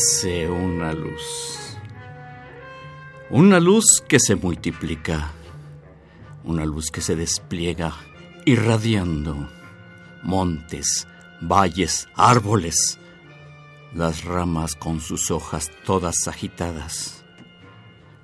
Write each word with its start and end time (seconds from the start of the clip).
Nace 0.00 0.48
una 0.48 0.94
luz. 0.94 1.76
Una 3.28 3.60
luz 3.60 4.02
que 4.08 4.18
se 4.18 4.34
multiplica. 4.34 5.30
Una 6.42 6.64
luz 6.64 6.90
que 6.90 7.02
se 7.02 7.16
despliega, 7.16 7.92
irradiando 8.46 9.50
montes, 10.22 11.06
valles, 11.42 12.08
árboles, 12.14 12.98
las 13.92 14.24
ramas 14.24 14.74
con 14.74 15.02
sus 15.02 15.30
hojas 15.30 15.70
todas 15.84 16.28
agitadas, 16.28 17.22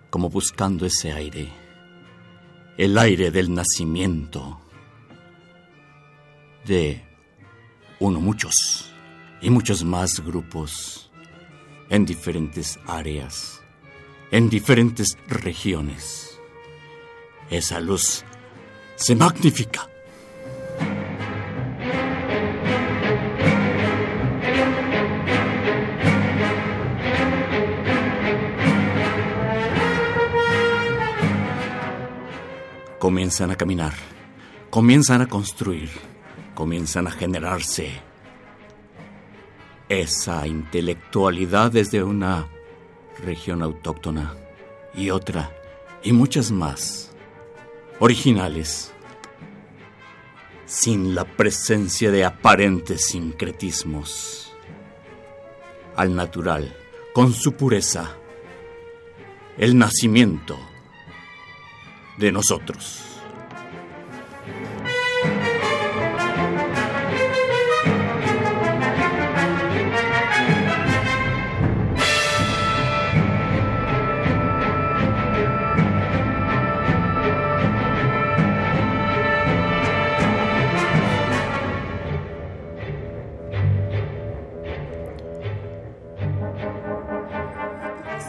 como 0.09 0.31
buscando 0.31 0.87
ese 0.87 1.13
aire, 1.13 1.53
el 2.79 2.97
aire 2.97 3.31
del 3.31 3.53
nacimiento 3.53 4.63
de 6.65 7.05
uno 8.01 8.19
muchos 8.19 8.91
y 9.43 9.51
muchos 9.51 9.85
más 9.85 10.21
grupos 10.21 11.07
en 11.91 12.05
diferentes 12.05 12.79
áreas, 12.87 13.63
en 14.31 14.49
diferentes 14.49 15.17
regiones. 15.29 16.39
Esa 17.51 17.81
luz 17.81 18.25
se 18.97 19.15
magnifica. 19.15 19.89
Comienzan 32.99 33.53
a 33.53 33.57
caminar, 33.57 33.93
comienzan 34.71 35.21
a 35.21 35.29
construir, 35.29 35.91
comienzan 36.55 37.07
a 37.07 37.13
generarse 37.13 38.16
esa 39.89 40.47
intelectualidad 40.47 41.71
desde 41.71 42.03
una 42.03 42.49
región 43.25 43.63
autóctona 43.63 44.35
y 44.95 45.11
otra 45.11 45.53
y 46.03 46.13
muchas 46.13 46.51
más 46.51 47.13
originales 48.01 48.93
sin 50.67 51.15
la 51.15 51.25
presencia 51.25 52.11
de 52.11 52.25
aparentes 52.25 53.07
sincretismos. 53.07 54.53
Al 55.95 56.15
natural 56.15 56.77
con 57.15 57.33
su 57.33 57.53
pureza 57.53 58.17
el 59.57 59.79
nacimiento 59.79 60.59
de 62.19 62.33
nosotros 62.33 63.06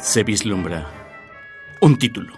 se 0.08 0.24
vislumbra 0.24 0.90
un 1.82 1.98
título. 1.98 2.34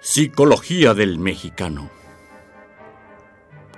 Psicología 0.00 0.94
del 0.94 1.20
mexicano. 1.20 1.90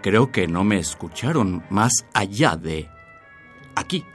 Creo 0.00 0.32
que 0.32 0.48
no 0.48 0.64
me 0.64 0.78
escucharon 0.78 1.62
más 1.68 2.06
allá 2.14 2.56
de 2.56 2.88
aquí. 3.74 4.06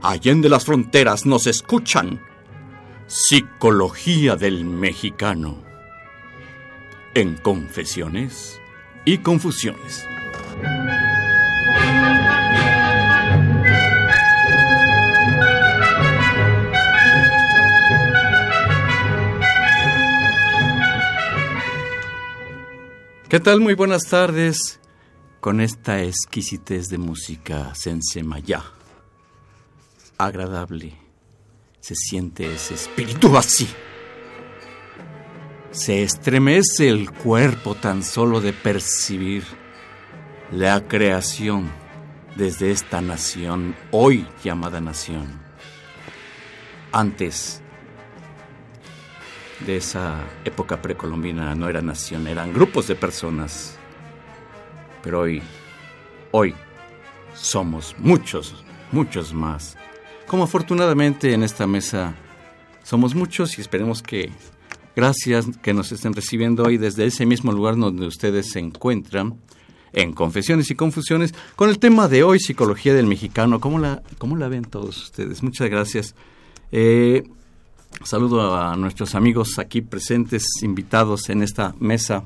Allende 0.00 0.48
las 0.48 0.64
fronteras 0.64 1.26
nos 1.26 1.46
escuchan. 1.46 2.18
Psicología 3.06 4.36
del 4.36 4.64
mexicano. 4.64 5.62
En 7.12 7.36
confesiones 7.36 8.58
y 9.04 9.18
confusiones. 9.18 10.06
¿Qué 23.30 23.38
tal? 23.38 23.60
Muy 23.60 23.74
buenas 23.74 24.06
tardes 24.08 24.80
con 25.38 25.60
esta 25.60 26.02
exquisitez 26.02 26.88
de 26.88 26.98
música 26.98 27.72
sensemayá. 27.76 28.64
Agradable. 30.18 30.96
Se 31.78 31.94
siente 31.94 32.52
ese 32.52 32.74
espíritu 32.74 33.36
así. 33.36 33.68
Se 35.70 36.02
estremece 36.02 36.88
el 36.88 37.12
cuerpo 37.12 37.76
tan 37.76 38.02
solo 38.02 38.40
de 38.40 38.52
percibir 38.52 39.44
la 40.50 40.88
creación 40.88 41.70
desde 42.34 42.72
esta 42.72 43.00
nación, 43.00 43.76
hoy 43.92 44.26
llamada 44.42 44.80
nación. 44.80 45.40
Antes 46.90 47.59
de 49.66 49.76
esa 49.76 50.24
época 50.44 50.80
precolombina 50.80 51.54
no 51.54 51.68
era 51.68 51.82
nación, 51.82 52.26
eran 52.26 52.52
grupos 52.52 52.86
de 52.86 52.94
personas. 52.94 53.76
Pero 55.02 55.20
hoy, 55.20 55.42
hoy 56.30 56.54
somos 57.34 57.94
muchos, 57.98 58.64
muchos 58.92 59.32
más. 59.32 59.76
Como 60.26 60.44
afortunadamente 60.44 61.32
en 61.32 61.42
esta 61.42 61.66
mesa 61.66 62.14
somos 62.82 63.14
muchos 63.14 63.58
y 63.58 63.60
esperemos 63.60 64.02
que 64.02 64.30
gracias 64.94 65.46
que 65.62 65.74
nos 65.74 65.92
estén 65.92 66.12
recibiendo 66.12 66.64
hoy 66.64 66.76
desde 66.76 67.06
ese 67.06 67.26
mismo 67.26 67.52
lugar 67.52 67.76
donde 67.76 68.06
ustedes 68.06 68.50
se 68.50 68.58
encuentran 68.58 69.38
en 69.92 70.12
Confesiones 70.12 70.70
y 70.70 70.74
Confusiones 70.74 71.34
con 71.56 71.68
el 71.68 71.78
tema 71.78 72.08
de 72.08 72.22
hoy, 72.22 72.38
Psicología 72.38 72.94
del 72.94 73.06
Mexicano. 73.06 73.60
¿Cómo 73.60 73.78
la, 73.78 74.02
cómo 74.18 74.36
la 74.36 74.48
ven 74.48 74.64
todos 74.64 75.02
ustedes? 75.02 75.42
Muchas 75.42 75.68
gracias. 75.68 76.14
Eh, 76.72 77.24
Saludo 78.04 78.56
a 78.56 78.76
nuestros 78.76 79.14
amigos 79.14 79.58
aquí 79.58 79.82
presentes, 79.82 80.62
invitados 80.62 81.28
en 81.28 81.42
esta 81.42 81.74
mesa. 81.78 82.24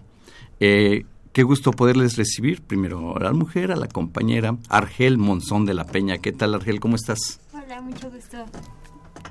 Eh, 0.61 1.05
qué 1.33 1.43
gusto 1.43 1.73
poderles 1.73 2.17
recibir. 2.17 2.63
Primero 2.63 3.17
a 3.17 3.21
la 3.21 3.33
mujer, 3.33 3.73
a 3.73 3.77
la 3.77 3.89
compañera 3.89 4.57
Argel 4.69 5.19
Monzón 5.19 5.67
de 5.67 5.75
la 5.75 5.85
Peña. 5.85 6.19
¿Qué 6.19 6.33
tal, 6.33 6.55
Argel? 6.55 6.81
¿Cómo 6.81 6.97
estás? 6.97 7.41
Hola, 7.53 7.81
mucho 7.81 8.11
gusto. 8.11 8.45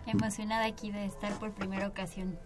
Emocionada 0.05 0.65
aquí 0.65 0.91
de 0.91 1.05
estar 1.05 1.39
por 1.39 1.53
primera 1.53 1.87
ocasión. 1.87 2.37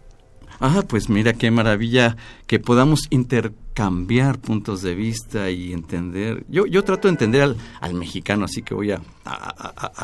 Ah, 0.60 0.82
pues 0.86 1.08
mira 1.08 1.32
qué 1.34 1.50
maravilla 1.50 2.16
que 2.46 2.58
podamos 2.58 3.06
intercambiar 3.10 4.38
puntos 4.38 4.82
de 4.82 4.94
vista 4.94 5.50
y 5.50 5.72
entender. 5.72 6.44
Yo, 6.48 6.66
yo 6.66 6.82
trato 6.82 7.08
de 7.08 7.12
entender 7.12 7.42
al, 7.42 7.56
al 7.80 7.94
mexicano, 7.94 8.44
así 8.44 8.62
que 8.62 8.74
voy 8.74 8.90
a, 8.90 9.00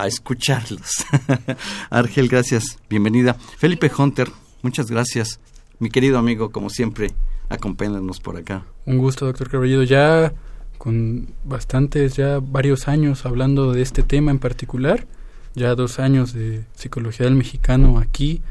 escucharlos. 0.07 1.05
Argel, 1.91 2.29
gracias. 2.29 2.79
Bienvenida. 2.89 3.35
Felipe 3.35 3.91
Hunter, 3.97 4.29
muchas 4.63 4.91
gracias. 4.91 5.41
Mi 5.81 5.91
querido 5.91 6.19
amigo, 6.19 6.51
como 6.51 6.71
siempre, 6.71 7.11
acompáñanos 7.49 8.21
por 8.21 8.37
acá. 8.37 8.65
Un 8.87 8.99
gusto, 8.99 9.27
doctor 9.27 9.51
Carballido. 9.51 9.83
Ya 9.83 10.33
con 10.79 11.29
bastantes, 11.45 12.15
ya 12.15 12.39
varios 12.41 12.89
años 12.89 13.27
hablando 13.27 13.73
de 13.73 13.83
este 13.83 14.03
tema 14.03 14.31
en 14.31 14.39
particular. 14.39 15.07
Ya 15.55 15.75
dos 15.75 15.99
años 15.99 16.33
de 16.33 16.65
psicología 16.75 17.27
del 17.27 17.35
mexicano 17.35 17.99
aquí. 17.99 18.43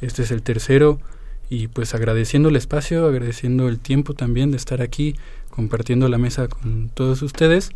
Este 0.00 0.22
es 0.22 0.30
el 0.30 0.42
tercero 0.42 1.00
y 1.48 1.68
pues 1.68 1.94
agradeciendo 1.94 2.48
el 2.48 2.56
espacio, 2.56 3.06
agradeciendo 3.06 3.68
el 3.68 3.78
tiempo 3.78 4.14
también 4.14 4.50
de 4.50 4.56
estar 4.56 4.82
aquí 4.82 5.14
compartiendo 5.50 6.08
la 6.08 6.18
mesa 6.18 6.48
con 6.48 6.90
todos 6.92 7.22
ustedes 7.22 7.70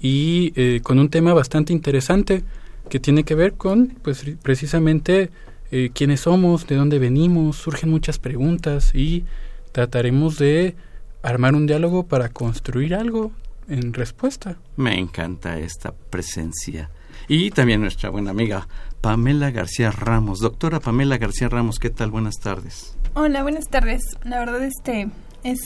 y 0.00 0.52
eh, 0.56 0.80
con 0.82 0.98
un 0.98 1.08
tema 1.08 1.34
bastante 1.34 1.72
interesante 1.72 2.44
que 2.88 3.00
tiene 3.00 3.24
que 3.24 3.34
ver 3.34 3.54
con 3.54 3.96
pues 4.02 4.24
precisamente 4.42 5.30
eh, 5.70 5.90
quiénes 5.92 6.20
somos, 6.20 6.66
de 6.66 6.76
dónde 6.76 6.98
venimos, 6.98 7.56
surgen 7.56 7.90
muchas 7.90 8.18
preguntas 8.18 8.94
y 8.94 9.24
trataremos 9.72 10.38
de 10.38 10.76
armar 11.22 11.54
un 11.54 11.66
diálogo 11.66 12.04
para 12.06 12.28
construir 12.28 12.94
algo 12.94 13.32
en 13.68 13.92
respuesta. 13.92 14.58
Me 14.76 14.98
encanta 14.98 15.58
esta 15.58 15.92
presencia. 15.92 16.90
Y 17.28 17.50
también 17.50 17.80
nuestra 17.80 18.10
buena 18.10 18.30
amiga 18.30 18.68
Pamela 19.00 19.50
García 19.50 19.90
Ramos. 19.90 20.38
Doctora 20.38 20.78
Pamela 20.78 21.18
García 21.18 21.48
Ramos, 21.48 21.78
¿qué 21.78 21.90
tal? 21.90 22.10
Buenas 22.10 22.36
tardes. 22.36 22.96
Hola, 23.18 23.42
buenas 23.42 23.70
tardes. 23.70 24.02
La 24.24 24.38
verdad, 24.40 24.62
este 24.62 25.08
es 25.42 25.58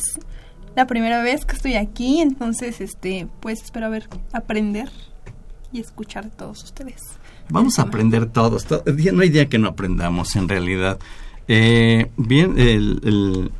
la 0.76 0.86
primera 0.86 1.20
vez 1.20 1.44
que 1.44 1.56
estoy 1.56 1.74
aquí, 1.74 2.20
entonces, 2.20 2.80
este, 2.80 3.26
pues 3.40 3.60
espero 3.64 3.90
ver, 3.90 4.08
aprender 4.32 4.88
y 5.72 5.80
escuchar 5.80 6.26
de 6.26 6.30
todos 6.30 6.62
ustedes. 6.62 7.02
Vamos 7.48 7.80
a 7.80 7.82
aprender 7.82 8.26
todos. 8.26 8.68
no 8.70 9.22
hay 9.22 9.30
día 9.30 9.48
que 9.48 9.58
no 9.58 9.66
aprendamos, 9.66 10.36
en 10.36 10.48
realidad. 10.48 11.00
Eh, 11.48 12.12
bien, 12.16 12.56
el, 12.56 13.00
el 13.02 13.50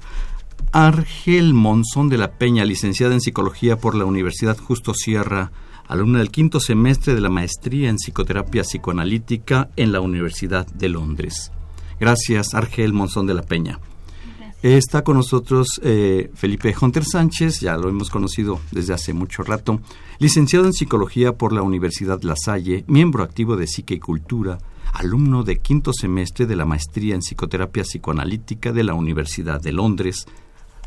Argel 0.70 1.52
Monzón 1.52 2.08
de 2.08 2.18
la 2.18 2.30
Peña, 2.38 2.64
licenciada 2.64 3.12
en 3.12 3.20
Psicología 3.20 3.76
por 3.76 3.96
la 3.96 4.04
Universidad 4.04 4.56
Justo 4.56 4.94
Sierra, 4.94 5.50
alumna 5.88 6.20
del 6.20 6.30
quinto 6.30 6.60
semestre 6.60 7.16
de 7.16 7.22
la 7.22 7.28
maestría 7.28 7.90
en 7.90 7.96
Psicoterapia 7.96 8.62
Psicoanalítica 8.62 9.68
en 9.74 9.90
la 9.90 9.98
Universidad 9.98 10.64
de 10.68 10.90
Londres. 10.90 11.50
Gracias, 12.00 12.54
Argel 12.54 12.94
Monzón 12.94 13.26
de 13.26 13.34
la 13.34 13.42
Peña. 13.42 13.78
Está 14.62 15.04
con 15.04 15.16
nosotros 15.16 15.80
eh, 15.82 16.30
Felipe 16.34 16.74
Hunter 16.78 17.04
Sánchez, 17.04 17.60
ya 17.60 17.76
lo 17.76 17.88
hemos 17.88 18.08
conocido 18.08 18.58
desde 18.70 18.94
hace 18.94 19.12
mucho 19.12 19.42
rato, 19.42 19.80
licenciado 20.18 20.64
en 20.64 20.72
Psicología 20.72 21.32
por 21.32 21.52
la 21.52 21.62
Universidad 21.62 22.22
La 22.22 22.36
Salle, 22.36 22.84
miembro 22.86 23.22
activo 23.22 23.56
de 23.56 23.66
Psique 23.66 23.94
y 23.94 24.00
Cultura, 24.00 24.58
alumno 24.92 25.44
de 25.44 25.58
quinto 25.58 25.92
semestre 25.92 26.46
de 26.46 26.56
la 26.56 26.64
maestría 26.64 27.14
en 27.14 27.20
Psicoterapia 27.20 27.84
Psicoanalítica 27.84 28.72
de 28.72 28.84
la 28.84 28.94
Universidad 28.94 29.60
de 29.60 29.72
Londres, 29.72 30.26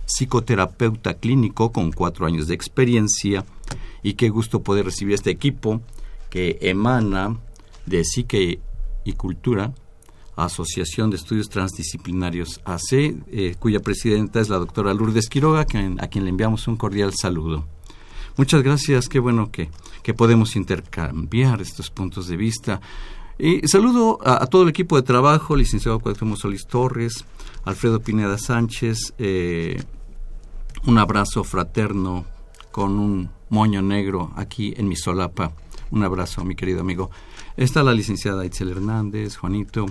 psicoterapeuta 0.06 1.16
clínico 1.16 1.72
con 1.72 1.92
cuatro 1.92 2.26
años 2.26 2.48
de 2.48 2.56
experiencia, 2.56 3.46
y 4.02 4.14
qué 4.14 4.30
gusto 4.30 4.62
poder 4.62 4.86
recibir 4.86 5.14
este 5.14 5.32
equipo 5.32 5.82
que 6.30 6.58
emana 6.62 7.38
de 7.86 8.04
Psique 8.04 8.60
y 9.04 9.14
Cultura, 9.14 9.74
Asociación 10.36 11.10
de 11.10 11.18
Estudios 11.18 11.50
Transdisciplinarios 11.50 12.62
AC, 12.66 13.16
eh, 13.28 13.56
cuya 13.60 13.80
presidenta 13.80 14.40
es 14.40 14.50
la 14.50 14.58
doctora 14.58 14.94
Lourdes 14.94 15.30
Quiroga, 15.30 15.62
a 15.62 15.66
quien 15.66 15.98
le 15.98 16.30
enviamos 16.30 16.68
un 16.68 16.76
cordial 16.76 17.14
saludo. 17.14 17.66
Muchas 18.36 18.64
gracias, 18.64 19.10
qué 19.10 19.20
bueno 19.20 19.52
que, 19.52 19.70
que 20.02 20.16
podemos 20.16 20.56
intercambiar 20.56 21.62
estos 21.62 21.92
puntos 21.92 22.28
de 22.28 22.38
vista. 22.38 22.82
Y 23.38 23.68
saludo 23.68 24.20
a, 24.24 24.46
todo 24.48 24.64
el 24.64 24.70
equipo 24.70 24.96
de 24.96 25.04
trabajo, 25.04 25.56
licenciado 25.56 26.00
Cuauhtémoc 26.00 26.38
Solís 26.38 26.66
Torres, 26.66 27.26
Alfredo 27.64 28.00
Pineda 28.00 28.38
Sánchez, 28.38 29.14
eh, 29.18 29.82
un 30.86 30.98
abrazo 30.98 31.44
fraterno 31.44 32.26
con 32.72 33.00
un 33.00 33.30
moño 33.50 33.82
negro 33.82 34.32
aquí 34.36 34.74
en 34.78 34.88
mi 34.88 34.96
solapa. 34.96 35.54
Un 35.92 36.04
abrazo, 36.04 36.44
mi 36.44 36.56
querido 36.56 36.82
amigo. 36.82 37.12
Está 37.56 37.84
la 37.84 37.94
licenciada 37.94 38.46
Itzel 38.46 38.72
Hernández, 38.72 39.38
Juanito, 39.38 39.86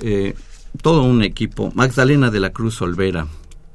eh, 0.00 0.34
todo 0.82 1.02
un 1.02 1.22
equipo, 1.22 1.72
Magdalena 1.74 2.30
de 2.30 2.40
la 2.40 2.50
Cruz 2.50 2.80
Olvera 2.82 3.26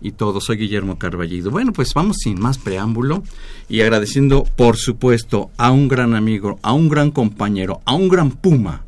y 0.01 0.11
todo, 0.11 0.41
soy 0.41 0.57
Guillermo 0.57 0.99
Carballido. 0.99 1.49
Bueno, 1.49 1.71
pues 1.71 1.93
vamos 1.93 2.17
sin 2.19 2.39
más 2.39 2.57
preámbulo 2.57 3.23
y 3.69 3.81
agradeciendo, 3.81 4.43
por 4.43 4.77
supuesto, 4.77 5.51
a 5.57 5.71
un 5.71 5.87
gran 5.87 6.13
amigo, 6.13 6.59
a 6.61 6.73
un 6.73 6.89
gran 6.89 7.11
compañero, 7.11 7.81
a 7.85 7.93
un 7.93 8.09
gran 8.09 8.31
puma, 8.31 8.83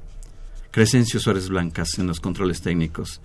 Crescencio 0.71 1.21
Suárez 1.21 1.47
Blancas 1.47 1.97
en 1.99 2.07
los 2.07 2.19
controles 2.19 2.61
técnicos. 2.61 3.21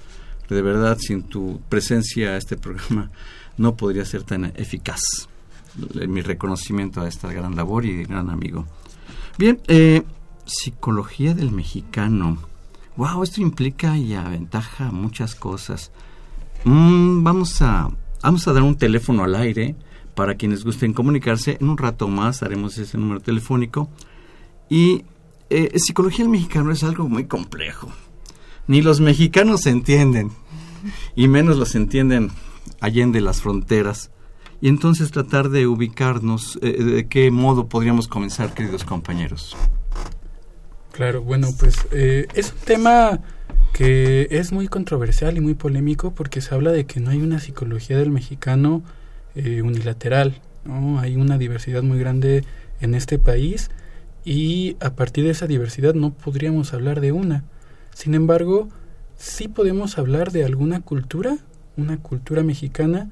De 0.48 0.62
verdad, 0.62 0.98
sin 1.00 1.24
tu 1.24 1.60
presencia 1.68 2.36
este 2.36 2.56
programa 2.56 3.10
no 3.56 3.76
podría 3.76 4.04
ser 4.04 4.22
tan 4.22 4.52
eficaz. 4.56 5.00
Mi 6.08 6.22
reconocimiento 6.22 7.00
a 7.00 7.08
esta 7.08 7.32
gran 7.32 7.54
labor 7.54 7.86
y 7.86 8.04
gran 8.04 8.30
amigo. 8.30 8.66
Bien, 9.38 9.60
eh, 9.68 10.02
psicología 10.44 11.34
del 11.34 11.52
mexicano 11.52 12.38
wow, 12.96 13.22
esto 13.22 13.40
implica 13.40 13.96
y 13.96 14.14
aventaja 14.14 14.90
muchas 14.90 15.34
cosas. 15.34 15.92
Mm, 16.64 17.22
vamos, 17.22 17.60
a, 17.62 17.90
vamos 18.22 18.46
a 18.46 18.52
dar 18.52 18.62
un 18.62 18.76
teléfono 18.76 19.24
al 19.24 19.34
aire 19.34 19.76
para 20.14 20.34
quienes 20.34 20.64
gusten 20.64 20.92
comunicarse. 20.92 21.56
En 21.60 21.68
un 21.68 21.78
rato 21.78 22.08
más 22.08 22.42
haremos 22.42 22.76
ese 22.78 22.98
número 22.98 23.20
telefónico. 23.20 23.88
Y 24.68 25.04
eh, 25.48 25.78
psicología 25.78 26.24
del 26.24 26.32
mexicano 26.32 26.70
es 26.70 26.84
algo 26.84 27.08
muy 27.08 27.24
complejo. 27.24 27.90
Ni 28.66 28.82
los 28.82 29.00
mexicanos 29.00 29.62
se 29.62 29.70
entienden, 29.70 30.30
y 31.16 31.26
menos 31.26 31.56
los 31.56 31.74
entienden 31.74 32.30
allende 32.80 33.20
las 33.20 33.40
fronteras. 33.40 34.10
Y 34.60 34.68
entonces 34.68 35.10
tratar 35.10 35.48
de 35.48 35.66
ubicarnos, 35.66 36.58
eh, 36.62 36.84
de 36.84 37.08
qué 37.08 37.30
modo 37.30 37.66
podríamos 37.68 38.06
comenzar, 38.06 38.54
queridos 38.54 38.84
compañeros. 38.84 39.56
Claro, 40.92 41.22
bueno, 41.22 41.48
pues 41.58 41.76
eh, 41.92 42.26
es 42.34 42.52
un 42.52 42.58
tema 42.58 43.20
que 43.72 44.26
es 44.30 44.52
muy 44.52 44.68
controversial 44.68 45.36
y 45.36 45.40
muy 45.40 45.54
polémico 45.54 46.12
porque 46.12 46.40
se 46.40 46.54
habla 46.54 46.72
de 46.72 46.84
que 46.84 47.00
no 47.00 47.10
hay 47.10 47.18
una 47.18 47.38
psicología 47.38 47.96
del 47.96 48.10
mexicano 48.10 48.82
eh, 49.34 49.62
unilateral, 49.62 50.40
¿no? 50.64 50.98
Hay 50.98 51.16
una 51.16 51.38
diversidad 51.38 51.82
muy 51.82 51.98
grande 51.98 52.44
en 52.80 52.94
este 52.94 53.18
país 53.18 53.70
y 54.24 54.76
a 54.80 54.90
partir 54.94 55.24
de 55.24 55.30
esa 55.30 55.46
diversidad 55.46 55.94
no 55.94 56.12
podríamos 56.12 56.74
hablar 56.74 57.00
de 57.00 57.12
una. 57.12 57.44
Sin 57.94 58.14
embargo, 58.14 58.68
sí 59.16 59.48
podemos 59.48 59.98
hablar 59.98 60.32
de 60.32 60.44
alguna 60.44 60.80
cultura, 60.80 61.38
una 61.76 61.98
cultura 61.98 62.42
mexicana 62.42 63.10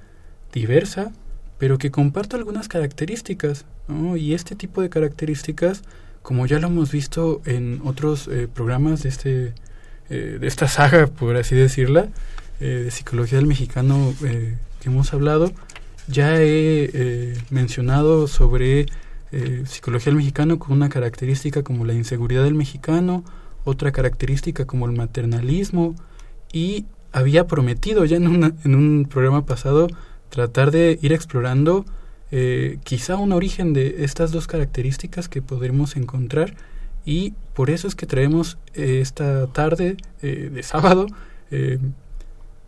diversa, 0.52 1.12
pero 1.58 1.78
que 1.78 1.90
comparta 1.90 2.36
algunas 2.36 2.68
características. 2.68 3.64
Y 4.16 4.34
este 4.34 4.54
tipo 4.54 4.82
de 4.82 4.90
características 4.90 5.82
como 6.28 6.44
ya 6.44 6.58
lo 6.58 6.66
hemos 6.66 6.92
visto 6.92 7.40
en 7.46 7.80
otros 7.86 8.28
eh, 8.28 8.48
programas 8.52 9.02
de 9.02 9.08
este 9.08 9.54
eh, 10.10 10.36
de 10.38 10.46
esta 10.46 10.68
saga 10.68 11.06
por 11.06 11.34
así 11.36 11.56
decirla 11.56 12.08
eh, 12.60 12.82
de 12.84 12.90
psicología 12.90 13.38
del 13.38 13.46
mexicano 13.46 14.12
que 14.20 14.58
hemos 14.84 15.14
hablado 15.14 15.50
ya 16.06 16.36
he 16.38 17.34
mencionado 17.48 18.26
sobre 18.26 18.84
psicología 19.64 20.10
del 20.10 20.16
mexicano 20.16 20.58
con 20.58 20.72
una 20.72 20.90
característica 20.90 21.62
como 21.62 21.86
la 21.86 21.94
inseguridad 21.94 22.44
del 22.44 22.54
mexicano 22.54 23.24
otra 23.64 23.90
característica 23.90 24.66
como 24.66 24.84
el 24.84 24.92
maternalismo 24.92 25.94
y 26.52 26.84
había 27.10 27.46
prometido 27.46 28.04
ya 28.04 28.18
en, 28.18 28.54
en 28.64 28.74
un 28.74 29.06
programa 29.08 29.46
pasado 29.46 29.86
tratar 30.28 30.72
de 30.72 30.98
ir 31.00 31.14
explorando 31.14 31.86
eh, 32.30 32.78
quizá 32.84 33.16
un 33.16 33.32
origen 33.32 33.72
de 33.72 34.04
estas 34.04 34.32
dos 34.32 34.46
características 34.46 35.28
que 35.28 35.40
podremos 35.40 35.96
encontrar 35.96 36.54
y 37.04 37.32
por 37.54 37.70
eso 37.70 37.88
es 37.88 37.94
que 37.94 38.06
traemos 38.06 38.58
eh, 38.74 39.00
esta 39.00 39.46
tarde 39.46 39.96
eh, 40.22 40.50
de 40.52 40.62
sábado 40.62 41.06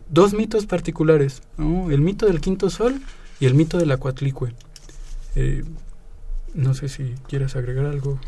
dos 0.09 0.33
mitos 0.33 0.65
particulares, 0.65 1.43
el 1.59 2.01
mito 2.01 2.25
del 2.25 2.41
quinto 2.41 2.71
sol 2.71 2.99
y 3.39 3.45
el 3.45 3.53
mito 3.53 3.77
de 3.77 3.85
la 3.85 3.97
cuatlicue. 3.97 4.53
no 6.55 6.73
sé 6.73 6.89
si 6.89 7.13
quieres 7.27 7.55
agregar 7.55 7.85
algo. 7.85 8.19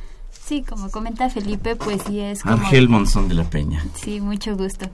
Sí, 0.46 0.62
como 0.62 0.92
comenta 0.92 1.30
Felipe, 1.30 1.76
pues 1.76 2.04
sí 2.06 2.20
es 2.20 2.44
como... 2.44 2.56
Ángel 2.56 2.88
Monzón 2.88 3.28
de 3.30 3.34
la 3.34 3.50
Peña. 3.50 3.84
Sí, 3.96 4.22
mucho 4.22 4.56
gusto 4.56 4.90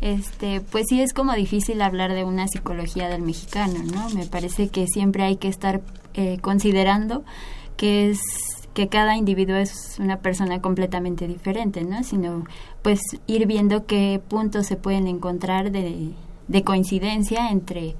este, 0.00 0.60
pues 0.60 0.86
sí 0.88 1.00
es 1.00 1.12
como 1.12 1.32
difícil 1.34 1.80
hablar 1.82 2.12
de 2.12 2.24
una 2.24 2.48
psicología 2.48 3.08
del 3.08 3.22
mexicano, 3.22 3.82
¿no? 3.82 4.10
Me 4.10 4.26
parece 4.26 4.68
que 4.68 4.86
siempre 4.86 5.24
hay 5.24 5.36
que 5.36 5.48
estar 5.48 5.80
eh, 6.14 6.38
considerando 6.40 7.24
que 7.76 8.10
es 8.10 8.20
que 8.74 8.88
cada 8.88 9.16
individuo 9.16 9.56
es 9.56 9.96
una 9.98 10.18
persona 10.18 10.60
completamente 10.60 11.26
diferente, 11.26 11.82
¿no? 11.82 12.04
Sino 12.04 12.44
pues 12.82 13.00
ir 13.26 13.46
viendo 13.46 13.86
qué 13.86 14.20
puntos 14.28 14.66
se 14.66 14.76
pueden 14.76 15.06
encontrar 15.06 15.72
de, 15.72 16.10
de 16.48 16.62
coincidencia 16.62 17.50
entre 17.50 17.96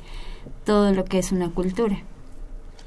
todo 0.64 0.92
lo 0.92 1.04
que 1.04 1.18
es 1.18 1.32
una 1.32 1.48
cultura. 1.48 1.98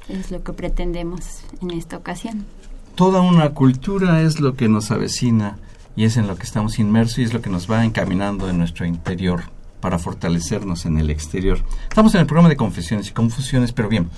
Es 0.08 0.30
lo 0.30 0.42
que 0.42 0.52
pretendemos 0.52 1.42
en 1.60 1.72
esta 1.72 1.96
ocasión. 1.96 2.46
Toda 2.94 3.22
una 3.22 3.50
cultura 3.50 4.22
es 4.22 4.40
lo 4.40 4.54
que 4.54 4.68
nos 4.68 4.90
avecina 4.90 5.58
y 5.96 6.04
es 6.04 6.16
en 6.16 6.26
lo 6.26 6.36
que 6.36 6.44
estamos 6.44 6.78
inmersos 6.78 7.18
y 7.18 7.22
es 7.24 7.32
lo 7.32 7.42
que 7.42 7.50
nos 7.50 7.70
va 7.70 7.84
encaminando 7.84 8.48
en 8.48 8.58
nuestro 8.58 8.86
interior 8.86 9.44
para 9.80 9.98
fortalecernos 9.98 10.86
en 10.86 10.98
el 10.98 11.10
exterior. 11.10 11.60
Estamos 11.88 12.14
en 12.14 12.20
el 12.20 12.26
programa 12.26 12.48
de 12.48 12.56
confesiones 12.56 13.08
y 13.08 13.12
confusiones, 13.12 13.72
pero 13.72 13.88
bien, 13.88 14.10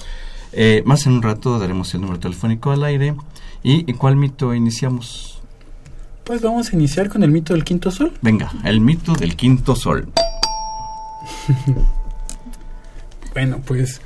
eh, 0.52 0.82
más 0.84 1.06
en 1.06 1.12
un 1.12 1.22
rato 1.22 1.58
daremos 1.58 1.94
el 1.94 2.00
número 2.00 2.18
telefónico 2.18 2.70
al 2.72 2.84
aire 2.84 3.14
¿Y 3.62 3.92
cuál 3.94 4.16
mito 4.16 4.54
iniciamos? 4.54 5.40
Pues 6.24 6.42
vamos 6.42 6.72
a 6.72 6.76
iniciar 6.76 7.08
con 7.08 7.22
el 7.22 7.30
mito 7.30 7.54
del 7.54 7.64
quinto 7.64 7.90
sol. 7.90 8.12
Venga, 8.20 8.50
el 8.64 8.80
mito 8.80 9.12
del 9.14 9.36
quinto 9.36 9.76
sol. 9.76 10.08
bueno, 13.34 13.60
pues 13.64 14.00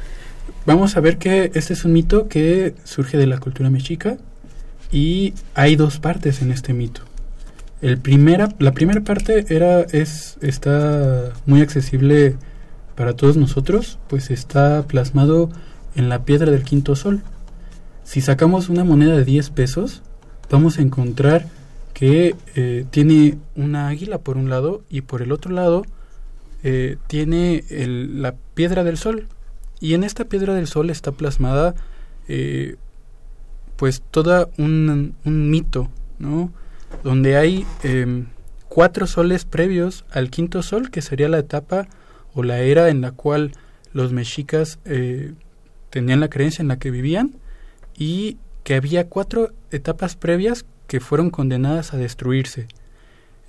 vamos 0.66 0.96
a 0.96 1.00
ver 1.00 1.16
que 1.16 1.50
este 1.54 1.72
es 1.72 1.84
un 1.84 1.92
mito 1.92 2.28
que 2.28 2.74
surge 2.84 3.16
de 3.16 3.26
la 3.26 3.38
cultura 3.38 3.70
mexica 3.70 4.18
y 4.92 5.32
hay 5.54 5.76
dos 5.76 5.98
partes 5.98 6.42
en 6.42 6.52
este 6.52 6.74
mito. 6.74 7.02
El 7.82 7.98
primera, 7.98 8.48
la 8.58 8.72
primera 8.72 9.02
parte 9.02 9.44
era 9.54 9.82
es 9.82 10.38
está 10.40 11.32
muy 11.44 11.60
accesible 11.60 12.36
para 12.94 13.14
todos 13.14 13.36
nosotros, 13.36 13.98
pues 14.08 14.30
está 14.30 14.84
plasmado 14.86 15.50
en 15.94 16.08
la 16.08 16.24
piedra 16.24 16.50
del 16.50 16.62
quinto 16.62 16.96
sol. 16.96 17.22
Si 18.04 18.20
sacamos 18.20 18.68
una 18.68 18.84
moneda 18.84 19.16
de 19.16 19.24
10 19.24 19.50
pesos, 19.50 20.02
vamos 20.50 20.78
a 20.78 20.82
encontrar 20.82 21.46
que 21.92 22.36
eh, 22.54 22.86
tiene 22.90 23.38
una 23.54 23.88
águila 23.88 24.18
por 24.18 24.36
un 24.36 24.48
lado 24.48 24.82
y 24.88 25.00
por 25.00 25.22
el 25.22 25.32
otro 25.32 25.52
lado 25.52 25.84
eh, 26.62 26.98
tiene 27.06 27.64
la 27.70 28.34
piedra 28.54 28.84
del 28.84 28.98
sol. 28.98 29.28
Y 29.80 29.94
en 29.94 30.04
esta 30.04 30.24
piedra 30.24 30.54
del 30.54 30.66
sol 30.66 30.90
está 30.90 31.12
plasmada 31.12 31.74
eh, 32.28 32.76
pues 33.76 34.02
toda 34.10 34.48
un, 34.56 35.14
un, 35.24 35.50
mito, 35.50 35.90
¿no? 36.18 36.50
Donde 37.02 37.36
hay 37.36 37.66
em, 37.82 38.26
cuatro 38.68 39.06
soles 39.06 39.44
previos 39.44 40.04
al 40.10 40.30
quinto 40.30 40.62
sol, 40.62 40.90
que 40.90 41.02
sería 41.02 41.28
la 41.28 41.38
etapa 41.38 41.88
o 42.34 42.42
la 42.42 42.60
era 42.60 42.88
en 42.88 43.00
la 43.00 43.12
cual 43.12 43.52
los 43.92 44.12
mexicas 44.12 44.78
tenían 45.90 46.20
la 46.20 46.28
creencia 46.28 46.60
en 46.60 46.68
la 46.68 46.78
que 46.78 46.90
vivían 46.90 47.36
y 47.96 48.36
que 48.64 48.74
había 48.74 49.08
cuatro 49.08 49.52
etapas 49.70 50.16
previas 50.16 50.66
que 50.86 51.00
fueron 51.00 51.30
condenadas 51.30 51.94
a 51.94 51.96
destruirse 51.96 52.66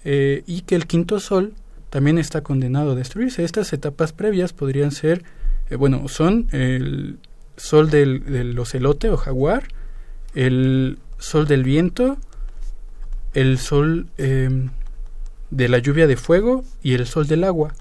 eh, 0.06 0.44
y 0.46 0.62
que 0.62 0.76
el 0.76 0.88
quinto 0.88 1.20
sol 1.20 1.54
también 1.90 2.18
está 2.18 2.42
condenado 2.42 2.92
a 2.92 2.96
destruirse. 2.96 3.44
Estas 3.44 3.74
etapas 3.74 4.14
previas 4.14 4.54
podrían 4.54 4.92
ser, 4.92 5.24
eh, 5.70 5.76
bueno, 5.76 6.08
son 6.08 6.48
el 6.52 7.20
sol 7.56 7.90
del, 7.90 8.58
ocelote 8.60 9.10
o 9.10 9.18
jaguar, 9.18 9.68
el 10.36 11.00
sol 11.18 11.48
del 11.48 11.64
viento, 11.64 12.18
el 13.38 13.60
sol 13.60 14.08
em, 14.18 14.72
de 15.52 15.70
la 15.70 15.78
lluvia 15.78 16.08
de 16.08 16.18
fuego 16.18 16.64
y 16.82 16.94
el 16.94 17.06
sol 17.06 17.28
del 17.28 17.44
agua. 17.44 17.76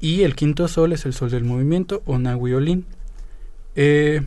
Y 0.00 0.22
el 0.22 0.34
quinto 0.34 0.66
sol 0.66 0.92
es 0.92 1.06
el 1.06 1.14
sol 1.14 1.30
del 1.30 1.44
movimiento 1.44 2.02
o. 2.04 2.18
Eh, 3.76 4.22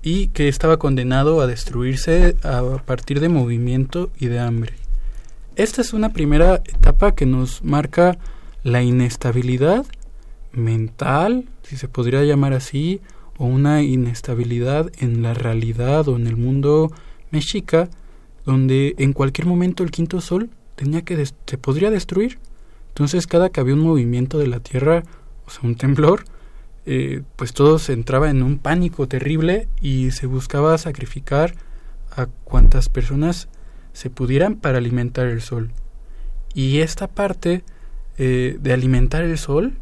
y 0.00 0.28
que 0.28 0.46
estaba 0.46 0.76
condenado 0.76 1.40
a 1.40 1.48
destruirse 1.48 2.36
a 2.44 2.62
partir 2.84 3.18
de 3.18 3.28
movimiento 3.28 4.12
y 4.16 4.26
de 4.26 4.38
hambre. 4.38 4.74
Esta 5.56 5.80
es 5.80 5.92
una 5.92 6.12
primera 6.12 6.62
etapa 6.64 7.16
que 7.16 7.26
nos 7.26 7.64
marca 7.64 8.16
la 8.62 8.84
inestabilidad 8.84 9.84
mental, 10.52 11.46
si 11.64 11.76
se 11.76 11.88
podría 11.88 12.22
llamar 12.22 12.52
así, 12.52 13.00
o 13.38 13.46
una 13.46 13.82
inestabilidad 13.82 14.92
en 15.00 15.22
la 15.22 15.34
realidad 15.34 16.06
o 16.06 16.14
en 16.14 16.28
el 16.28 16.36
mundo 16.36 16.92
mexica, 17.32 17.88
donde 18.46 18.94
en 18.98 19.12
cualquier 19.12 19.46
momento 19.46 19.82
el 19.82 19.90
quinto 19.90 20.20
sol 20.22 20.48
tenía 20.76 21.02
que 21.02 21.22
se 21.26 21.58
podría 21.58 21.90
destruir. 21.90 22.38
Entonces 22.88 23.26
cada 23.26 23.50
que 23.50 23.60
había 23.60 23.74
un 23.74 23.80
movimiento 23.80 24.38
de 24.38 24.46
la 24.46 24.60
Tierra, 24.60 25.02
o 25.44 25.50
sea, 25.50 25.60
un 25.64 25.74
temblor, 25.74 26.24
eh, 26.86 27.22
pues 27.34 27.52
todo 27.52 27.78
se 27.78 27.92
entraba 27.92 28.30
en 28.30 28.42
un 28.42 28.58
pánico 28.58 29.08
terrible 29.08 29.68
y 29.82 30.12
se 30.12 30.26
buscaba 30.26 30.78
sacrificar 30.78 31.54
a 32.12 32.26
cuantas 32.26 32.88
personas 32.88 33.48
se 33.92 34.08
pudieran 34.08 34.56
para 34.56 34.78
alimentar 34.78 35.26
el 35.26 35.42
sol. 35.42 35.72
Y 36.54 36.78
esta 36.78 37.08
parte 37.08 37.64
eh, 38.16 38.56
de 38.60 38.72
alimentar 38.72 39.24
el 39.24 39.36
sol 39.36 39.74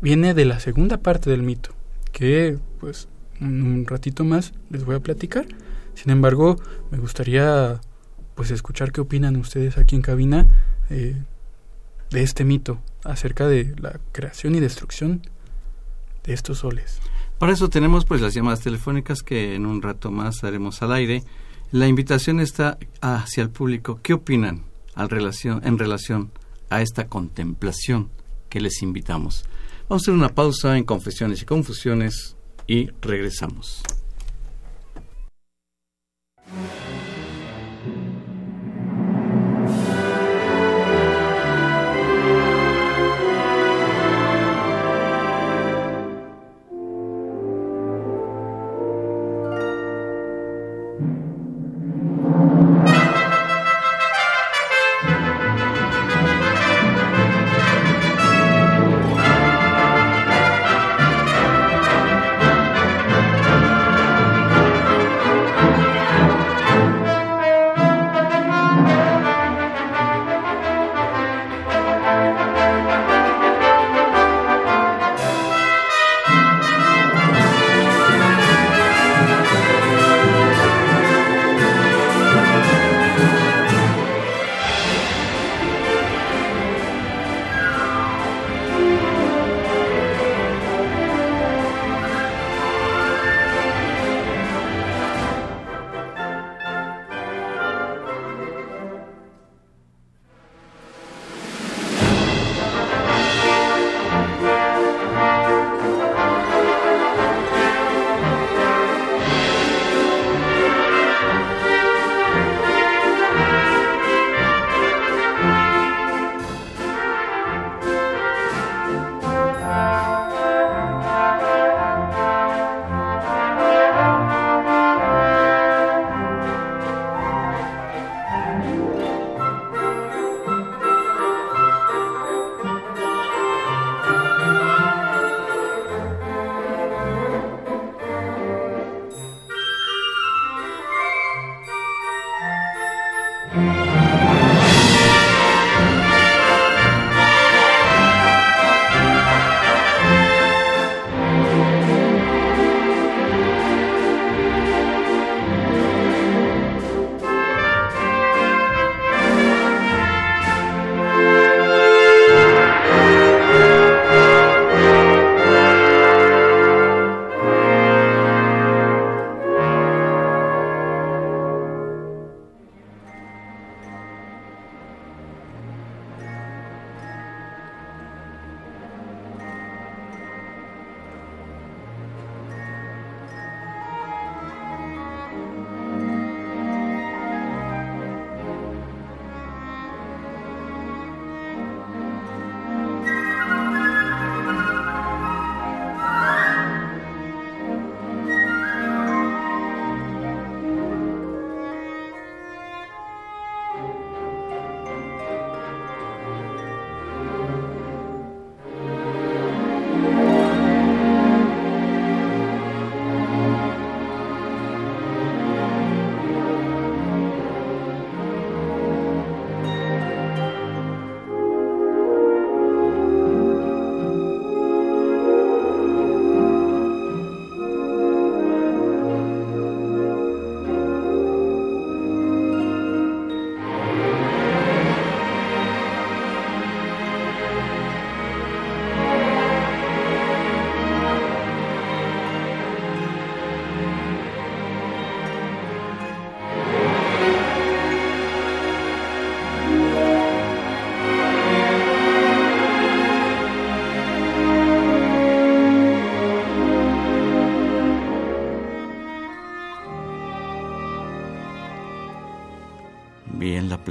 viene 0.00 0.34
de 0.34 0.44
la 0.44 0.60
segunda 0.60 0.98
parte 0.98 1.30
del 1.30 1.42
mito, 1.42 1.70
que 2.12 2.58
pues 2.78 3.08
un 3.40 3.86
ratito 3.86 4.24
más 4.24 4.52
les 4.70 4.84
voy 4.84 4.96
a 4.96 5.00
platicar. 5.00 5.46
Sin 5.94 6.10
embargo, 6.10 6.56
me 6.90 6.98
gustaría 6.98 7.80
pues 8.34 8.50
escuchar 8.50 8.92
qué 8.92 9.00
opinan 9.00 9.36
ustedes 9.36 9.78
aquí 9.78 9.96
en 9.96 10.02
cabina 10.02 10.46
eh, 10.90 11.16
de 12.10 12.22
este 12.22 12.44
mito 12.44 12.80
acerca 13.04 13.46
de 13.46 13.74
la 13.78 13.98
creación 14.12 14.54
y 14.54 14.60
destrucción 14.60 15.22
de 16.24 16.32
estos 16.32 16.58
soles. 16.58 17.00
Para 17.38 17.52
eso 17.52 17.68
tenemos 17.68 18.04
pues 18.04 18.20
las 18.20 18.34
llamadas 18.34 18.60
telefónicas 18.60 19.22
que 19.22 19.54
en 19.54 19.66
un 19.66 19.82
rato 19.82 20.10
más 20.10 20.44
haremos 20.44 20.82
al 20.82 20.92
aire. 20.92 21.24
La 21.72 21.88
invitación 21.88 22.40
está 22.40 22.78
hacia 23.00 23.42
el 23.42 23.50
público. 23.50 24.00
¿Qué 24.02 24.14
opinan 24.14 24.62
al 24.94 25.10
relación, 25.10 25.60
en 25.64 25.78
relación 25.78 26.30
a 26.70 26.80
esta 26.80 27.08
contemplación 27.08 28.10
que 28.48 28.60
les 28.60 28.82
invitamos? 28.82 29.44
Vamos 29.88 30.02
a 30.02 30.04
hacer 30.04 30.14
una 30.14 30.28
pausa 30.28 30.78
en 30.78 30.84
Confesiones 30.84 31.42
y 31.42 31.44
Confusiones 31.44 32.36
y 32.66 32.88
regresamos. 33.02 33.82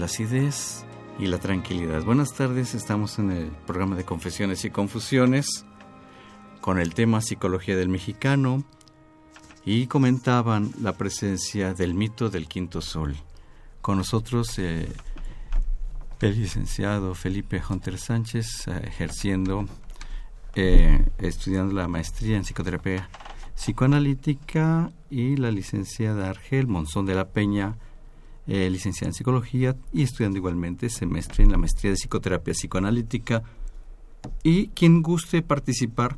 Placidez 0.04 0.84
y 1.18 1.28
la 1.28 1.38
tranquilidad. 1.38 2.04
Buenas 2.04 2.34
tardes, 2.34 2.76
estamos 2.76 3.20
en 3.20 3.32
el 3.32 3.48
programa 3.66 3.96
de 3.96 4.04
Confesiones 4.04 4.66
y 4.66 4.70
Confusiones 4.70 5.64
con 6.60 6.78
el 6.78 6.94
tema 6.94 7.22
Psicología 7.22 7.78
del 7.78 7.88
Mexicano 7.88 8.66
y 9.64 9.88
comentaban 9.88 10.72
la 10.82 10.92
presencia 10.98 11.74
del 11.74 11.94
mito 11.94 12.30
del 12.30 12.50
quinto 12.50 12.82
sol. 12.82 13.16
Con 13.80 13.96
nosotros 13.98 14.60
eh, 14.60 14.92
el 16.20 16.42
licenciado 16.42 17.16
Felipe 17.16 17.62
Hunter 17.70 17.98
Sánchez 17.98 18.68
eh, 18.68 18.82
ejerciendo, 18.84 19.68
eh, 20.54 21.06
estudiando 21.18 21.74
la 21.76 21.88
maestría 21.88 22.36
en 22.36 22.44
psicoterapia 22.44 23.08
psicoanalítica 23.56 24.92
y 25.10 25.38
la 25.38 25.50
licenciada 25.50 26.30
Argel 26.30 26.68
Monzón 26.68 27.06
de 27.06 27.16
la 27.16 27.30
Peña, 27.30 27.78
licenciada 28.46 29.10
en 29.10 29.14
psicología 29.14 29.76
y 29.94 30.04
estudiando 30.04 30.38
igualmente 30.38 30.90
semestre 30.90 31.44
en 31.44 31.52
la 31.52 31.58
maestría 31.58 31.92
de 31.92 31.98
psicoterapia 31.98 32.54
psicoanalítica. 32.54 33.44
Y 34.44 34.68
quien 34.68 35.02
guste 35.02 35.42
participar, 35.42 36.18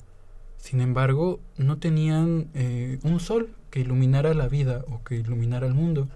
Sin 0.58 0.82
embargo, 0.82 1.40
no 1.58 1.78
tenían 1.78 2.50
eh, 2.54 3.00
un 3.04 3.20
sol 3.20 3.56
que 3.72 3.80
iluminara 3.80 4.34
la 4.34 4.48
vida 4.48 4.84
o 4.90 5.04
que 5.04 5.16
iluminara 5.16 5.66
el 5.66 5.74
mundo, 5.74 6.10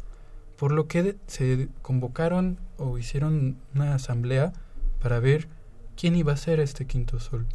por 0.57 0.71
lo 0.71 0.87
que 0.87 1.15
se 1.27 1.69
convocaron 1.81 2.57
o 2.77 2.97
hicieron 2.97 3.57
una 3.73 3.95
asamblea 3.95 4.53
para 5.01 5.19
ver 5.19 5.47
quién 5.95 6.15
iba 6.15 6.33
a 6.33 6.37
ser 6.37 6.59
este 6.59 6.85
quinto 6.85 7.19
sol. 7.19 7.45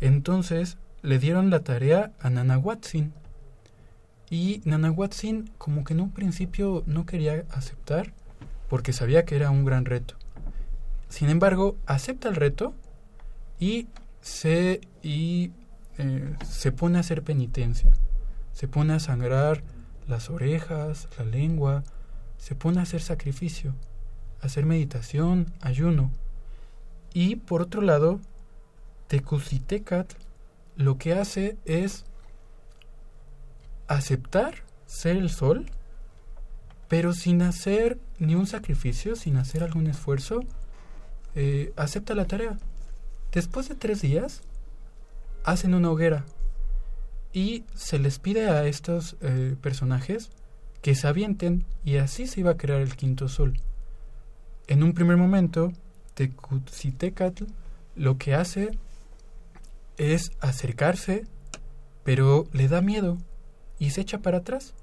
Entonces 0.00 0.78
le 1.02 1.18
dieron 1.18 1.50
la 1.50 1.60
tarea 1.60 2.12
a 2.20 2.30
Nanahuatzin. 2.30 3.12
Y 4.30 4.60
Nanahuatzin 4.64 5.50
como 5.58 5.84
que 5.84 5.94
en 5.94 6.00
un 6.00 6.10
principio 6.10 6.82
no 6.86 7.06
quería 7.06 7.44
aceptar 7.50 8.12
porque 8.68 8.92
sabía 8.92 9.24
que 9.24 9.36
era 9.36 9.50
un 9.50 9.64
gran 9.64 9.84
reto. 9.84 10.14
Sin 11.08 11.28
embargo, 11.28 11.76
acepta 11.86 12.28
el 12.28 12.34
reto 12.34 12.74
y 13.60 13.86
se 14.20 14.80
y 15.02 15.52
eh, 15.98 16.34
se 16.44 16.72
pone 16.72 16.98
a 16.98 17.00
hacer 17.00 17.22
penitencia, 17.22 17.92
se 18.52 18.66
pone 18.68 18.92
a 18.92 19.00
sangrar 19.00 19.62
las 20.08 20.30
orejas, 20.30 21.08
la 21.18 21.24
lengua, 21.24 21.84
se 22.38 22.54
pone 22.54 22.80
a 22.80 22.82
hacer 22.82 23.00
sacrificio, 23.00 23.74
hacer 24.40 24.66
meditación, 24.66 25.52
ayuno. 25.60 26.10
Y 27.14 27.36
por 27.36 27.62
otro 27.62 27.80
lado, 27.80 28.20
Tecusitecat 29.06 30.12
lo 30.76 30.98
que 30.98 31.14
hace 31.14 31.56
es 31.64 32.04
aceptar 33.88 34.64
ser 34.86 35.16
el 35.16 35.30
sol, 35.30 35.66
pero 36.88 37.12
sin 37.12 37.42
hacer 37.42 37.98
ni 38.18 38.34
un 38.34 38.46
sacrificio, 38.46 39.16
sin 39.16 39.36
hacer 39.36 39.62
algún 39.62 39.86
esfuerzo, 39.86 40.40
eh, 41.34 41.72
acepta 41.76 42.14
la 42.14 42.26
tarea. 42.26 42.58
Después 43.32 43.68
de 43.68 43.74
tres 43.74 44.00
días, 44.00 44.42
hacen 45.44 45.74
una 45.74 45.90
hoguera 45.90 46.24
y 47.32 47.64
se 47.74 47.98
les 47.98 48.18
pide 48.18 48.48
a 48.48 48.64
estos 48.66 49.16
eh, 49.20 49.56
personajes 49.60 50.30
que 50.82 50.94
se 50.94 51.06
avienten 51.06 51.64
y 51.84 51.96
así 51.96 52.26
se 52.26 52.40
iba 52.40 52.52
a 52.52 52.56
crear 52.56 52.80
el 52.80 52.96
quinto 52.96 53.28
sol. 53.28 53.60
En 54.68 54.82
un 54.82 54.94
primer 54.94 55.16
momento, 55.16 55.72
Tecutzitecatl 56.14 57.44
lo 57.94 58.18
que 58.18 58.34
hace 58.34 58.70
es 59.96 60.32
acercarse, 60.40 61.26
pero 62.04 62.46
le 62.52 62.68
da 62.68 62.80
miedo 62.80 63.18
y 63.78 63.90
se 63.90 64.02
echa 64.02 64.18
para 64.18 64.38
atrás. 64.38 64.74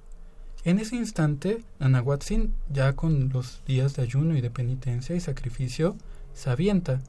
En 0.66 0.80
ese 0.80 0.96
instante, 0.96 1.64
Anahuatzin, 1.80 2.54
ya 2.72 2.94
con 2.94 3.30
los 3.30 3.64
días 3.66 3.96
de 3.96 4.04
ayuno 4.04 4.38
y 4.38 4.42
de 4.42 4.50
penitencia 4.50 5.16
y 5.16 5.20
sacrificio, 5.20 5.96
se 6.34 6.50
avienta. 6.50 7.02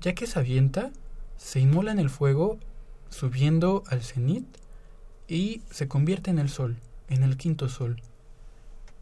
Ya 0.00 0.14
que 0.14 0.26
se 0.26 0.38
avienta, 0.38 0.90
se 1.36 1.60
inmola 1.60 1.92
en 1.92 2.00
el 2.00 2.10
fuego 2.10 2.58
subiendo 3.10 3.84
al 3.88 4.02
cenit 4.02 4.46
y 5.28 5.62
se 5.70 5.88
convierte 5.88 6.30
en 6.30 6.38
el 6.38 6.48
sol, 6.48 6.76
en 7.08 7.22
el 7.22 7.36
quinto 7.36 7.68
sol. 7.68 8.02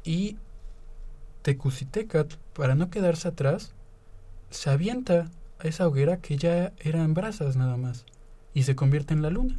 Y 0.05 0.37
Tecusitecat, 1.43 2.35
para 2.55 2.75
no 2.75 2.91
quedarse 2.91 3.29
atrás, 3.29 3.73
se 4.51 4.69
avienta 4.69 5.31
a 5.59 5.69
esa 5.69 5.87
hoguera 5.87 6.19
que 6.19 6.37
ya 6.37 6.73
era 6.79 7.03
en 7.03 7.15
brasas 7.15 7.57
nada 7.57 7.77
más 7.77 8.05
y 8.53 8.65
se 8.65 8.77
convierte 8.77 9.15
en 9.15 9.23
la 9.23 9.31
luna. 9.31 9.57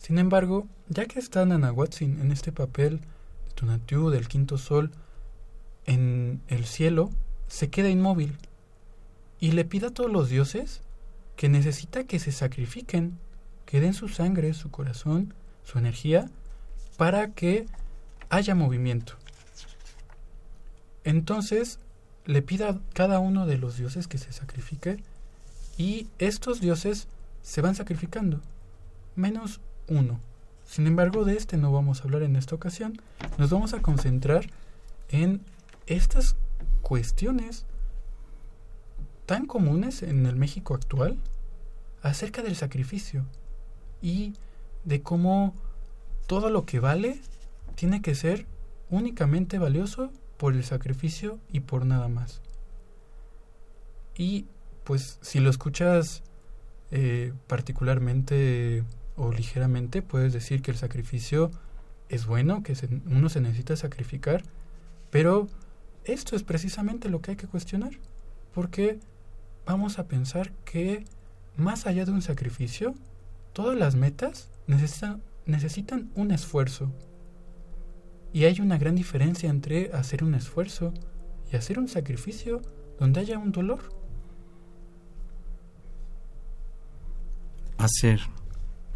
Sin 0.00 0.18
embargo, 0.18 0.66
ya 0.88 1.04
que 1.04 1.18
está 1.18 1.44
Nanahuatzin 1.44 2.20
en 2.20 2.32
este 2.32 2.52
papel 2.52 3.00
de 3.00 3.54
Tonatiuh 3.54 4.08
del 4.08 4.28
quinto 4.28 4.56
sol 4.56 4.90
en 5.84 6.40
el 6.48 6.64
cielo, 6.64 7.10
se 7.48 7.68
queda 7.68 7.90
inmóvil 7.90 8.36
y 9.40 9.52
le 9.52 9.64
pide 9.66 9.88
a 9.88 9.90
todos 9.90 10.10
los 10.10 10.30
dioses 10.30 10.80
que 11.36 11.50
necesita 11.50 12.04
que 12.04 12.18
se 12.18 12.32
sacrifiquen, 12.32 13.18
que 13.66 13.80
den 13.80 13.92
su 13.92 14.08
sangre, 14.08 14.54
su 14.54 14.70
corazón, 14.70 15.34
su 15.64 15.78
energía, 15.78 16.30
para 16.96 17.32
que 17.32 17.66
haya 18.30 18.54
movimiento. 18.54 19.14
Entonces 21.04 21.78
le 22.24 22.40
pida 22.40 22.70
a 22.70 22.80
cada 22.94 23.18
uno 23.18 23.46
de 23.46 23.58
los 23.58 23.76
dioses 23.76 24.08
que 24.08 24.18
se 24.18 24.32
sacrifique 24.32 25.02
y 25.76 26.08
estos 26.18 26.60
dioses 26.60 27.06
se 27.42 27.60
van 27.60 27.74
sacrificando, 27.74 28.40
menos 29.14 29.60
Sin 30.64 30.86
embargo, 30.86 31.24
de 31.24 31.36
este 31.36 31.56
no 31.56 31.72
vamos 31.72 32.00
a 32.00 32.04
hablar 32.04 32.22
en 32.22 32.36
esta 32.36 32.54
ocasión, 32.54 33.00
nos 33.38 33.50
vamos 33.50 33.74
a 33.74 33.82
concentrar 33.82 34.46
en 35.08 35.40
estas 35.86 36.36
cuestiones 36.80 37.66
tan 39.26 39.46
comunes 39.46 40.04
en 40.04 40.26
el 40.26 40.36
México 40.36 40.74
actual 40.74 41.18
acerca 42.02 42.42
del 42.42 42.54
sacrificio 42.54 43.26
y 44.00 44.34
de 44.84 45.02
cómo 45.02 45.54
todo 46.28 46.50
lo 46.50 46.64
que 46.66 46.78
vale 46.78 47.20
tiene 47.74 48.00
que 48.00 48.14
ser 48.14 48.46
únicamente 48.90 49.58
valioso 49.58 50.12
por 50.36 50.54
el 50.54 50.62
sacrificio 50.62 51.40
y 51.50 51.60
por 51.60 51.84
nada 51.84 52.06
más. 52.06 52.40
Y 54.16 54.46
pues 54.84 55.18
si 55.20 55.40
lo 55.40 55.50
escuchas 55.50 56.22
eh, 56.92 57.32
particularmente 57.48 58.84
o 59.16 59.32
ligeramente, 59.32 60.02
puedes 60.02 60.32
decir 60.32 60.62
que 60.62 60.70
el 60.70 60.76
sacrificio 60.76 61.50
es 62.08 62.26
bueno, 62.26 62.62
que 62.62 62.74
uno 63.06 63.28
se 63.28 63.40
necesita 63.40 63.76
sacrificar, 63.76 64.42
pero 65.10 65.48
esto 66.04 66.36
es 66.36 66.42
precisamente 66.42 67.08
lo 67.08 67.20
que 67.20 67.32
hay 67.32 67.36
que 67.36 67.46
cuestionar, 67.46 67.92
porque 68.52 68.98
vamos 69.66 69.98
a 69.98 70.08
pensar 70.08 70.52
que 70.64 71.04
más 71.56 71.86
allá 71.86 72.04
de 72.04 72.12
un 72.12 72.22
sacrificio, 72.22 72.94
todas 73.52 73.78
las 73.78 73.94
metas 73.94 74.48
necesitan, 74.66 75.22
necesitan 75.46 76.10
un 76.14 76.30
esfuerzo. 76.30 76.90
Y 78.32 78.44
hay 78.44 78.60
una 78.60 78.78
gran 78.78 78.94
diferencia 78.94 79.50
entre 79.50 79.92
hacer 79.92 80.24
un 80.24 80.34
esfuerzo 80.34 80.94
y 81.52 81.56
hacer 81.56 81.78
un 81.78 81.88
sacrificio 81.88 82.62
donde 82.98 83.20
haya 83.20 83.38
un 83.38 83.52
dolor. 83.52 83.80
Hacer 87.76 88.20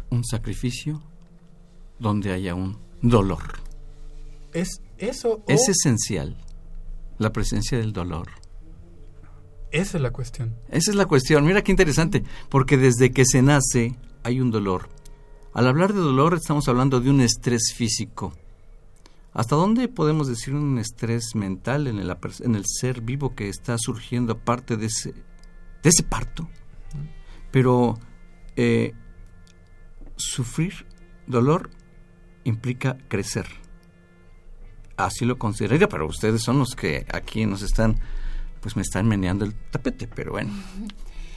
un 0.09 0.23
sacrificio 0.23 1.01
donde 1.99 2.31
haya 2.31 2.55
un 2.55 2.77
dolor. 3.01 3.59
Es 4.53 4.81
eso. 4.97 5.43
Es 5.47 5.67
esencial 5.69 6.37
la 7.17 7.31
presencia 7.31 7.77
del 7.77 7.93
dolor. 7.93 8.29
Esa 9.71 9.97
es 9.97 10.01
la 10.01 10.11
cuestión. 10.11 10.55
Esa 10.69 10.91
es 10.91 10.97
la 10.97 11.05
cuestión. 11.05 11.45
Mira 11.45 11.63
qué 11.63 11.71
interesante, 11.71 12.23
porque 12.49 12.77
desde 12.77 13.11
que 13.11 13.25
se 13.25 13.41
nace 13.41 13.95
hay 14.23 14.39
un 14.39 14.51
dolor. 14.51 14.89
Al 15.53 15.67
hablar 15.67 15.93
de 15.93 15.99
dolor 15.99 16.33
estamos 16.33 16.67
hablando 16.67 16.99
de 16.99 17.09
un 17.09 17.21
estrés 17.21 17.73
físico. 17.73 18.33
¿Hasta 19.33 19.55
dónde 19.55 19.89
podemos 19.89 20.27
decir 20.27 20.53
un 20.53 20.79
estrés 20.79 21.35
mental 21.35 21.87
en 21.87 21.99
el, 21.99 22.15
en 22.39 22.55
el 22.55 22.63
ser 22.65 23.01
vivo 23.01 23.35
que 23.35 23.49
está 23.49 23.77
surgiendo 23.77 24.33
aparte 24.33 24.77
de 24.77 24.85
ese, 24.85 25.11
de 25.11 25.89
ese 25.89 26.03
parto? 26.03 26.47
Pero 27.51 27.99
eh, 28.55 28.93
sufrir 30.15 30.85
dolor 31.27 31.69
implica 32.43 32.97
crecer. 33.07 33.45
Así 34.97 35.25
lo 35.25 35.37
consideraría, 35.37 35.89
pero 35.89 36.07
ustedes 36.07 36.41
son 36.41 36.59
los 36.59 36.75
que 36.75 37.05
aquí 37.13 37.45
nos 37.45 37.61
están, 37.61 37.99
pues 38.61 38.75
me 38.75 38.81
están 38.81 39.07
meneando 39.07 39.43
el 39.43 39.53
tapete, 39.53 40.07
pero 40.07 40.31
bueno. 40.31 40.53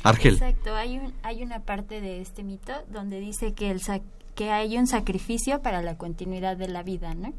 Argel. 0.05 0.35
Exacto, 0.35 0.75
hay, 0.77 0.99
un, 0.99 1.12
hay 1.23 1.43
una 1.43 1.61
parte 1.61 2.01
de 2.01 2.21
este 2.21 2.45
mito 2.45 2.73
donde 2.88 3.19
dice 3.19 3.53
que, 3.55 3.71
el 3.71 3.81
que 4.37 4.51
hay 4.53 4.79
un 4.79 4.87
sacrificio 4.87 5.61
para 5.61 5.83
la 5.83 5.99
continuidad 5.99 6.57
de 6.57 6.69
la 6.69 6.85
vida, 6.85 7.14
¿no? 7.14 7.35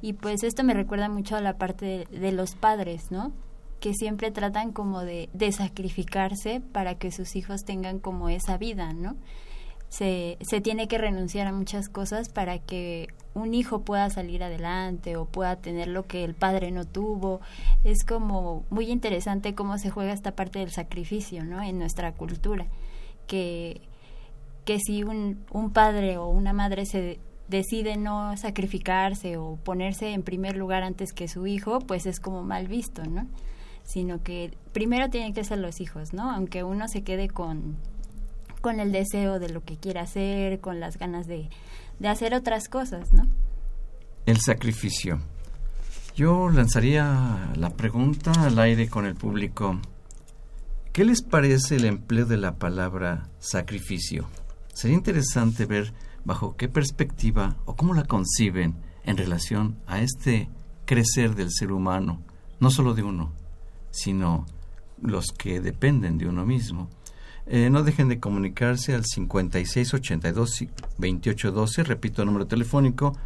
Y 0.00 0.14
pues 0.14 0.42
esto 0.42 0.64
me 0.64 0.72
recuerda 0.72 1.10
mucho 1.10 1.36
a 1.36 1.42
la 1.42 1.58
parte 1.58 2.06
de, 2.10 2.32
los 2.32 2.54
padres, 2.54 3.10
¿no? 3.10 3.32
Que 3.80 3.92
siempre 3.92 4.30
tratan 4.30 4.72
como 4.72 5.00
de, 5.00 5.28
de 5.34 5.52
sacrificarse 5.52 6.62
para 6.72 6.94
que 6.94 7.12
sus 7.12 7.36
hijos 7.36 7.64
tengan 7.66 7.98
como 7.98 8.30
esa 8.30 8.56
vida, 8.56 8.94
¿no? 8.94 9.16
Se, 9.90 10.38
se 10.40 10.60
tiene 10.60 10.86
que 10.88 10.98
renunciar 10.98 11.48
a 11.48 11.52
muchas 11.52 11.88
cosas 11.88 12.28
para 12.28 12.58
que 12.60 13.08
un 13.34 13.54
hijo 13.54 13.82
pueda 13.82 14.08
salir 14.08 14.42
adelante 14.42 15.16
o 15.16 15.26
pueda 15.26 15.56
tener 15.56 15.88
lo 15.88 16.06
que 16.06 16.22
el 16.24 16.34
padre 16.34 16.70
no 16.70 16.84
tuvo. 16.84 17.40
Es 17.82 18.04
como 18.04 18.64
muy 18.70 18.86
interesante 18.90 19.54
cómo 19.54 19.78
se 19.78 19.90
juega 19.90 20.12
esta 20.12 20.36
parte 20.36 20.60
del 20.60 20.70
sacrificio, 20.70 21.44
¿no? 21.44 21.60
En 21.60 21.78
nuestra 21.78 22.12
cultura. 22.12 22.68
Que, 23.26 23.80
que 24.64 24.78
si 24.78 25.02
un, 25.02 25.44
un 25.50 25.72
padre 25.72 26.18
o 26.18 26.28
una 26.28 26.52
madre 26.52 26.86
se 26.86 27.18
decide 27.48 27.96
no 27.96 28.36
sacrificarse 28.36 29.38
o 29.38 29.56
ponerse 29.56 30.12
en 30.12 30.22
primer 30.22 30.56
lugar 30.56 30.84
antes 30.84 31.12
que 31.12 31.26
su 31.26 31.48
hijo, 31.48 31.80
pues 31.80 32.06
es 32.06 32.20
como 32.20 32.44
mal 32.44 32.68
visto, 32.68 33.02
¿no? 33.04 33.26
Sino 33.82 34.22
que 34.22 34.52
primero 34.72 35.10
tienen 35.10 35.34
que 35.34 35.42
ser 35.42 35.58
los 35.58 35.80
hijos, 35.80 36.12
¿no? 36.12 36.30
Aunque 36.30 36.62
uno 36.62 36.86
se 36.86 37.02
quede 37.02 37.28
con 37.28 37.76
con 38.60 38.80
el 38.80 38.92
deseo 38.92 39.38
de 39.38 39.48
lo 39.48 39.64
que 39.64 39.76
quiere 39.76 40.00
hacer, 40.00 40.60
con 40.60 40.80
las 40.80 40.98
ganas 40.98 41.26
de, 41.26 41.48
de 41.98 42.08
hacer 42.08 42.34
otras 42.34 42.68
cosas, 42.68 43.12
¿no? 43.12 43.26
El 44.26 44.38
sacrificio. 44.40 45.20
Yo 46.14 46.50
lanzaría 46.50 47.52
la 47.56 47.70
pregunta 47.70 48.32
al 48.32 48.58
aire 48.58 48.88
con 48.88 49.06
el 49.06 49.14
público. 49.14 49.80
¿Qué 50.92 51.04
les 51.04 51.22
parece 51.22 51.76
el 51.76 51.84
empleo 51.84 52.26
de 52.26 52.36
la 52.36 52.56
palabra 52.56 53.28
sacrificio? 53.38 54.28
Sería 54.74 54.96
interesante 54.96 55.66
ver 55.66 55.92
bajo 56.24 56.56
qué 56.56 56.68
perspectiva 56.68 57.56
o 57.64 57.76
cómo 57.76 57.94
la 57.94 58.04
conciben 58.04 58.76
en 59.04 59.16
relación 59.16 59.78
a 59.86 60.00
este 60.00 60.48
crecer 60.84 61.34
del 61.34 61.50
ser 61.50 61.72
humano, 61.72 62.22
no 62.58 62.70
solo 62.70 62.94
de 62.94 63.02
uno, 63.02 63.32
sino 63.90 64.46
los 65.00 65.26
que 65.36 65.60
dependen 65.60 66.18
de 66.18 66.28
uno 66.28 66.44
mismo. 66.44 66.90
Eh, 67.52 67.68
no 67.68 67.82
dejen 67.82 68.08
de 68.08 68.20
comunicarse 68.20 68.94
al 68.94 69.02
5682-2812, 69.02 71.84
repito 71.84 72.22
el 72.22 72.26
número 72.26 72.46
telefónico, 72.46 73.16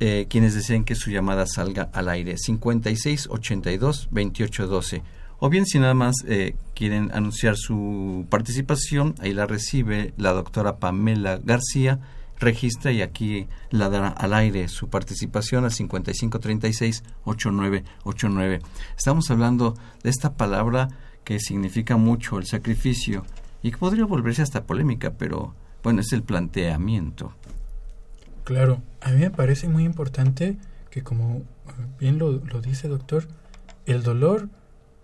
eh, 0.00 0.24
quienes 0.30 0.54
deseen 0.54 0.84
que 0.84 0.94
su 0.94 1.10
llamada 1.10 1.44
salga 1.46 1.90
al 1.92 2.08
aire, 2.08 2.36
5682-2812. 2.36 5.02
O 5.38 5.50
bien 5.50 5.66
si 5.66 5.78
nada 5.78 5.92
más 5.92 6.14
eh, 6.26 6.56
quieren 6.74 7.10
anunciar 7.12 7.58
su 7.58 8.24
participación, 8.30 9.14
ahí 9.20 9.34
la 9.34 9.44
recibe 9.44 10.14
la 10.16 10.32
doctora 10.32 10.78
Pamela 10.78 11.38
García, 11.44 12.00
registra 12.38 12.90
y 12.90 13.02
aquí 13.02 13.48
la 13.68 13.90
dará 13.90 14.08
al 14.08 14.32
aire 14.32 14.68
su 14.68 14.88
participación 14.88 15.64
al 15.64 15.72
5536-8989. 15.72 18.62
Estamos 18.96 19.30
hablando 19.30 19.74
de 20.02 20.08
esta 20.08 20.38
palabra 20.38 20.88
que 21.22 21.38
significa 21.38 21.98
mucho, 21.98 22.38
el 22.38 22.46
sacrificio, 22.46 23.26
y 23.62 23.70
que 23.70 23.78
podría 23.78 24.04
volverse 24.04 24.42
hasta 24.42 24.64
polémica, 24.64 25.12
pero 25.12 25.54
bueno, 25.82 26.00
es 26.00 26.12
el 26.12 26.22
planteamiento. 26.22 27.32
Claro, 28.44 28.82
a 29.00 29.10
mí 29.10 29.18
me 29.20 29.30
parece 29.30 29.68
muy 29.68 29.84
importante 29.84 30.56
que 30.90 31.02
como 31.02 31.42
bien 31.98 32.18
lo, 32.18 32.32
lo 32.32 32.60
dice 32.60 32.88
doctor, 32.88 33.26
el 33.86 34.02
dolor 34.02 34.48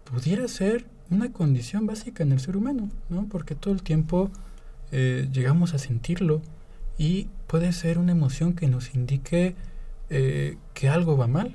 pudiera 0.05 0.49
ser 0.49 0.87
una 1.11 1.33
condición 1.33 1.87
básica 1.87 2.23
en 2.23 2.33
el 2.33 2.41
ser 2.41 2.57
humano, 2.57 2.91
¿no? 3.09 3.27
Porque 3.27 3.55
todo 3.55 3.75
el 3.75 3.83
tiempo 3.83 4.31
eh, 4.93 5.29
llegamos 5.33 5.75
a 5.75 5.79
sentirlo 5.79 6.41
y 6.99 7.29
puede 7.47 7.73
ser 7.73 7.99
una 7.99 8.13
emoción 8.13 8.55
que 8.55 8.69
nos 8.69 8.95
indique 8.95 9.57
eh, 10.11 10.57
que 10.73 10.89
algo 10.89 11.17
va 11.17 11.27
mal 11.27 11.55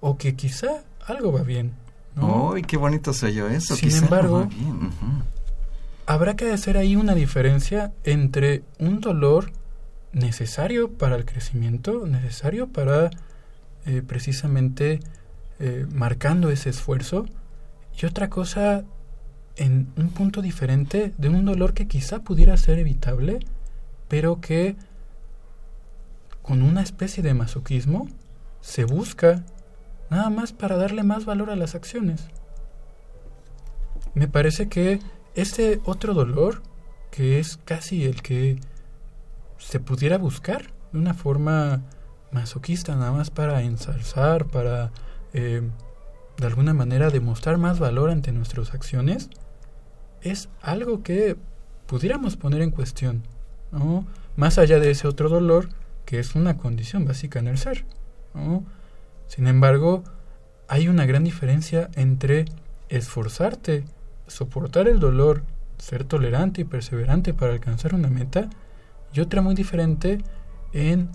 o 0.00 0.16
que 0.16 0.34
quizá 0.34 0.82
algo 1.06 1.32
va 1.32 1.42
bien. 1.42 1.72
¿no? 2.16 2.54
¡Ay, 2.54 2.62
qué 2.62 2.76
bonito 2.76 3.12
se 3.12 3.32
yo 3.32 3.48
eso! 3.48 3.76
Sin 3.76 3.94
embargo, 3.94 4.48
habrá 6.08 6.36
que 6.36 6.50
hacer 6.50 6.78
ahí 6.78 6.96
una 6.96 7.14
diferencia 7.14 7.92
entre 8.02 8.62
un 8.78 9.02
dolor 9.02 9.52
necesario 10.12 10.90
para 10.90 11.16
el 11.16 11.26
crecimiento, 11.26 12.06
necesario 12.06 12.66
para 12.66 13.10
eh, 13.84 14.02
precisamente 14.06 15.00
eh, 15.60 15.86
marcando 15.92 16.48
ese 16.48 16.70
esfuerzo, 16.70 17.26
y 18.00 18.06
otra 18.06 18.30
cosa 18.30 18.84
en 19.56 19.92
un 19.98 20.08
punto 20.08 20.40
diferente 20.40 21.12
de 21.18 21.28
un 21.28 21.44
dolor 21.44 21.74
que 21.74 21.86
quizá 21.86 22.20
pudiera 22.20 22.56
ser 22.56 22.78
evitable, 22.78 23.40
pero 24.08 24.40
que 24.40 24.76
con 26.40 26.62
una 26.62 26.80
especie 26.80 27.22
de 27.22 27.34
masoquismo 27.34 28.08
se 28.62 28.84
busca 28.84 29.44
nada 30.08 30.30
más 30.30 30.54
para 30.54 30.78
darle 30.78 31.02
más 31.02 31.26
valor 31.26 31.50
a 31.50 31.56
las 31.56 31.74
acciones. 31.74 32.28
Me 34.14 34.26
parece 34.26 34.70
que 34.70 35.00
este 35.40 35.80
otro 35.84 36.14
dolor, 36.14 36.62
que 37.10 37.38
es 37.38 37.58
casi 37.64 38.04
el 38.04 38.22
que 38.22 38.58
se 39.58 39.78
pudiera 39.78 40.18
buscar 40.18 40.72
de 40.92 40.98
una 40.98 41.14
forma 41.14 41.82
masoquista, 42.32 42.96
nada 42.96 43.12
más 43.12 43.30
para 43.30 43.62
ensalzar, 43.62 44.46
para 44.46 44.90
eh, 45.32 45.62
de 46.36 46.46
alguna 46.46 46.74
manera 46.74 47.10
demostrar 47.10 47.56
más 47.56 47.78
valor 47.78 48.10
ante 48.10 48.32
nuestras 48.32 48.74
acciones, 48.74 49.30
es 50.22 50.48
algo 50.60 51.02
que 51.04 51.36
pudiéramos 51.86 52.36
poner 52.36 52.60
en 52.60 52.72
cuestión, 52.72 53.22
¿no? 53.70 54.06
Más 54.36 54.58
allá 54.58 54.80
de 54.80 54.90
ese 54.90 55.06
otro 55.06 55.28
dolor, 55.28 55.68
que 56.04 56.18
es 56.18 56.34
una 56.34 56.56
condición 56.56 57.04
básica 57.04 57.38
en 57.38 57.46
el 57.46 57.58
ser, 57.58 57.84
¿no? 58.34 58.64
Sin 59.28 59.46
embargo, 59.46 60.02
hay 60.66 60.88
una 60.88 61.06
gran 61.06 61.22
diferencia 61.22 61.90
entre 61.94 62.44
esforzarte 62.88 63.84
soportar 64.28 64.88
el 64.88 65.00
dolor, 65.00 65.42
ser 65.78 66.04
tolerante 66.04 66.62
y 66.62 66.64
perseverante 66.64 67.34
para 67.34 67.52
alcanzar 67.52 67.94
una 67.94 68.08
meta, 68.08 68.48
y 69.12 69.20
otra 69.20 69.42
muy 69.42 69.54
diferente 69.54 70.18
en 70.72 71.10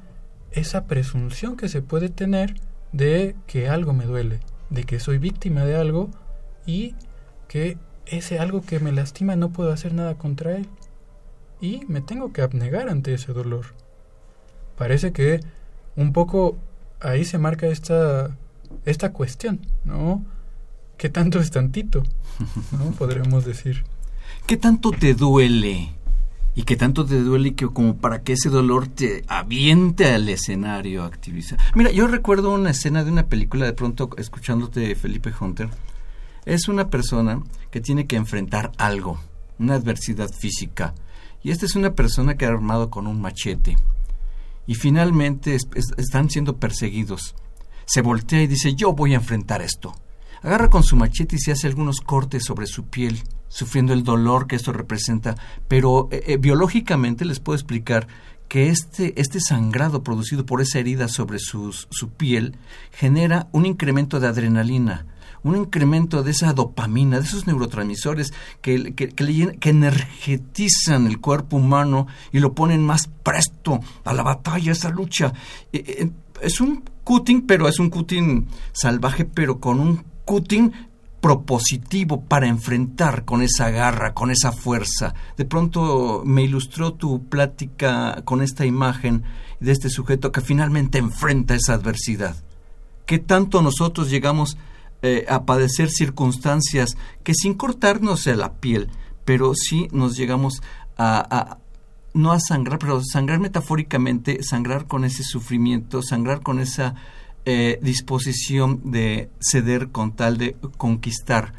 esa 0.51 0.85
presunción 0.85 1.57
que 1.57 1.69
se 1.69 1.81
puede 1.81 2.09
tener 2.09 2.55
de 2.91 3.35
que 3.47 3.69
algo 3.69 3.93
me 3.93 4.05
duele, 4.05 4.39
de 4.69 4.83
que 4.83 4.99
soy 4.99 5.17
víctima 5.17 5.65
de 5.65 5.75
algo 5.75 6.09
y 6.65 6.95
que 7.47 7.77
ese 8.05 8.39
algo 8.39 8.61
que 8.61 8.79
me 8.79 8.91
lastima 8.91 9.35
no 9.35 9.49
puedo 9.49 9.71
hacer 9.71 9.93
nada 9.93 10.15
contra 10.15 10.55
él 10.55 10.67
y 11.61 11.83
me 11.87 12.01
tengo 12.01 12.33
que 12.33 12.41
abnegar 12.41 12.89
ante 12.89 13.13
ese 13.13 13.31
dolor. 13.33 13.67
Parece 14.77 15.13
que 15.13 15.39
un 15.95 16.13
poco 16.13 16.57
ahí 16.99 17.25
se 17.25 17.37
marca 17.37 17.67
esta 17.67 18.35
esta 18.85 19.13
cuestión, 19.13 19.59
¿no? 19.85 20.23
¿Qué 21.03 21.09
tanto 21.09 21.41
es 21.41 21.51
tantito? 21.51 22.01
¿No? 22.71 22.91
Podremos 22.97 23.43
decir. 23.43 23.83
¿Qué 24.47 24.55
tanto 24.55 24.91
te 24.91 25.13
duele 25.13 25.89
y 26.55 26.63
que 26.63 26.77
tanto 26.77 27.05
te 27.05 27.19
duele 27.19 27.49
y 27.49 27.51
que 27.55 27.67
como 27.67 27.97
para 27.97 28.23
que 28.23 28.31
ese 28.31 28.47
dolor 28.47 28.87
te 28.87 29.25
aviente 29.27 30.05
al 30.13 30.29
escenario 30.29 31.03
activista. 31.03 31.57
Mira, 31.75 31.91
yo 31.91 32.07
recuerdo 32.07 32.53
una 32.53 32.69
escena 32.69 33.03
de 33.03 33.11
una 33.11 33.27
película 33.27 33.65
de 33.65 33.73
pronto 33.73 34.11
escuchándote 34.17 34.95
Felipe 34.95 35.33
Hunter. 35.37 35.67
Es 36.45 36.69
una 36.69 36.89
persona 36.89 37.43
que 37.69 37.81
tiene 37.81 38.07
que 38.07 38.15
enfrentar 38.15 38.71
algo, 38.77 39.19
una 39.59 39.73
adversidad 39.73 40.31
física. 40.31 40.93
Y 41.43 41.51
esta 41.51 41.65
es 41.65 41.75
una 41.75 41.95
persona 41.95 42.37
que 42.37 42.45
ha 42.45 42.47
armado 42.47 42.89
con 42.89 43.07
un 43.07 43.19
machete. 43.19 43.75
Y 44.67 44.75
finalmente 44.75 45.57
están 45.97 46.29
siendo 46.29 46.55
perseguidos. 46.55 47.35
Se 47.83 47.99
voltea 47.99 48.41
y 48.41 48.47
dice, 48.47 48.73
yo 48.73 48.93
voy 48.93 49.11
a 49.11 49.17
enfrentar 49.17 49.61
esto. 49.61 49.93
Agarra 50.43 50.69
con 50.69 50.83
su 50.83 50.95
machete 50.95 51.37
y 51.37 51.39
se 51.39 51.51
hace 51.51 51.67
algunos 51.67 52.01
cortes 52.01 52.43
sobre 52.43 52.67
su 52.67 52.85
piel 52.85 53.23
sufriendo 53.47 53.93
el 53.93 54.03
dolor 54.03 54.47
que 54.47 54.55
esto 54.55 54.73
representa, 54.73 55.35
pero 55.67 56.09
eh, 56.11 56.23
eh, 56.25 56.37
biológicamente 56.37 57.23
les 57.23 57.39
puedo 57.39 57.55
explicar 57.55 58.07
que 58.47 58.69
este, 58.69 59.19
este 59.21 59.39
sangrado 59.39 60.03
producido 60.03 60.43
por 60.45 60.59
esa 60.59 60.79
herida 60.79 61.07
sobre 61.07 61.37
su 61.37 61.71
piel 62.17 62.57
genera 62.91 63.47
un 63.51 63.67
incremento 63.67 64.19
de 64.19 64.27
adrenalina, 64.27 65.05
un 65.43 65.55
incremento 65.55 66.23
de 66.23 66.31
esa 66.31 66.53
dopamina, 66.53 67.19
de 67.19 67.25
esos 67.25 67.45
neurotransmisores 67.45 68.33
que, 68.61 68.93
que, 68.95 69.09
que, 69.09 69.69
energetizan 69.69 71.05
el 71.05 71.19
cuerpo 71.19 71.57
humano 71.57 72.07
y 72.31 72.39
lo 72.39 72.53
ponen 72.53 72.83
más 72.83 73.07
presto 73.07 73.79
a 74.03 74.13
la 74.13 74.23
batalla, 74.23 74.71
a 74.71 74.73
esa 74.73 74.89
lucha. 74.89 75.33
Eh, 75.71 76.09
es 76.41 76.59
un 76.61 76.83
cutting, 77.03 77.45
pero 77.45 77.67
es 77.67 77.79
un 77.79 77.89
cutting 77.89 78.47
salvaje, 78.71 79.25
pero 79.25 79.59
con 79.59 79.79
un 79.79 80.12
cutting 80.25 80.71
propositivo 81.21 82.21
para 82.25 82.47
enfrentar 82.47 83.23
con 83.23 83.41
esa 83.41 83.69
garra, 83.69 84.13
con 84.13 84.29
esa 84.29 84.51
fuerza. 84.51 85.13
De 85.37 85.45
pronto 85.45 86.21
me 86.25 86.43
ilustró 86.43 86.93
tu 86.93 87.29
plática 87.29 88.21
con 88.25 88.41
esta 88.41 88.65
imagen 88.65 89.23
de 89.61 89.71
este 89.71 89.89
sujeto 89.89 90.33
que 90.33 90.41
finalmente 90.41 90.97
enfrenta 90.97 91.55
esa 91.55 91.75
adversidad. 91.75 92.35
¿Qué 93.05 93.19
tanto 93.19 93.61
nosotros 93.61 94.09
llegamos 94.09 94.57
eh, 95.05 95.25
a 95.27 95.43
padecer 95.43 95.89
circunstancias 95.89 96.95
que 97.23 97.33
sin 97.33 97.55
cortarnos 97.55 98.25
la 98.25 98.53
piel, 98.53 98.89
pero 99.25 99.53
sí 99.53 99.89
nos 99.91 100.15
llegamos 100.15 100.61
a, 100.97 101.57
no 102.13 102.31
a 102.31 102.39
sangrar, 102.39 102.79
pero 102.79 103.01
sangrar 103.03 103.39
metafóricamente, 103.39 104.41
sangrar 104.43 104.87
con 104.87 105.03
ese 105.03 105.23
sufrimiento, 105.23 106.01
sangrar 106.01 106.41
con 106.41 106.59
esa 106.59 106.95
eh, 107.45 107.79
disposición 107.81 108.91
de 108.91 109.29
ceder 109.39 109.89
con 109.89 110.15
tal 110.15 110.37
de 110.37 110.55
conquistar. 110.77 111.53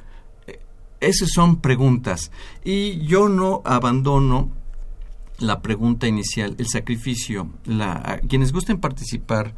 Eh, 0.47 0.61
esas 1.01 1.31
son 1.31 1.61
preguntas. 1.61 2.31
Y 2.65 3.05
yo 3.07 3.29
no 3.29 3.63
abandono 3.65 4.53
la 5.39 5.61
pregunta 5.61 6.07
inicial, 6.07 6.55
el 6.59 6.69
sacrificio. 6.69 7.49
La, 7.67 8.21
quienes 8.29 8.53
gusten 8.53 8.79
participar, 8.81 9.57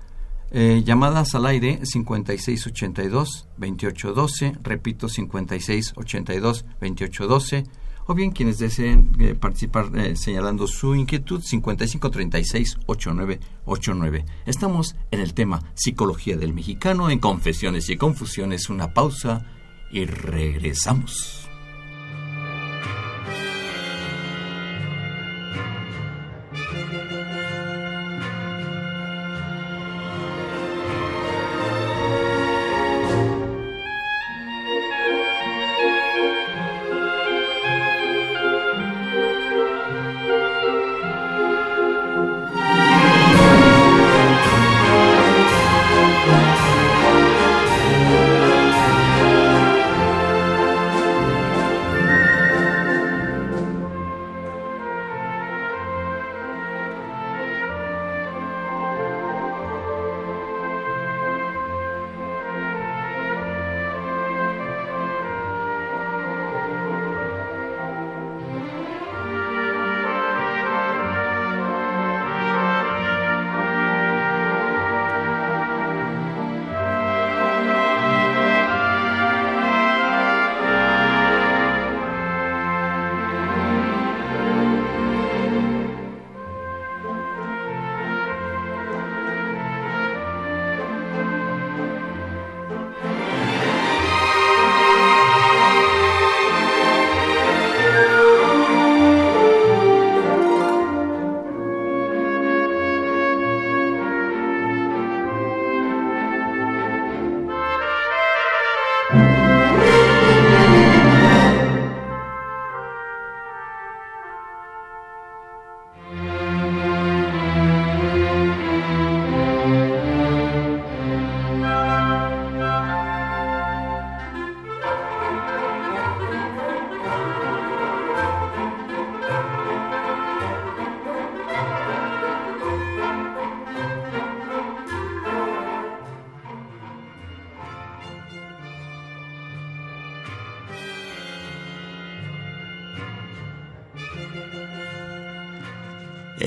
eh, 0.50 0.82
llamadas 0.84 1.34
al 1.34 1.46
aire 1.46 1.80
5682-2812, 1.82 4.58
repito 4.62 5.08
5682-2812 5.08 7.66
o 8.06 8.14
bien 8.14 8.30
quienes 8.30 8.58
deseen 8.58 9.10
eh, 9.18 9.34
participar 9.34 9.90
eh, 9.96 10.16
señalando 10.16 10.66
su 10.66 10.94
inquietud 10.94 11.42
5536-8989. 11.42 14.24
Estamos 14.46 14.96
en 15.10 15.20
el 15.20 15.34
tema 15.34 15.62
Psicología 15.74 16.36
del 16.36 16.54
Mexicano 16.54 17.10
en 17.10 17.18
Confesiones 17.18 17.90
y 17.90 17.96
Confusiones. 17.96 18.70
Una 18.70 18.94
pausa 18.94 19.44
y 19.90 20.04
regresamos. 20.04 21.45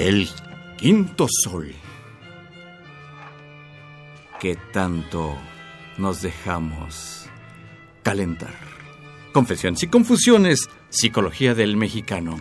El 0.10 0.28
quinto 0.76 1.28
sol. 1.30 1.72
¿Qué 4.40 4.58
tanto 4.74 5.38
nos 6.00 6.24
dejamos 6.24 7.28
calentar? 8.02 8.56
Confesiones 9.34 9.84
y 9.84 9.88
confusiones, 9.88 10.68
psicología 10.90 11.54
del 11.54 11.78
mexicano. 11.78 12.40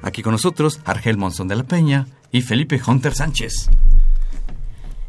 Aquí 0.00 0.22
con 0.22 0.32
nosotros, 0.32 0.80
Argel 0.86 1.18
Monzón 1.18 1.48
de 1.48 1.56
la 1.56 1.64
Peña 1.64 2.06
y 2.32 2.40
Felipe 2.40 2.80
Hunter 2.86 3.12
Sánchez. 3.12 3.68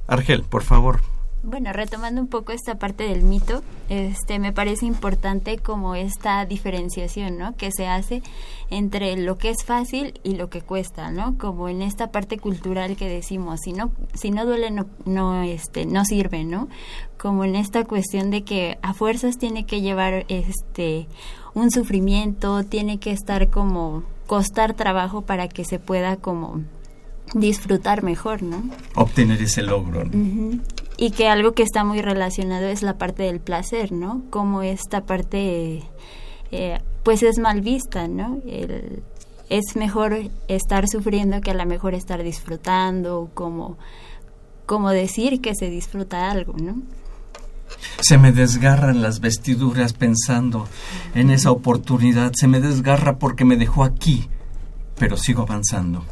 Argel, 0.08 0.44
por 0.44 0.64
favor, 0.64 1.00
bueno, 1.46 1.72
retomando 1.74 2.20
un 2.20 2.28
poco 2.28 2.52
esta 2.52 2.76
parte 2.76 3.04
del 3.04 3.24
mito, 3.24 3.64
este 3.90 4.40
me 4.40 4.52
parece 4.52 4.86
importante 4.86 5.58
como 5.58 5.96
esta 5.96 6.46
diferenciación, 6.46 7.38
¿no? 7.38 7.56
Que 7.56 7.72
se 7.72 7.88
hace 7.88 8.24
entre 8.70 9.16
lo 9.18 9.38
que 9.38 9.50
es 9.52 9.64
fácil 9.64 10.20
y 10.24 10.36
lo 10.36 10.50
que 10.50 10.62
cuesta, 10.62 11.12
¿no? 11.12 11.38
Como 11.38 11.70
en 11.70 11.82
esta 11.82 12.12
parte 12.12 12.38
cultural 12.38 12.96
que 12.96 13.08
decimos, 13.08 13.60
si 13.64 13.74
no 13.74 13.92
si 14.14 14.32
no 14.32 14.46
duele 14.46 14.72
no 14.72 14.88
no 15.06 15.44
este 15.44 15.86
no 15.86 16.04
sirve, 16.04 16.44
¿no? 16.44 16.68
Como 17.18 17.44
en 17.44 17.56
esta 17.56 17.86
cuestión 17.86 18.32
de 18.32 18.44
que 18.44 18.78
a 18.82 18.94
fuerzas 18.94 19.38
tiene 19.38 19.66
que 19.66 19.82
llevar 19.82 20.26
este 20.30 21.08
un 21.54 21.72
sufrimiento, 21.72 22.64
tiene 22.64 22.98
que 22.98 23.12
estar 23.12 23.50
como 23.50 24.04
costar 24.26 24.74
trabajo 24.74 25.22
para 25.22 25.48
que 25.48 25.64
se 25.64 25.80
pueda 25.80 26.18
como 26.18 26.64
disfrutar 27.34 28.04
mejor, 28.04 28.44
¿no? 28.44 28.64
Obtener 28.96 29.42
ese 29.42 29.62
logro. 29.62 30.06
¿no? 30.06 30.60
Y 30.98 31.12
que 31.12 31.28
algo 31.28 31.54
que 31.54 31.64
está 31.64 31.84
muy 31.84 32.02
relacionado 32.02 32.66
es 32.68 32.82
la 32.82 32.98
parte 32.98 33.24
del 33.24 33.40
placer, 33.40 33.92
¿no? 33.92 34.24
Como 34.30 34.62
esta 34.62 35.06
parte, 35.06 35.84
eh, 36.52 36.80
pues 37.04 37.24
es 37.24 37.38
mal 37.38 37.62
vista, 37.62 38.08
¿no? 38.08 38.40
El, 38.46 39.04
es 39.50 39.76
mejor 39.76 40.18
estar 40.48 40.88
sufriendo 40.88 41.42
que 41.42 41.52
a 41.52 41.54
lo 41.54 41.66
mejor 41.66 41.94
estar 41.94 42.24
disfrutando, 42.24 43.30
como, 43.34 43.78
como 44.66 44.90
decir 44.90 45.42
que 45.42 45.54
se 45.54 45.70
disfruta 45.70 46.32
algo, 46.32 46.54
¿no? 46.58 46.82
Se 48.00 48.18
me 48.18 48.32
desgarran 48.32 49.02
las 49.02 49.20
vestiduras 49.20 49.94
pensando 49.94 50.68
en 51.14 51.30
esa 51.30 51.52
oportunidad, 51.52 52.32
se 52.36 52.48
me 52.48 52.62
desgarra 52.62 53.18
porque 53.18 53.44
me 53.44 53.58
dejó 53.58 53.84
aquí, 53.84 54.30
pero 54.98 55.18
sigo 55.18 55.44
avanzando. 55.44 56.06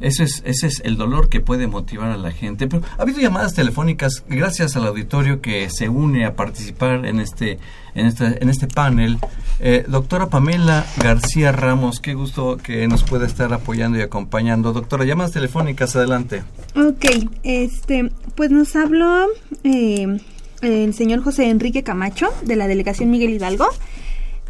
Ese 0.00 0.24
es, 0.24 0.42
ese 0.44 0.66
es 0.68 0.80
el 0.84 0.96
dolor 0.96 1.28
que 1.28 1.40
puede 1.40 1.66
motivar 1.66 2.10
a 2.10 2.16
la 2.16 2.30
gente. 2.30 2.68
Pero 2.68 2.82
ha 2.96 3.02
habido 3.02 3.20
llamadas 3.20 3.54
telefónicas 3.54 4.24
gracias 4.28 4.76
al 4.76 4.86
auditorio 4.86 5.40
que 5.40 5.68
se 5.70 5.88
une 5.88 6.24
a 6.24 6.36
participar 6.36 7.04
en 7.04 7.20
este, 7.20 7.58
en 7.94 8.06
este, 8.06 8.42
en 8.42 8.48
este 8.48 8.66
panel. 8.66 9.18
Eh, 9.60 9.84
doctora 9.88 10.28
Pamela 10.28 10.86
García 10.98 11.50
Ramos, 11.50 12.00
qué 12.00 12.14
gusto 12.14 12.56
que 12.56 12.86
nos 12.86 13.02
pueda 13.02 13.26
estar 13.26 13.52
apoyando 13.52 13.98
y 13.98 14.02
acompañando. 14.02 14.72
Doctora, 14.72 15.04
llamadas 15.04 15.32
telefónicas, 15.32 15.96
adelante. 15.96 16.44
Ok, 16.76 17.28
este, 17.42 18.12
pues 18.36 18.50
nos 18.50 18.76
habló 18.76 19.26
eh, 19.64 20.18
el 20.62 20.94
señor 20.94 21.22
José 21.22 21.50
Enrique 21.50 21.82
Camacho 21.82 22.28
de 22.42 22.56
la 22.56 22.68
delegación 22.68 23.10
Miguel 23.10 23.30
Hidalgo 23.30 23.68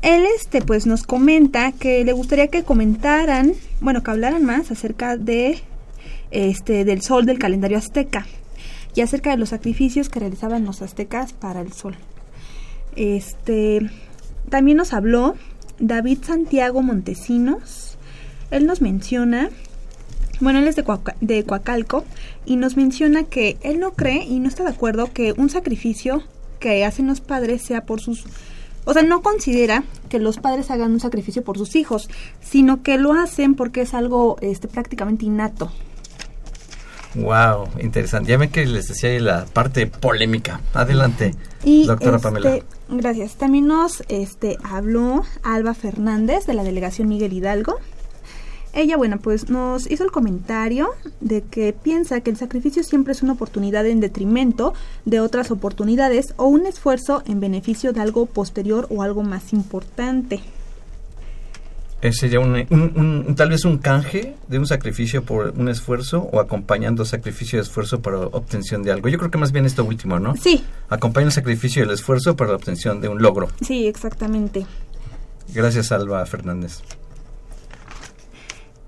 él 0.02 0.24
este 0.36 0.62
pues 0.62 0.86
nos 0.86 1.02
comenta 1.02 1.72
que 1.72 2.04
le 2.04 2.12
gustaría 2.12 2.48
que 2.48 2.62
comentaran, 2.62 3.52
bueno, 3.80 4.02
que 4.02 4.10
hablaran 4.10 4.44
más 4.44 4.70
acerca 4.70 5.16
de 5.16 5.60
este 6.30 6.84
del 6.84 7.02
sol 7.02 7.26
del 7.26 7.38
calendario 7.38 7.78
azteca 7.78 8.26
y 8.94 9.00
acerca 9.00 9.30
de 9.30 9.36
los 9.36 9.50
sacrificios 9.50 10.08
que 10.08 10.20
realizaban 10.20 10.64
los 10.64 10.82
aztecas 10.82 11.32
para 11.32 11.60
el 11.60 11.72
sol. 11.72 11.96
Este 12.96 13.90
también 14.48 14.76
nos 14.76 14.92
habló 14.92 15.34
David 15.78 16.18
Santiago 16.22 16.82
Montesinos. 16.82 17.96
Él 18.50 18.66
nos 18.66 18.80
menciona 18.80 19.50
bueno, 20.40 20.60
él 20.60 20.68
es 20.68 20.76
de, 20.76 20.84
de 21.20 21.44
Coacalco 21.44 22.04
y 22.46 22.56
nos 22.56 22.76
menciona 22.76 23.24
que 23.24 23.56
él 23.62 23.80
no 23.80 23.92
cree 23.94 24.24
y 24.24 24.38
no 24.38 24.48
está 24.48 24.62
de 24.62 24.70
acuerdo 24.70 25.12
que 25.12 25.32
un 25.32 25.50
sacrificio 25.50 26.22
que 26.60 26.84
hacen 26.84 27.08
los 27.08 27.20
padres 27.20 27.62
sea 27.62 27.84
por 27.84 28.00
sus 28.00 28.24
o 28.88 28.94
sea, 28.94 29.02
no 29.02 29.20
considera 29.20 29.84
que 30.08 30.18
los 30.18 30.38
padres 30.38 30.70
hagan 30.70 30.92
un 30.92 31.00
sacrificio 31.00 31.44
por 31.44 31.58
sus 31.58 31.76
hijos, 31.76 32.08
sino 32.40 32.82
que 32.82 32.96
lo 32.96 33.12
hacen 33.12 33.54
porque 33.54 33.82
es 33.82 33.92
algo 33.92 34.38
este, 34.40 34.66
prácticamente 34.66 35.26
innato. 35.26 35.70
Wow, 37.14 37.68
interesante. 37.82 38.30
Ya 38.30 38.38
ven 38.38 38.48
que 38.48 38.64
les 38.64 38.88
decía 38.88 39.20
la 39.20 39.44
parte 39.44 39.86
polémica. 39.88 40.62
Adelante, 40.72 41.34
doctora 41.62 42.16
este, 42.16 42.22
Pamela. 42.22 42.58
Gracias. 42.88 43.34
También 43.36 43.66
nos 43.66 44.02
este, 44.08 44.56
habló 44.64 45.22
Alba 45.42 45.74
Fernández 45.74 46.46
de 46.46 46.54
la 46.54 46.64
delegación 46.64 47.08
Miguel 47.08 47.34
Hidalgo. 47.34 47.80
Ella, 48.78 48.96
bueno, 48.96 49.18
pues 49.18 49.50
nos 49.50 49.90
hizo 49.90 50.04
el 50.04 50.12
comentario 50.12 50.90
de 51.20 51.42
que 51.42 51.72
piensa 51.72 52.20
que 52.20 52.30
el 52.30 52.36
sacrificio 52.36 52.84
siempre 52.84 53.10
es 53.10 53.24
una 53.24 53.32
oportunidad 53.32 53.84
en 53.84 53.98
detrimento 53.98 54.72
de 55.04 55.18
otras 55.18 55.50
oportunidades 55.50 56.32
o 56.36 56.46
un 56.46 56.64
esfuerzo 56.64 57.24
en 57.26 57.40
beneficio 57.40 57.92
de 57.92 58.00
algo 58.00 58.26
posterior 58.26 58.86
o 58.90 59.02
algo 59.02 59.24
más 59.24 59.52
importante. 59.52 60.38
¿Ese 62.02 62.20
sería 62.20 62.38
un, 62.38 63.34
tal 63.34 63.48
vez 63.48 63.64
un 63.64 63.78
canje 63.78 64.36
de 64.46 64.60
un 64.60 64.66
sacrificio 64.68 65.24
por 65.24 65.54
un 65.58 65.68
esfuerzo 65.68 66.28
o 66.30 66.38
acompañando 66.38 67.04
sacrificio 67.04 67.58
y 67.58 67.62
esfuerzo 67.62 68.00
para 68.00 68.18
obtención 68.18 68.84
de 68.84 68.92
algo. 68.92 69.08
Yo 69.08 69.18
creo 69.18 69.32
que 69.32 69.38
más 69.38 69.50
bien 69.50 69.66
esto 69.66 69.84
último, 69.84 70.20
¿no? 70.20 70.36
Sí. 70.36 70.64
Acompaña 70.88 71.26
el 71.26 71.32
sacrificio 71.32 71.82
y 71.82 71.86
el 71.86 71.90
esfuerzo 71.90 72.36
para 72.36 72.50
la 72.50 72.56
obtención 72.58 73.00
de 73.00 73.08
un 73.08 73.20
logro. 73.20 73.48
Sí, 73.60 73.88
exactamente. 73.88 74.66
Gracias, 75.52 75.90
Alba 75.90 76.24
Fernández. 76.26 76.80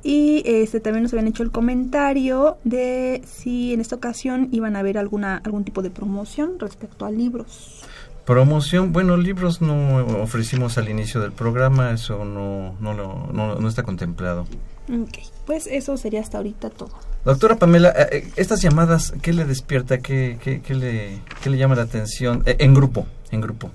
Y 0.02 0.42
este 0.46 0.80
también 0.80 1.02
nos 1.02 1.12
habían 1.12 1.28
hecho 1.28 1.42
el 1.42 1.50
comentario 1.50 2.56
de 2.64 3.22
si 3.26 3.74
en 3.74 3.80
esta 3.80 3.96
ocasión 3.96 4.48
iban 4.50 4.76
a 4.76 4.78
haber 4.78 4.96
alguna 4.96 5.36
algún 5.44 5.64
tipo 5.64 5.82
de 5.82 5.90
promoción 5.90 6.58
respecto 6.58 7.04
a 7.04 7.10
libros. 7.10 7.84
Promoción, 8.24 8.92
bueno, 8.92 9.16
libros 9.16 9.60
no 9.60 9.96
ofrecimos 10.22 10.78
al 10.78 10.88
inicio 10.88 11.20
del 11.20 11.32
programa, 11.32 11.90
eso 11.90 12.24
no, 12.24 12.76
no, 12.80 12.94
no, 12.94 13.54
no 13.56 13.68
está 13.68 13.82
contemplado. 13.82 14.46
Ok, 14.88 15.18
pues 15.46 15.66
eso 15.66 15.96
sería 15.96 16.20
hasta 16.20 16.38
ahorita 16.38 16.70
todo. 16.70 16.90
Doctora 17.24 17.56
Pamela, 17.56 17.90
eh, 17.90 18.08
eh, 18.12 18.32
estas 18.36 18.62
llamadas, 18.62 19.12
¿qué 19.20 19.32
le 19.32 19.44
despierta? 19.44 19.98
¿Qué, 19.98 20.38
qué, 20.42 20.60
qué, 20.62 20.74
le, 20.74 21.20
qué 21.42 21.50
le, 21.50 21.58
llama 21.58 21.74
la 21.74 21.82
atención? 21.82 22.42
Eh, 22.46 22.56
en 22.60 22.72
grupo, 22.72 23.06
en 23.30 23.40
grupo. 23.40 23.70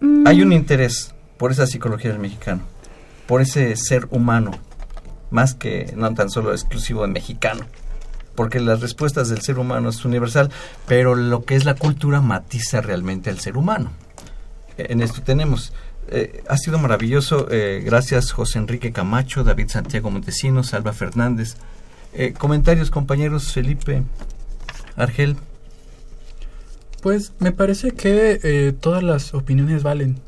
Mm. 0.00 0.26
Hay 0.26 0.42
un 0.42 0.52
interés 0.52 1.14
por 1.36 1.50
esa 1.50 1.66
psicología 1.66 2.10
del 2.10 2.20
mexicano, 2.20 2.62
por 3.26 3.40
ese 3.40 3.74
ser 3.76 4.06
humano 4.10 4.52
más 5.30 5.54
que 5.54 5.92
no 5.96 6.12
tan 6.14 6.30
solo 6.30 6.52
exclusivo 6.52 7.02
de 7.02 7.08
mexicano, 7.08 7.64
porque 8.34 8.60
las 8.60 8.80
respuestas 8.80 9.28
del 9.28 9.42
ser 9.42 9.58
humano 9.58 9.88
es 9.88 10.04
universal, 10.04 10.50
pero 10.86 11.14
lo 11.14 11.44
que 11.44 11.56
es 11.56 11.64
la 11.64 11.74
cultura 11.74 12.20
matiza 12.20 12.80
realmente 12.80 13.30
al 13.30 13.38
ser 13.38 13.56
humano. 13.56 13.90
En 14.76 15.00
esto 15.00 15.22
tenemos. 15.22 15.72
Eh, 16.10 16.42
ha 16.48 16.56
sido 16.56 16.78
maravilloso, 16.78 17.48
eh, 17.50 17.82
gracias 17.84 18.32
José 18.32 18.58
Enrique 18.58 18.92
Camacho, 18.92 19.44
David 19.44 19.68
Santiago 19.68 20.10
Montesinos, 20.10 20.68
Salva 20.68 20.92
Fernández. 20.92 21.56
Eh, 22.14 22.32
comentarios, 22.32 22.90
compañeros, 22.90 23.52
Felipe, 23.52 24.04
Argel. 24.96 25.36
Pues 27.02 27.32
me 27.40 27.52
parece 27.52 27.90
que 27.90 28.74
todas 28.80 29.02
las 29.02 29.34
opiniones 29.34 29.82
valen. 29.82 30.18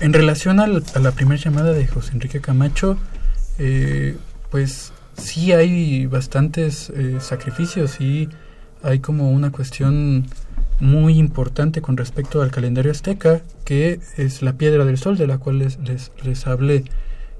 En 0.00 0.12
relación 0.12 0.60
a 0.60 0.68
la 0.68 1.10
primera 1.10 1.42
llamada 1.42 1.72
de 1.72 1.84
José 1.88 2.12
Enrique 2.12 2.40
Camacho, 2.40 2.96
eh, 3.58 4.16
pues 4.48 4.92
sí 5.16 5.52
hay 5.52 6.06
bastantes 6.06 6.90
eh, 6.90 7.16
sacrificios 7.18 8.00
y 8.00 8.28
hay 8.84 9.00
como 9.00 9.32
una 9.32 9.50
cuestión 9.50 10.26
muy 10.78 11.18
importante 11.18 11.82
con 11.82 11.96
respecto 11.96 12.42
al 12.42 12.52
calendario 12.52 12.92
azteca, 12.92 13.42
que 13.64 13.98
es 14.16 14.40
la 14.40 14.52
piedra 14.52 14.84
del 14.84 14.98
sol 14.98 15.18
de 15.18 15.26
la 15.26 15.38
cual 15.38 15.58
les, 15.58 15.80
les, 15.80 16.12
les 16.22 16.46
hablé. 16.46 16.84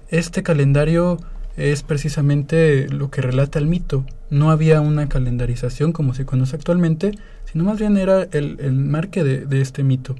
Este 0.08 0.42
calendario 0.42 1.18
es 1.56 1.84
precisamente 1.84 2.88
lo 2.88 3.08
que 3.08 3.22
relata 3.22 3.60
el 3.60 3.66
mito. 3.66 4.04
No 4.30 4.50
había 4.50 4.80
una 4.80 5.08
calendarización 5.08 5.92
como 5.92 6.12
se 6.12 6.26
conoce 6.26 6.56
actualmente, 6.56 7.12
sino 7.44 7.62
más 7.62 7.78
bien 7.78 7.96
era 7.96 8.24
el, 8.32 8.58
el 8.58 8.72
marque 8.72 9.22
de, 9.22 9.46
de 9.46 9.60
este 9.60 9.84
mito. 9.84 10.16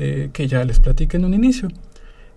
Eh, 0.00 0.30
que 0.32 0.48
ya 0.48 0.64
les 0.64 0.80
platiqué 0.80 1.18
en 1.18 1.24
un 1.24 1.34
inicio. 1.34 1.68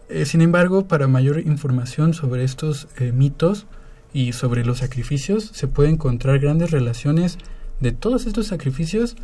Eh, 0.09 0.25
sin 0.25 0.41
embargo, 0.41 0.87
para 0.87 1.07
mayor 1.07 1.39
información 1.39 2.13
sobre 2.13 2.43
estos 2.43 2.87
eh, 2.99 3.11
mitos 3.11 3.65
y 4.13 4.33
sobre 4.33 4.63
los 4.63 4.77
sacrificios, 4.77 5.49
se 5.53 5.67
puede 5.67 5.89
encontrar 5.89 6.37
grandes 6.37 6.69
relaciones 6.69 7.39
de 7.79 7.93
todos 7.93 8.27
estos 8.27 8.45
sacrificios 8.45 9.15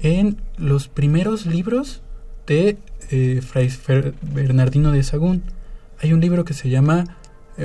en 0.00 0.38
los 0.56 0.88
primeros 0.88 1.44
libros 1.44 2.00
de 2.46 2.78
Fray 3.42 3.70
Bernardino 4.32 4.90
de 4.90 5.02
Sagún. 5.02 5.42
Hay 6.00 6.14
un 6.14 6.20
libro 6.20 6.44
que 6.44 6.54
se 6.54 6.70
llama, 6.70 7.04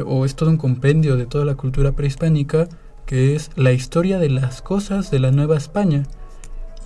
o 0.06 0.26
es 0.26 0.36
todo 0.36 0.50
un 0.50 0.58
compendio 0.58 1.18
de 1.18 1.26
toda 1.26 1.44
la 1.44 1.56
cultura 1.56 1.94
prehispánica, 1.94 2.70
que 3.06 3.36
es 3.36 3.52
La 3.56 3.72
historia 3.72 4.20
de 4.20 4.30
las 4.30 4.62
cosas 4.62 5.12
de 5.12 5.20
la 5.20 5.32
Nueva 5.32 5.58
España. 5.58 6.04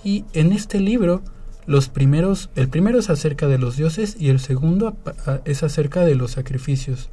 Y 0.02 0.24
en 0.32 0.52
este 0.52 0.80
libro 0.80 1.22
los 1.66 1.88
primeros, 1.88 2.50
el 2.56 2.68
primero 2.68 2.98
es 2.98 3.10
acerca 3.10 3.46
de 3.48 3.58
los 3.58 3.76
dioses 3.76 4.16
y 4.18 4.28
el 4.28 4.40
segundo 4.40 4.96
es 5.44 5.62
acerca 5.62 6.04
de 6.04 6.14
los 6.14 6.32
sacrificios. 6.32 7.10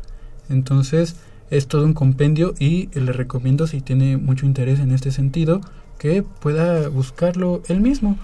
Entonces 0.49 1.15
es 1.49 1.67
todo 1.67 1.85
un 1.85 1.93
compendio 1.93 2.53
y 2.59 2.89
le 2.97 3.11
recomiendo 3.11 3.67
si 3.67 3.81
tiene 3.81 4.17
mucho 4.17 4.45
interés 4.45 4.79
en 4.79 4.91
este 4.91 5.11
sentido 5.11 5.61
que 5.97 6.23
pueda 6.23 6.89
buscarlo 6.89 7.61
él 7.67 7.81
mismo. 7.81 8.17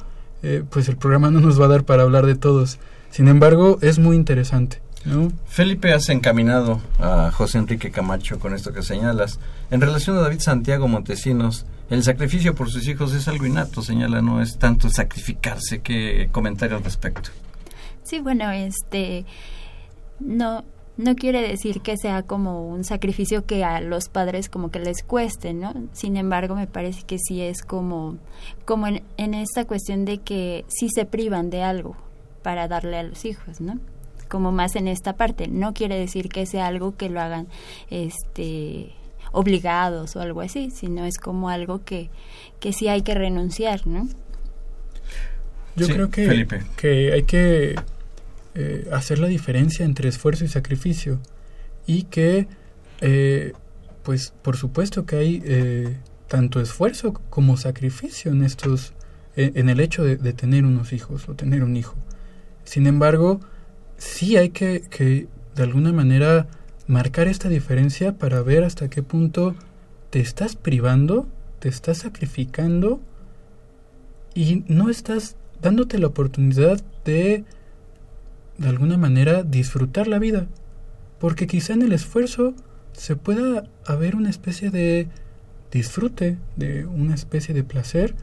Eh, 0.44 0.64
pues 0.70 0.88
el 0.90 0.98
programa 0.98 1.32
no 1.32 1.40
nos 1.40 1.60
va 1.60 1.66
a 1.66 1.70
dar 1.70 1.84
para 1.84 2.04
hablar 2.04 2.26
de 2.26 2.36
todos. 2.36 2.80
Sin 3.10 3.28
embargo, 3.28 3.80
es 3.82 4.00
muy 4.00 4.16
interesante. 4.16 4.82
Felipe, 5.48 5.94
has 5.94 6.10
encaminado 6.10 6.82
a 7.00 7.32
José 7.32 7.58
Enrique 7.58 7.92
Camacho 7.92 8.40
con 8.40 8.54
esto 8.54 8.74
que 8.74 8.84
señalas. 8.84 9.40
En 9.72 9.82
relación 9.82 10.18
a 10.18 10.22
David 10.22 10.40
Santiago 10.40 10.88
Montesinos, 10.88 11.66
el 11.90 12.04
sacrificio 12.04 12.54
por 12.56 12.70
sus 12.70 12.88
hijos 12.88 13.14
es 13.14 13.28
algo 13.28 13.46
innato, 13.46 13.82
señala, 13.82 14.22
no 14.22 14.42
es 14.42 14.58
tanto 14.58 14.90
sacrificarse. 14.90 15.80
¿Qué 15.80 16.30
comentario 16.32 16.78
al 16.78 16.84
respecto? 16.84 17.30
Sí, 18.04 18.20
bueno, 18.20 18.52
este 18.52 19.26
no 20.20 20.64
no 20.98 21.16
quiere 21.16 21.48
decir 21.48 21.82
que 21.82 21.96
sea 21.96 22.24
como 22.24 22.68
un 22.68 22.84
sacrificio 22.84 23.46
que 23.46 23.64
a 23.64 23.82
los 23.82 24.10
padres 24.10 24.50
como 24.50 24.72
que 24.72 24.80
les 24.80 25.04
cueste, 25.04 25.54
¿no? 25.54 25.74
Sin 25.94 26.18
embargo, 26.18 26.56
me 26.56 26.66
parece 26.66 27.04
que 27.04 27.20
sí 27.20 27.42
es 27.42 27.62
como 27.62 28.18
como 28.66 28.88
en, 28.88 29.04
en 29.18 29.34
esta 29.34 29.66
cuestión 29.66 30.06
de 30.06 30.18
que 30.18 30.66
sí 30.68 30.90
se 30.90 31.06
privan 31.06 31.50
de 31.50 31.62
algo 31.62 31.96
para 32.42 32.68
darle 32.68 32.98
a 32.98 33.04
los 33.04 33.26
hijos, 33.26 33.62
¿no? 33.62 33.80
Como 34.28 34.52
más 34.52 34.76
en 34.76 34.88
esta 34.88 35.14
parte. 35.14 35.48
No 35.48 35.74
quiere 35.74 35.98
decir 35.98 36.30
que 36.30 36.46
sea 36.46 36.68
algo 36.68 36.96
que 36.96 37.10
lo 37.10 37.22
hagan 37.22 37.48
este 37.90 38.94
obligados 39.32 40.16
o 40.16 40.22
algo 40.22 40.42
así, 40.42 40.72
sino 40.72 41.06
es 41.06 41.18
como 41.18 41.50
algo 41.50 41.84
que, 41.84 42.10
que 42.60 42.74
sí 42.74 42.88
hay 42.88 43.02
que 43.02 43.14
renunciar, 43.14 43.86
¿no? 43.86 44.08
Yo 45.76 45.88
creo 45.88 46.10
que, 46.10 46.48
que 46.76 47.14
hay 47.14 47.24
que 47.24 47.76
eh, 48.56 48.88
hacer 48.92 49.20
la 49.20 49.28
diferencia 49.28 49.86
entre 49.86 50.10
esfuerzo 50.10 50.44
y 50.44 50.48
sacrificio 50.48 51.20
y 51.86 52.04
que 52.04 52.48
eh, 53.02 53.54
pues 54.02 54.34
por 54.42 54.58
supuesto 54.58 55.06
que 55.06 55.16
hay 55.16 55.44
eh, 55.46 55.98
tanto 56.28 56.60
esfuerzo 56.60 57.14
como 57.30 57.58
sacrificio 57.58 58.32
en 58.32 58.44
estos 58.44 58.94
en, 59.36 59.70
el 59.70 59.80
hecho 59.80 60.04
de, 60.04 60.18
tener 60.34 60.66
unos 60.66 60.92
hijos 60.92 61.30
o 61.30 61.36
tener 61.36 61.64
un 61.64 61.78
hijo 61.78 61.94
sin 62.64 62.88
embargo 62.88 63.40
sí 63.98 64.38
hay 64.38 64.50
que, 64.50 64.82
que 64.90 65.28
de 65.56 65.64
alguna 65.64 65.92
manera 65.92 66.48
marcar 66.88 67.28
esta 67.28 67.50
diferencia 67.50 68.18
para 68.18 68.42
ver 68.42 68.64
hasta 68.64 68.90
qué 68.90 69.04
punto 69.04 69.56
te 70.10 70.20
estás 70.20 70.56
privando 70.56 71.28
te 71.60 71.70
estás 71.70 72.00
sacrificando 72.00 73.02
y 74.34 74.64
no 74.68 74.90
estás 74.90 75.36
dándote 75.62 75.98
la 75.98 76.08
oportunidad 76.08 76.82
de 77.04 77.44
de 78.58 78.70
alguna 78.70 78.98
manera 78.98 79.44
disfrutar 79.44 80.08
la 80.08 80.20
vida, 80.20 80.48
porque 81.20 81.48
quizá 81.48 81.74
en 81.74 81.84
el 81.84 81.94
esfuerzo 81.94 82.56
se 82.92 83.16
pueda 83.16 83.66
haber 83.86 84.16
una 84.16 84.30
especie 84.30 84.72
de 84.72 85.08
disfrute, 85.72 86.38
de 86.56 86.86
una 86.86 87.14
especie 87.14 87.54
de 87.54 87.64
placer, 87.64 88.16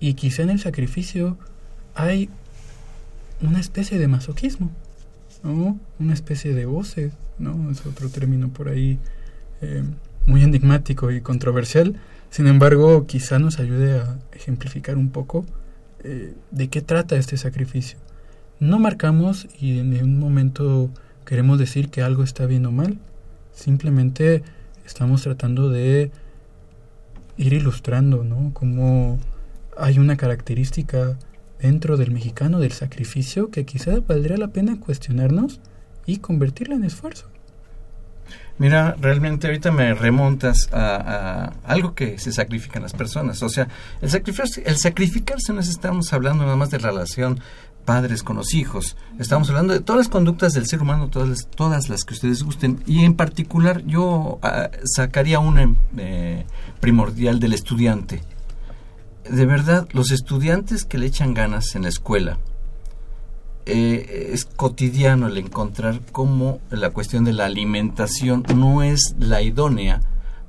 y 0.00 0.14
quizá 0.14 0.42
en 0.42 0.50
el 0.50 0.60
sacrificio 0.60 1.38
hay 1.94 2.30
una 3.40 3.60
especie 3.60 3.98
de 3.98 4.08
masoquismo, 4.08 4.70
¿no? 5.42 5.78
Una 5.98 6.14
especie 6.14 6.54
de 6.54 6.66
voces, 6.66 7.12
¿no? 7.38 7.70
Es 7.70 7.84
otro 7.86 8.08
término 8.08 8.48
por 8.48 8.68
ahí 8.68 8.98
eh, 9.60 9.84
muy 10.26 10.42
enigmático 10.42 11.10
y 11.10 11.20
controversial. 11.20 11.96
Sin 12.30 12.46
embargo, 12.46 13.06
quizá 13.06 13.38
nos 13.38 13.58
ayude 13.58 13.98
a 13.98 14.18
ejemplificar 14.32 14.96
un 14.96 15.10
poco 15.10 15.44
eh, 16.04 16.34
de 16.50 16.68
qué 16.68 16.80
trata 16.80 17.16
este 17.16 17.36
sacrificio 17.36 17.98
no 18.60 18.78
marcamos 18.78 19.48
y 19.58 19.78
en 19.78 20.02
un 20.02 20.18
momento 20.18 20.90
queremos 21.24 21.58
decir 21.58 21.88
que 21.88 22.02
algo 22.02 22.22
está 22.22 22.44
bien 22.44 22.66
o 22.66 22.70
mal. 22.70 22.98
Simplemente 23.52 24.42
estamos 24.84 25.22
tratando 25.22 25.70
de 25.70 26.12
ir 27.38 27.52
ilustrando, 27.54 28.22
¿no? 28.22 28.52
Como 28.52 29.18
hay 29.78 29.98
una 29.98 30.16
característica 30.16 31.18
dentro 31.60 31.96
del 31.96 32.10
mexicano 32.10 32.60
del 32.60 32.72
sacrificio 32.72 33.50
que 33.50 33.64
quizá 33.64 34.00
valdría 34.00 34.36
la 34.36 34.48
pena 34.48 34.78
cuestionarnos 34.80 35.60
y 36.06 36.18
convertirla 36.18 36.74
en 36.74 36.84
esfuerzo. 36.84 37.26
Mira, 38.58 38.94
realmente 39.00 39.46
ahorita 39.46 39.72
me 39.72 39.94
remontas 39.94 40.68
a, 40.72 41.54
algo 41.64 41.94
que 41.94 42.18
se 42.18 42.30
sacrifican 42.30 42.82
las 42.82 42.92
personas. 42.92 43.42
O 43.42 43.48
sea, 43.48 43.68
el 44.02 44.10
sacrificarse, 44.10 44.62
el 44.66 44.76
sacrificarse 44.76 45.52
no 45.54 45.60
es 45.60 45.68
estamos 45.68 46.12
hablando 46.12 46.44
nada 46.44 46.56
más 46.56 46.70
de 46.70 46.76
relación 46.76 47.40
padres 47.86 48.22
con 48.22 48.36
los 48.36 48.52
hijos. 48.52 48.98
Estamos 49.18 49.48
hablando 49.48 49.72
de 49.72 49.80
todas 49.80 50.00
las 50.00 50.08
conductas 50.08 50.52
del 50.52 50.66
ser 50.66 50.82
humano, 50.82 51.08
todas 51.08 51.28
las, 51.28 51.46
todas 51.48 51.88
las 51.88 52.04
que 52.04 52.12
ustedes 52.12 52.42
gusten. 52.42 52.82
Y 52.86 53.04
en 53.04 53.14
particular 53.14 53.82
yo 53.86 54.38
ah, 54.42 54.70
sacaría 54.84 55.38
una 55.38 55.74
eh, 55.96 56.44
primordial 56.80 57.40
del 57.40 57.54
estudiante. 57.54 58.20
De 59.30 59.46
verdad, 59.46 59.86
los 59.92 60.10
estudiantes 60.10 60.84
que 60.84 60.98
le 60.98 61.06
echan 61.06 61.34
ganas 61.34 61.76
en 61.76 61.82
la 61.82 61.88
escuela, 61.88 62.38
eh, 63.64 64.30
es 64.32 64.44
cotidiano 64.44 65.28
el 65.28 65.38
encontrar 65.38 66.00
cómo 66.10 66.60
la 66.70 66.90
cuestión 66.90 67.24
de 67.24 67.32
la 67.32 67.44
alimentación 67.44 68.44
no 68.56 68.82
es 68.82 69.14
la 69.20 69.40
idónea 69.40 70.00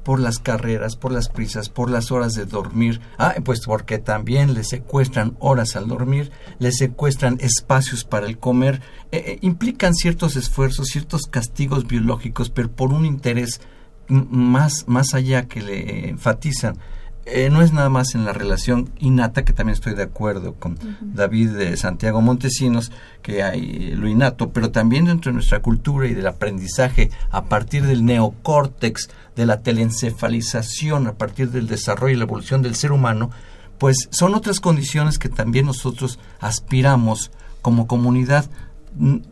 por 0.04 0.20
las 0.20 0.40
carreras, 0.40 0.96
por 0.96 1.12
las 1.12 1.30
prisas, 1.30 1.70
por 1.70 1.92
las 1.92 2.12
horas 2.12 2.34
de 2.34 2.46
dormir. 2.46 3.02
Ah, 3.20 3.36
pues 3.46 3.60
porque 3.64 4.00
también 4.00 4.56
le 4.56 4.64
secuestran 4.64 5.38
horas 5.40 5.76
al 5.76 5.88
dormir, 5.88 6.32
le 6.58 6.72
secuestran 6.72 7.38
espacios 7.40 8.04
para 8.04 8.26
el 8.26 8.40
comer. 8.40 8.82
Eh, 9.12 9.24
eh, 9.28 9.38
implican 9.42 9.94
ciertos 9.94 10.36
esfuerzos, 10.36 10.88
ciertos 10.88 11.28
castigos 11.30 11.86
biológicos, 11.86 12.50
pero 12.50 12.72
por 12.72 12.94
un 12.94 13.06
interés 13.06 13.62
más, 14.08 14.86
más 14.88 15.14
allá 15.14 15.48
que 15.48 15.62
le 15.62 16.10
enfatizan 16.10 16.80
eh, 17.26 17.50
no 17.52 17.62
es 17.62 17.72
nada 17.72 17.90
más 17.90 18.16
en 18.16 18.26
la 18.26 18.34
relación 18.34 18.90
innata, 19.00 19.46
que 19.46 19.54
también 19.54 19.76
estoy 19.76 19.94
de 19.94 20.04
acuerdo 20.04 20.56
con 20.56 20.78
David 21.02 21.52
de 21.52 21.78
Santiago 21.78 22.20
Montesinos, 22.22 22.92
que 23.22 23.44
hay 23.44 23.94
lo 23.96 24.08
innato, 24.08 24.50
pero 24.50 24.72
también 24.72 25.06
dentro 25.06 25.32
de 25.32 25.36
nuestra 25.36 25.62
cultura 25.62 26.08
y 26.08 26.16
del 26.16 26.28
aprendizaje 26.28 27.12
a 27.30 27.46
partir 27.46 27.86
del 27.86 28.06
neocórtex, 28.06 29.10
de 29.36 29.46
la 29.46 29.62
telencefalización, 29.62 31.08
a 31.08 31.14
partir 31.14 31.52
del 31.52 31.68
desarrollo 31.68 32.16
y 32.16 32.18
la 32.18 32.24
evolución 32.24 32.64
del 32.64 32.76
ser 32.76 32.92
humano, 32.92 33.30
pues 33.78 34.10
son 34.12 34.34
otras 34.36 34.60
condiciones 34.60 35.20
que 35.20 35.30
también 35.30 35.68
nosotros 35.68 36.20
aspiramos 36.40 37.32
como 37.62 37.88
comunidad, 37.88 38.50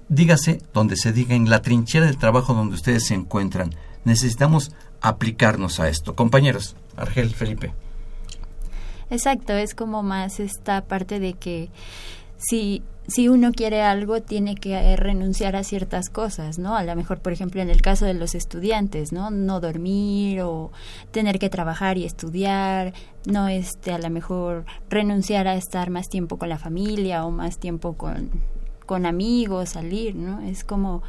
dígase 0.08 0.62
donde 0.74 0.96
se 0.96 1.12
diga, 1.12 1.36
en 1.36 1.50
la 1.50 1.62
trinchera 1.62 2.06
del 2.06 2.18
trabajo 2.18 2.54
donde 2.54 2.76
ustedes 2.76 3.08
se 3.08 3.16
encuentran. 3.16 3.76
Necesitamos 4.06 4.72
aplicarnos 5.02 5.80
a 5.80 5.90
esto. 5.90 6.16
Compañeros. 6.16 6.76
Argel, 7.00 7.30
Felipe. 7.30 7.72
Exacto, 9.10 9.54
es 9.54 9.74
como 9.74 10.04
más 10.04 10.40
esta 10.40 10.82
parte 10.82 11.20
de 11.20 11.34
que 11.34 11.70
si, 12.38 12.84
si 13.08 13.28
uno 13.28 13.52
quiere 13.52 13.82
algo 13.82 14.22
tiene 14.22 14.56
que 14.56 14.74
eh, 14.74 14.96
renunciar 14.96 15.56
a 15.56 15.64
ciertas 15.64 16.10
cosas, 16.10 16.60
¿no? 16.60 16.76
A 16.76 16.84
lo 16.84 16.96
mejor, 16.96 17.20
por 17.20 17.34
ejemplo, 17.34 17.62
en 17.62 17.70
el 17.70 17.82
caso 17.82 18.06
de 18.06 18.14
los 18.14 18.36
estudiantes, 18.36 19.12
¿no? 19.12 19.32
No 19.32 19.60
dormir 19.60 20.42
o 20.42 20.72
tener 21.12 21.40
que 21.40 21.50
trabajar 21.50 21.98
y 21.98 22.06
estudiar, 22.06 22.94
no 23.26 23.48
este, 23.48 23.92
a 23.92 23.98
lo 23.98 24.10
mejor 24.10 24.66
renunciar 24.90 25.48
a 25.48 25.56
estar 25.56 25.90
más 25.90 26.08
tiempo 26.08 26.38
con 26.38 26.50
la 26.50 26.60
familia 26.60 27.26
o 27.26 27.32
más 27.32 27.58
tiempo 27.58 27.94
con, 27.94 28.30
con 28.86 29.06
amigos, 29.06 29.70
salir, 29.70 30.16
¿no? 30.16 30.42
Es 30.42 30.64
como 30.64 31.02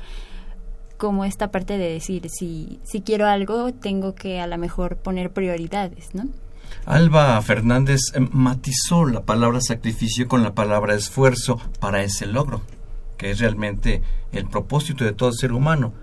como 1.01 1.25
esta 1.25 1.51
parte 1.51 1.79
de 1.79 1.91
decir, 1.91 2.29
si, 2.29 2.79
si 2.85 3.01
quiero 3.01 3.27
algo, 3.27 3.73
tengo 3.73 4.15
que 4.15 4.39
a 4.39 4.47
lo 4.47 4.59
mejor 4.59 4.97
poner 4.97 5.31
prioridades, 5.31 6.15
¿no? 6.15 6.29
Alba 6.85 7.41
Fernández 7.41 8.01
eh, 8.15 8.21
matizó 8.33 9.07
la 9.07 9.23
palabra 9.23 9.63
sacrificio 9.63 10.29
con 10.29 10.43
la 10.43 10.55
palabra 10.55 10.95
esfuerzo 10.95 11.59
para 11.81 12.03
ese 12.03 12.27
logro, 12.27 12.61
que 13.17 13.31
es 13.31 13.41
realmente 13.41 14.03
el 14.33 14.47
propósito 14.47 15.05
de 15.05 15.13
todo 15.13 15.33
ser 15.33 15.53
humano. 15.53 15.95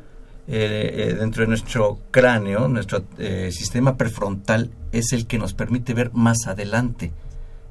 Eh, 0.47 1.09
eh, 1.09 1.13
dentro 1.13 1.43
de 1.43 1.49
nuestro 1.49 1.99
cráneo, 2.09 2.67
nuestro 2.67 3.03
sistema 3.51 3.97
prefrontal 3.97 4.71
es 4.93 5.11
el 5.11 5.27
que 5.27 5.37
nos 5.37 5.53
permite 5.53 5.93
ver 5.93 6.11
más 6.13 6.47
adelante. 6.47 7.11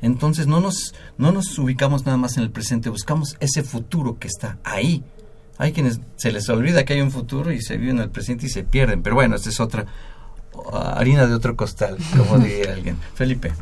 Entonces 0.00 0.46
no 0.46 0.60
nos, 0.60 0.94
no 1.18 1.32
nos 1.32 1.58
ubicamos 1.58 2.04
nada 2.04 2.18
más 2.18 2.36
en 2.36 2.44
el 2.44 2.50
presente, 2.50 2.90
buscamos 2.90 3.36
ese 3.40 3.62
futuro 3.62 4.18
que 4.18 4.28
está 4.28 4.58
ahí, 4.62 5.02
hay 5.58 5.72
quienes 5.72 6.00
se 6.16 6.32
les 6.32 6.48
olvida 6.48 6.84
que 6.84 6.94
hay 6.94 7.00
un 7.00 7.10
futuro 7.10 7.52
y 7.52 7.62
se 7.62 7.76
viven 7.76 7.98
el 7.98 8.10
presente 8.10 8.46
y 8.46 8.48
se 8.48 8.62
pierden. 8.62 9.02
Pero 9.02 9.16
bueno, 9.16 9.36
esta 9.36 9.48
es 9.48 9.60
otra 9.60 9.86
harina 10.72 11.26
de 11.26 11.34
otro 11.34 11.56
costal, 11.56 11.96
como 12.16 12.38
diría 12.44 12.72
alguien. 12.72 12.96
Felipe. 13.14 13.52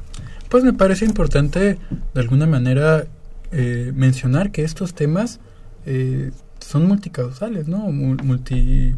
Pues 0.49 0.65
me 0.65 0.73
parece 0.73 1.05
importante 1.05 1.79
de 2.15 2.21
alguna 2.21 2.47
manera 2.47 3.07
eh, 3.53 3.93
mencionar 3.95 4.51
que 4.51 4.63
estos 4.63 4.95
temas 4.95 5.41
eh, 5.87 6.31
son 6.61 6.87
multicausales, 6.87 7.69
¿no? 7.69 7.79
Multi 7.91 8.95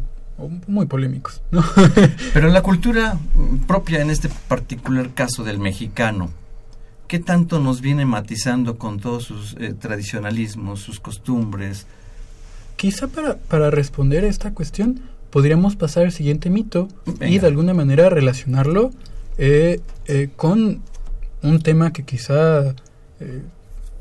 muy 0.67 0.85
polémicos, 0.85 1.41
¿no? 1.51 1.63
Pero 2.33 2.49
la 2.49 2.61
cultura 2.61 3.17
propia 3.65 4.01
en 4.01 4.11
este 4.11 4.29
particular 4.47 5.13
caso 5.13 5.43
del 5.43 5.57
mexicano, 5.57 6.29
¿qué 7.07 7.19
tanto 7.19 7.59
nos 7.59 7.81
viene 7.81 8.05
matizando 8.05 8.77
con 8.77 8.99
todos 8.99 9.23
sus 9.23 9.55
eh, 9.59 9.73
tradicionalismos, 9.73 10.79
sus 10.79 10.99
costumbres, 10.99 11.87
Quizá 12.77 13.07
para, 13.07 13.37
para 13.37 13.71
responder 13.71 14.23
a 14.23 14.27
esta 14.27 14.53
cuestión 14.53 15.01
podríamos 15.31 15.75
pasar 15.75 16.05
al 16.05 16.11
siguiente 16.11 16.49
mito 16.49 16.87
y 17.21 17.39
de 17.39 17.47
alguna 17.47 17.73
manera 17.73 18.09
relacionarlo 18.09 18.91
eh, 19.37 19.79
eh, 20.05 20.27
con 20.35 20.81
un 21.41 21.61
tema 21.61 21.93
que 21.93 22.03
quizá 22.03 22.75
eh, 23.19 23.41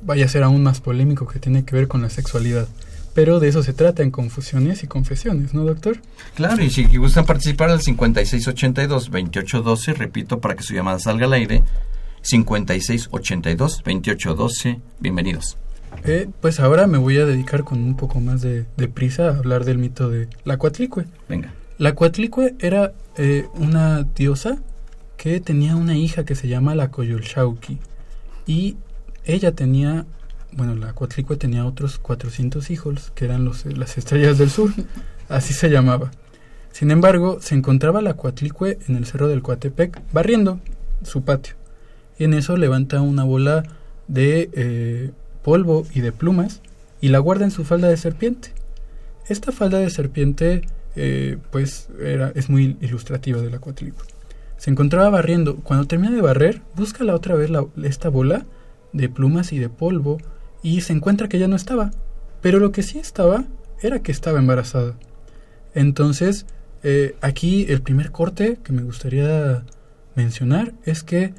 vaya 0.02 0.26
a 0.26 0.28
ser 0.28 0.42
aún 0.42 0.62
más 0.62 0.80
polémico 0.80 1.26
que 1.26 1.38
tiene 1.38 1.64
que 1.64 1.74
ver 1.74 1.88
con 1.88 2.02
la 2.02 2.10
sexualidad. 2.10 2.68
Pero 3.14 3.40
de 3.40 3.48
eso 3.48 3.62
se 3.62 3.72
trata 3.72 4.02
en 4.02 4.10
Confusiones 4.10 4.82
y 4.82 4.86
Confesiones, 4.86 5.54
¿no, 5.54 5.64
doctor? 5.64 6.02
Claro, 6.34 6.62
y 6.62 6.68
si 6.68 6.84
gustan 6.96 7.24
participar 7.24 7.70
al 7.70 7.80
5682-2812, 7.80 9.94
repito, 9.94 10.38
para 10.38 10.54
que 10.54 10.62
su 10.62 10.74
llamada 10.74 10.98
salga 10.98 11.24
al 11.24 11.32
aire, 11.32 11.62
5682-2812, 12.22 14.80
bienvenidos. 15.00 15.56
Eh, 16.04 16.28
pues 16.40 16.60
ahora 16.60 16.86
me 16.86 16.98
voy 16.98 17.18
a 17.18 17.26
dedicar 17.26 17.64
con 17.64 17.82
un 17.82 17.96
poco 17.96 18.20
más 18.20 18.42
de, 18.42 18.64
prisa 18.94 19.28
a 19.28 19.36
hablar 19.36 19.64
del 19.64 19.78
mito 19.78 20.08
de 20.08 20.28
la 20.44 20.56
Cuatlicue. 20.56 21.06
Venga. 21.28 21.52
La 21.78 21.94
Cuatlicue 21.94 22.54
era 22.58 22.92
eh, 23.16 23.46
una 23.54 24.02
diosa 24.02 24.58
que 25.16 25.40
tenía 25.40 25.76
una 25.76 25.96
hija 25.96 26.24
que 26.24 26.34
se 26.34 26.48
llama 26.48 26.74
la 26.74 26.90
Coyolxauqui. 26.90 27.78
Y 28.46 28.76
ella 29.24 29.52
tenía, 29.52 30.06
bueno, 30.52 30.76
la 30.76 30.92
Cuatlicue 30.92 31.36
tenía 31.36 31.66
otros 31.66 31.98
400 31.98 32.70
hijos, 32.70 33.12
que 33.14 33.24
eran 33.24 33.44
los, 33.44 33.66
las 33.66 33.98
estrellas 33.98 34.38
del 34.38 34.50
sur. 34.50 34.70
Así 35.28 35.54
se 35.54 35.68
llamaba. 35.68 36.12
Sin 36.72 36.90
embargo, 36.90 37.38
se 37.40 37.54
encontraba 37.54 38.02
la 38.02 38.14
Cuatlicue 38.14 38.78
en 38.86 38.96
el 38.96 39.06
cerro 39.06 39.28
del 39.28 39.42
Coatepec 39.42 40.00
barriendo 40.12 40.60
su 41.02 41.22
patio. 41.22 41.54
Y 42.18 42.24
en 42.24 42.34
eso 42.34 42.56
levanta 42.56 43.00
una 43.00 43.24
bola 43.24 43.64
de... 44.08 44.50
Eh, 44.52 45.10
polvo 45.46 45.86
y 45.94 46.00
de 46.00 46.10
plumas 46.10 46.60
y 47.00 47.10
la 47.10 47.20
guarda 47.20 47.44
en 47.44 47.52
su 47.52 47.62
falda 47.62 47.88
de 47.88 47.96
serpiente. 47.96 48.50
Esta 49.28 49.52
falda 49.52 49.78
de 49.78 49.90
serpiente 49.90 50.62
eh, 50.96 51.38
pues 51.52 51.88
era, 52.02 52.32
es 52.34 52.50
muy 52.50 52.76
ilustrativa 52.80 53.40
de 53.40 53.50
la. 53.50 53.60
Se 54.56 54.70
encontraba 54.70 55.08
barriendo. 55.08 55.54
Cuando 55.58 55.86
termina 55.86 56.16
de 56.16 56.20
barrer, 56.20 56.62
busca 56.74 57.04
la 57.04 57.14
otra 57.14 57.36
vez 57.36 57.48
la, 57.48 57.64
esta 57.84 58.08
bola 58.08 58.44
de 58.92 59.08
plumas 59.08 59.52
y 59.52 59.60
de 59.60 59.68
polvo 59.68 60.18
y 60.64 60.80
se 60.80 60.94
encuentra 60.94 61.28
que 61.28 61.38
ya 61.38 61.46
no 61.46 61.54
estaba. 61.54 61.92
Pero 62.42 62.58
lo 62.58 62.72
que 62.72 62.82
sí 62.82 62.98
estaba 62.98 63.44
era 63.80 64.00
que 64.00 64.10
estaba 64.10 64.40
embarazada. 64.40 64.94
Entonces, 65.74 66.46
eh, 66.82 67.14
aquí 67.20 67.66
el 67.68 67.82
primer 67.82 68.10
corte 68.10 68.58
que 68.64 68.72
me 68.72 68.82
gustaría 68.82 69.62
mencionar 70.16 70.72
es 70.84 71.04
que 71.04 71.34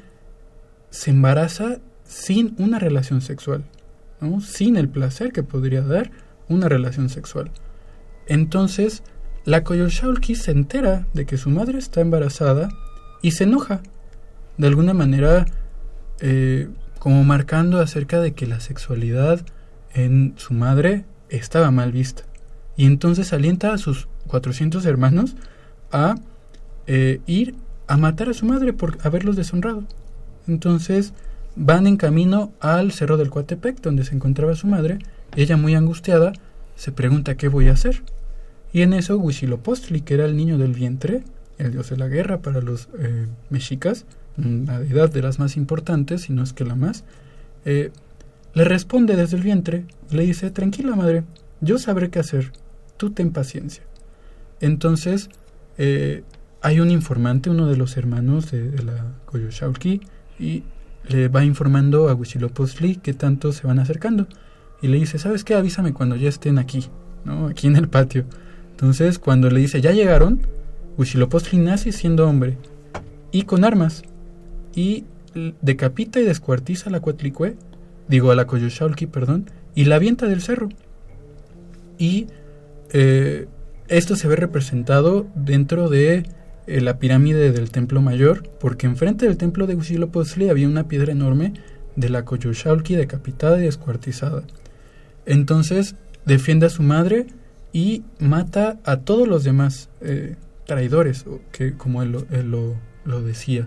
se 0.88 1.10
embaraza 1.10 1.76
sin 2.06 2.54
una 2.56 2.78
relación 2.78 3.20
sexual, 3.20 3.64
sin 4.40 4.76
el 4.76 4.88
placer 4.88 5.32
que 5.32 5.42
podría 5.42 5.82
dar 5.82 6.10
una 6.48 6.68
relación 6.68 7.08
sexual. 7.08 7.50
Entonces, 8.26 9.02
la 9.44 9.64
Coyolxauhqui 9.64 10.34
se 10.34 10.50
entera 10.50 11.06
de 11.14 11.24
que 11.24 11.38
su 11.38 11.50
madre 11.50 11.78
está 11.78 12.00
embarazada 12.00 12.68
y 13.22 13.32
se 13.32 13.44
enoja, 13.44 13.80
de 14.56 14.66
alguna 14.66 14.94
manera 14.94 15.46
eh, 16.20 16.68
como 16.98 17.24
marcando 17.24 17.80
acerca 17.80 18.20
de 18.20 18.32
que 18.32 18.46
la 18.46 18.60
sexualidad 18.60 19.40
en 19.94 20.34
su 20.36 20.52
madre 20.54 21.04
estaba 21.28 21.70
mal 21.70 21.92
vista. 21.92 22.24
Y 22.76 22.86
entonces 22.86 23.32
alienta 23.32 23.72
a 23.72 23.78
sus 23.78 24.08
400 24.26 24.84
hermanos 24.86 25.36
a 25.90 26.16
eh, 26.86 27.20
ir 27.26 27.54
a 27.86 27.96
matar 27.96 28.28
a 28.28 28.34
su 28.34 28.46
madre 28.46 28.72
por 28.72 28.98
haberlos 29.02 29.36
deshonrado. 29.36 29.84
Entonces 30.46 31.14
van 31.58 31.86
en 31.86 31.96
camino 31.96 32.52
al 32.60 32.92
cerro 32.92 33.16
del 33.16 33.30
Coatepec, 33.30 33.80
donde 33.80 34.04
se 34.04 34.14
encontraba 34.14 34.54
su 34.54 34.66
madre. 34.66 34.98
Ella, 35.36 35.56
muy 35.56 35.74
angustiada, 35.74 36.32
se 36.76 36.92
pregunta 36.92 37.36
qué 37.36 37.48
voy 37.48 37.68
a 37.68 37.72
hacer. 37.72 38.02
Y 38.72 38.82
en 38.82 38.92
eso 38.92 39.18
Huitzilopochtli, 39.18 40.02
que 40.02 40.14
era 40.14 40.24
el 40.24 40.36
niño 40.36 40.56
del 40.56 40.72
vientre, 40.72 41.22
el 41.58 41.72
dios 41.72 41.90
de 41.90 41.96
la 41.96 42.06
guerra 42.06 42.38
para 42.38 42.60
los 42.60 42.88
eh, 42.98 43.26
mexicas, 43.50 44.06
la 44.36 44.78
deidad 44.78 45.10
de 45.10 45.20
las 45.20 45.40
más 45.40 45.56
importantes, 45.56 46.22
si 46.22 46.32
no 46.32 46.44
es 46.44 46.52
que 46.52 46.64
la 46.64 46.76
más, 46.76 47.02
eh, 47.64 47.90
le 48.54 48.64
responde 48.64 49.16
desde 49.16 49.36
el 49.36 49.42
vientre, 49.42 49.84
le 50.10 50.22
dice, 50.22 50.50
tranquila 50.52 50.94
madre, 50.94 51.24
yo 51.60 51.78
sabré 51.78 52.08
qué 52.10 52.20
hacer, 52.20 52.52
tú 52.96 53.10
ten 53.10 53.32
paciencia. 53.32 53.82
Entonces, 54.60 55.28
eh, 55.76 56.22
hay 56.60 56.78
un 56.78 56.90
informante, 56.90 57.50
uno 57.50 57.66
de 57.66 57.76
los 57.76 57.96
hermanos 57.96 58.50
de, 58.50 58.82
la 58.82 59.12
Coyoshaulki, 59.26 60.00
y 60.38 60.62
le 61.08 61.28
va 61.28 61.44
informando 61.44 62.08
a 62.08 62.14
Huitzilopochtli 62.14 62.96
que 62.96 63.14
tanto 63.14 63.52
se 63.52 63.66
van 63.66 63.78
acercando. 63.78 64.26
Y 64.80 64.88
le 64.88 64.98
dice, 64.98 65.18
¿sabes 65.18 65.44
qué? 65.44 65.54
Avísame 65.54 65.92
cuando 65.92 66.16
ya 66.16 66.28
estén 66.28 66.58
aquí, 66.58 66.86
¿no? 67.24 67.48
Aquí 67.48 67.66
en 67.66 67.76
el 67.76 67.88
patio. 67.88 68.24
Entonces, 68.70 69.18
cuando 69.18 69.50
le 69.50 69.60
dice, 69.60 69.80
ya 69.80 69.92
llegaron, 69.92 70.40
Huitzilopochtli 70.96 71.58
nace 71.58 71.92
siendo 71.92 72.28
hombre 72.28 72.58
y 73.32 73.42
con 73.42 73.64
armas. 73.64 74.02
Y 74.74 75.04
decapita 75.62 76.20
y 76.20 76.24
descuartiza 76.24 76.88
a 76.88 76.92
la 76.92 77.00
Cuatlicue, 77.00 77.56
digo 78.08 78.30
a 78.30 78.34
la 78.34 78.46
Coyoshaulki, 78.46 79.06
perdón, 79.06 79.50
y 79.74 79.84
la 79.84 79.96
avienta 79.96 80.26
del 80.26 80.42
cerro. 80.42 80.68
Y 81.98 82.26
eh, 82.92 83.46
esto 83.88 84.16
se 84.16 84.28
ve 84.28 84.36
representado 84.36 85.26
dentro 85.34 85.88
de 85.88 86.24
la 86.68 86.98
pirámide 86.98 87.50
del 87.50 87.70
Templo 87.70 88.02
Mayor, 88.02 88.48
porque 88.60 88.86
enfrente 88.86 89.26
del 89.26 89.36
templo 89.36 89.66
de 89.66 89.74
Huitzilopochtli 89.74 90.50
había 90.50 90.68
una 90.68 90.86
piedra 90.86 91.12
enorme 91.12 91.54
de 91.96 92.10
la 92.10 92.24
Coyoshaulki 92.24 92.94
decapitada 92.94 93.58
y 93.58 93.62
descuartizada. 93.62 94.42
Entonces 95.26 95.96
defiende 96.24 96.66
a 96.66 96.70
su 96.70 96.82
madre 96.82 97.26
y 97.72 98.04
mata 98.18 98.78
a 98.84 98.98
todos 98.98 99.26
los 99.26 99.44
demás 99.44 99.88
eh, 100.00 100.36
traidores, 100.66 101.24
que, 101.52 101.74
como 101.74 102.02
él, 102.02 102.12
lo, 102.12 102.76
lo 103.04 103.22
decía. 103.22 103.66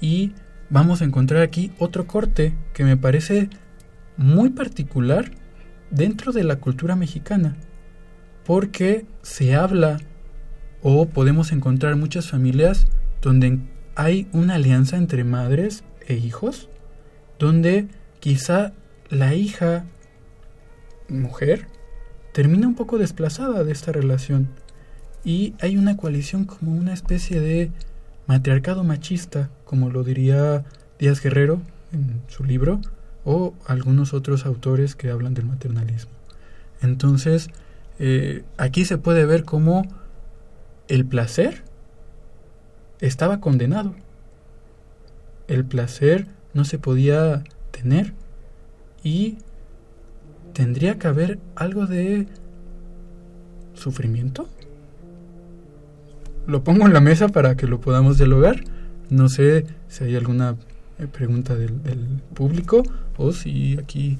Y 0.00 0.32
vamos 0.68 1.00
a 1.00 1.04
encontrar 1.04 1.42
aquí 1.42 1.72
otro 1.78 2.06
corte 2.06 2.54
que 2.72 2.84
me 2.84 2.96
parece 2.96 3.48
muy 4.16 4.50
particular 4.50 5.30
dentro 5.90 6.32
de 6.32 6.44
la 6.44 6.56
cultura 6.56 6.96
mexicana, 6.96 7.56
porque 8.44 9.06
se 9.22 9.54
habla 9.54 9.98
o 10.82 11.06
podemos 11.06 11.52
encontrar 11.52 11.96
muchas 11.96 12.28
familias 12.28 12.86
donde 13.20 13.58
hay 13.94 14.28
una 14.32 14.54
alianza 14.54 14.96
entre 14.96 15.24
madres 15.24 15.84
e 16.06 16.14
hijos, 16.14 16.68
donde 17.38 17.88
quizá 18.20 18.72
la 19.08 19.34
hija 19.34 19.84
mujer 21.08 21.66
termina 22.32 22.66
un 22.66 22.74
poco 22.74 22.98
desplazada 22.98 23.64
de 23.64 23.72
esta 23.72 23.92
relación 23.92 24.48
y 25.24 25.54
hay 25.60 25.76
una 25.76 25.96
coalición 25.96 26.44
como 26.44 26.74
una 26.74 26.92
especie 26.92 27.40
de 27.40 27.70
matriarcado 28.26 28.82
machista, 28.82 29.50
como 29.64 29.90
lo 29.90 30.02
diría 30.02 30.64
Díaz 30.98 31.22
Guerrero 31.22 31.60
en 31.92 32.20
su 32.28 32.44
libro, 32.44 32.80
o 33.24 33.54
algunos 33.66 34.14
otros 34.14 34.46
autores 34.46 34.96
que 34.96 35.10
hablan 35.10 35.34
del 35.34 35.44
maternalismo. 35.44 36.10
Entonces, 36.80 37.50
eh, 37.98 38.42
aquí 38.56 38.84
se 38.84 38.98
puede 38.98 39.26
ver 39.26 39.44
cómo 39.44 39.86
el 40.88 41.04
placer 41.06 41.62
estaba 43.00 43.40
condenado. 43.40 43.94
El 45.48 45.64
placer 45.64 46.26
no 46.54 46.64
se 46.64 46.78
podía 46.78 47.42
tener 47.70 48.12
y 49.02 49.38
tendría 50.52 50.98
que 50.98 51.08
haber 51.08 51.38
algo 51.56 51.86
de 51.86 52.26
sufrimiento. 53.74 54.48
Lo 56.46 56.64
pongo 56.64 56.86
en 56.86 56.92
la 56.92 57.00
mesa 57.00 57.28
para 57.28 57.56
que 57.56 57.66
lo 57.66 57.80
podamos 57.80 58.18
dialogar. 58.18 58.64
No 59.10 59.28
sé 59.28 59.66
si 59.88 60.04
hay 60.04 60.16
alguna 60.16 60.56
eh, 60.98 61.06
pregunta 61.06 61.54
del, 61.54 61.82
del 61.82 62.20
público 62.34 62.82
o 63.16 63.32
si 63.32 63.78
aquí 63.78 64.18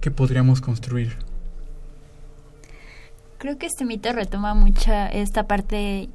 qué 0.00 0.10
podríamos 0.10 0.60
construir. 0.60 1.27
Creo 3.38 3.56
que 3.56 3.66
este 3.66 3.84
mito 3.84 4.12
retoma 4.12 4.54
mucha 4.54 5.06
esta 5.08 5.46
parte 5.46 6.08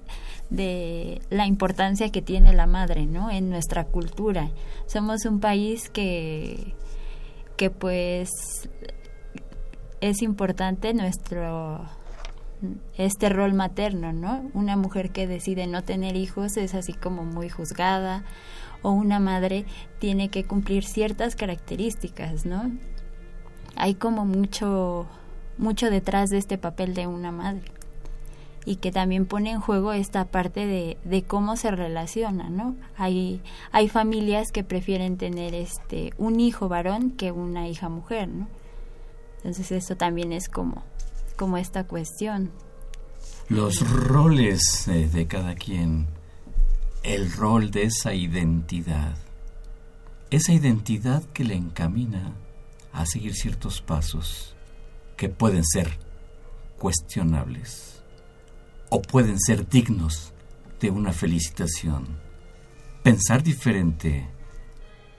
de 0.50 1.22
la 1.30 1.48
importancia 1.48 2.12
que 2.12 2.22
tiene 2.22 2.54
la 2.54 2.68
madre, 2.68 3.06
¿no? 3.06 3.32
En 3.32 3.50
nuestra 3.50 3.86
cultura. 3.86 4.52
Somos 4.88 5.26
un 5.26 5.40
país 5.40 5.90
que, 5.90 6.76
que 7.56 7.70
pues 7.70 8.30
es 10.02 10.22
importante 10.22 10.94
nuestro 10.94 11.90
este 12.98 13.30
rol 13.30 13.54
materno, 13.54 14.12
¿no? 14.12 14.50
Una 14.54 14.76
mujer 14.76 15.12
que 15.12 15.26
decide 15.26 15.66
no 15.66 15.82
tener 15.82 16.18
hijos 16.18 16.58
es 16.58 16.74
así 16.76 16.92
como 16.92 17.24
muy 17.24 17.48
juzgada 17.50 18.24
o 18.82 18.92
una 18.92 19.20
madre 19.20 19.66
tiene 20.00 20.30
que 20.30 20.44
cumplir 20.44 20.84
ciertas 20.84 21.36
características, 21.38 22.46
¿no? 22.46 22.72
Hay 23.76 23.96
como 23.96 24.26
mucho 24.26 25.08
mucho 25.58 25.90
detrás 25.90 26.30
de 26.30 26.38
este 26.38 26.58
papel 26.58 26.94
de 26.94 27.08
una 27.08 27.32
madre 27.32 27.64
y 28.66 28.78
que 28.78 28.92
también 28.92 29.26
pone 29.26 29.52
en 29.52 29.60
juego 29.60 29.94
esta 29.94 30.26
parte 30.26 30.66
de, 30.66 30.98
de 31.04 31.24
cómo 31.24 31.58
se 31.58 31.72
relaciona, 31.72 32.50
¿no? 32.50 32.76
Hay, 32.98 33.42
hay 33.72 33.90
familias 33.90 34.52
que 34.52 34.64
prefieren 34.64 35.18
tener 35.18 35.54
este 35.54 36.14
un 36.18 36.40
hijo 36.40 36.70
varón 36.70 37.12
que 37.12 37.32
una 37.32 37.68
hija 37.68 37.90
mujer, 37.90 38.30
¿no? 38.30 38.48
Entonces 39.38 39.72
eso 39.72 39.98
también 39.98 40.32
es 40.32 40.48
como, 40.48 40.84
como 41.36 41.58
esta 41.58 41.86
cuestión. 41.86 42.52
Los 43.50 43.82
roles 43.92 44.86
de 44.88 45.28
cada 45.28 45.56
quien, 45.56 46.08
el 47.04 47.32
rol 47.34 47.70
de 47.70 47.84
esa 47.84 48.14
identidad, 48.14 49.18
esa 50.32 50.54
identidad 50.54 51.24
que 51.34 51.44
le 51.44 51.56
encamina 51.56 52.32
a 52.94 53.06
seguir 53.06 53.36
ciertos 53.36 53.82
pasos 53.82 54.53
que 55.24 55.30
pueden 55.30 55.64
ser 55.64 55.90
cuestionables 56.78 58.04
o 58.90 59.02
pueden 59.02 59.40
ser 59.40 59.70
dignos 59.70 60.34
de 60.82 60.92
una 60.92 61.14
felicitación. 61.14 62.20
Pensar 63.04 63.42
diferente 63.42 64.30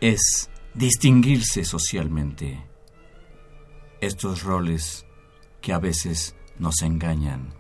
es 0.03 0.51
distinguirse 0.75 1.65
socialmente. 1.65 2.63
Estos 4.03 4.43
roles 4.43 5.07
que 5.63 5.73
a 5.73 5.79
veces 5.79 6.37
nos 6.59 6.83
engañan, 6.83 7.55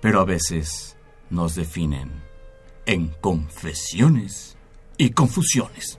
pero 0.00 0.20
a 0.20 0.24
veces 0.24 0.96
nos 1.28 1.56
definen 1.56 2.22
en 2.86 3.08
confesiones 3.20 4.56
y 4.96 5.10
confusiones. 5.10 5.98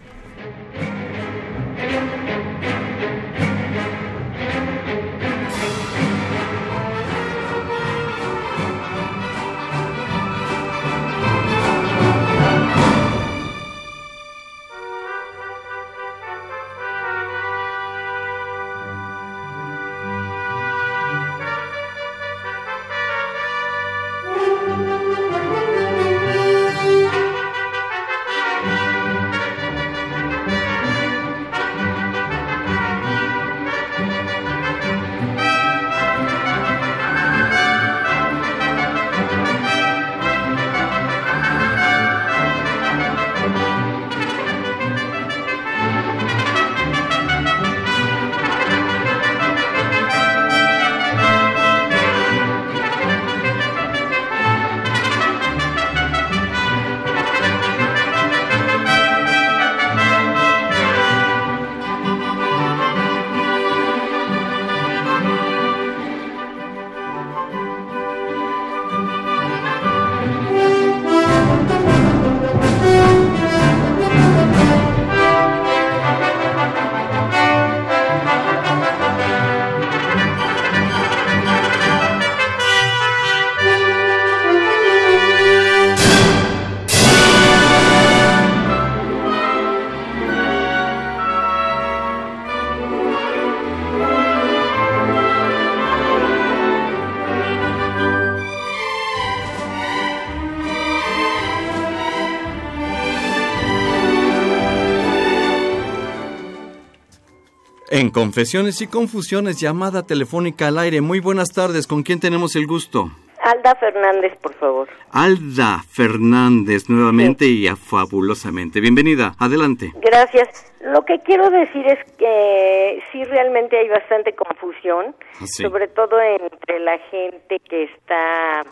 En 107.99 108.11
Confesiones 108.11 108.79
y 108.81 108.87
Confusiones, 108.87 109.59
llamada 109.59 110.07
telefónica 110.07 110.69
al 110.69 110.77
aire. 110.77 111.01
Muy 111.01 111.19
buenas 111.19 111.49
tardes, 111.49 111.85
¿con 111.85 112.01
quién 112.01 112.21
tenemos 112.21 112.55
el 112.55 112.65
gusto? 112.65 113.11
Alda 113.43 113.75
Fernández, 113.75 114.37
por 114.41 114.53
favor. 114.53 114.87
Alda 115.11 115.83
Fernández, 115.85 116.89
nuevamente 116.89 117.43
y 117.47 117.67
fabulosamente. 117.67 118.79
Bienvenida, 118.79 119.35
adelante. 119.37 119.91
Gracias. 120.01 120.71
Lo 120.81 121.03
que 121.03 121.19
quiero 121.19 121.49
decir 121.49 121.85
es 121.87 121.99
que 122.17 123.03
sí 123.11 123.21
realmente 123.25 123.77
hay 123.77 123.89
bastante 123.89 124.33
confusión, 124.33 125.13
Ah, 125.41 125.45
sí. 125.45 125.63
sobre 125.63 125.89
todo 125.89 126.21
entre 126.21 126.79
la 126.79 126.97
gente 127.11 127.59
que 127.69 127.83
está 127.83 128.63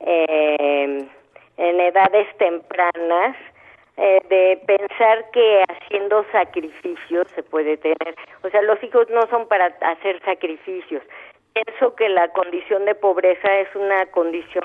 eh, 0.00 1.08
en 1.56 1.80
edades 1.80 2.28
tempranas, 2.36 3.36
eh, 3.96 4.20
de 4.28 4.60
pensar 4.66 5.30
que 5.30 5.64
haciendo 5.68 6.24
sacrificios 6.32 7.28
se 7.34 7.42
puede 7.42 7.76
tener. 7.76 8.14
O 8.42 8.48
sea, 8.48 8.62
los 8.62 8.82
hijos 8.82 9.08
no 9.10 9.26
son 9.28 9.46
para 9.48 9.66
hacer 9.66 10.20
sacrificios. 10.24 11.02
Pienso 11.52 11.94
que 11.96 12.08
la 12.08 12.28
condición 12.28 12.84
de 12.84 12.94
pobreza 12.94 13.58
es 13.58 13.74
una 13.74 14.06
condición 14.06 14.64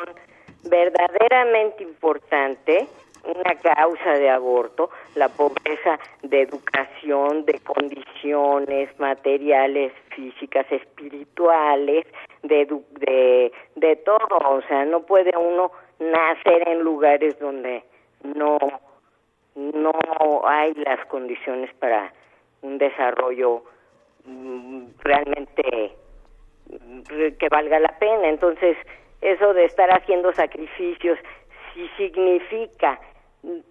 verdaderamente 0.70 1.84
importante, 1.84 2.88
una 3.24 3.56
causa 3.56 4.14
de 4.14 4.30
aborto, 4.30 4.92
la 5.16 5.30
pobreza 5.30 6.00
de 6.22 6.42
educación, 6.42 7.46
de 7.46 7.60
condiciones 7.60 8.98
materiales, 9.00 9.92
físicas, 10.16 10.66
espirituales, 10.72 12.06
de, 12.44 12.68
de, 12.92 13.52
de 13.76 13.96
todo. 13.98 14.38
O 14.42 14.62
sea, 14.68 14.86
no 14.86 15.02
puede 15.02 15.36
uno 15.36 15.72
nacer 16.00 16.68
en 16.68 16.82
lugares 16.82 17.40
donde 17.40 17.84
no, 18.24 18.58
no 19.56 19.94
hay 20.46 20.74
las 20.74 21.06
condiciones 21.08 21.74
para 21.76 22.14
un 22.62 22.78
desarrollo 22.78 23.64
mm, 24.26 24.86
realmente 25.00 25.94
mm, 26.70 27.02
que 27.40 27.50
valga 27.50 27.80
la 27.80 27.98
pena. 28.00 28.28
Entonces, 28.28 28.78
eso 29.22 29.54
de 29.54 29.66
estar 29.66 29.90
haciendo 29.92 30.34
sacrificios, 30.34 31.18
si 31.74 31.88
significa 31.98 33.00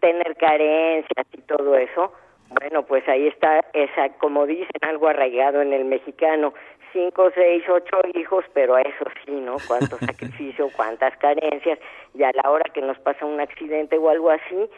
tener 0.01 0.37
carencias 0.37 1.27
y 1.33 1.41
todo 1.43 1.77
eso, 1.77 2.13
bueno, 2.49 2.85
pues 2.85 3.07
ahí 3.09 3.27
está 3.27 3.61
esa, 3.73 4.11
como 4.19 4.47
dicen, 4.47 4.71
algo 4.83 5.09
arraigado 5.09 5.63
en 5.63 5.73
el 5.73 5.85
mexicano, 5.85 6.55
cinco, 6.93 7.31
seis, 7.35 7.65
ocho 7.69 8.01
hijos, 8.15 8.45
pero 8.53 8.79
eso 8.79 9.05
sí, 9.25 9.33
¿no? 9.33 9.57
Cuánto 9.67 9.97
sacrificio, 10.07 10.69
cuántas 10.77 11.17
carencias, 11.17 11.79
y 12.15 12.23
a 12.23 12.31
la 12.33 12.51
hora 12.51 12.71
que 12.73 12.81
nos 12.81 12.99
pasa 13.01 13.27
un 13.27 13.41
accidente 13.41 13.99
o 13.99 14.09
algo 14.09 14.31
así, 14.31 14.71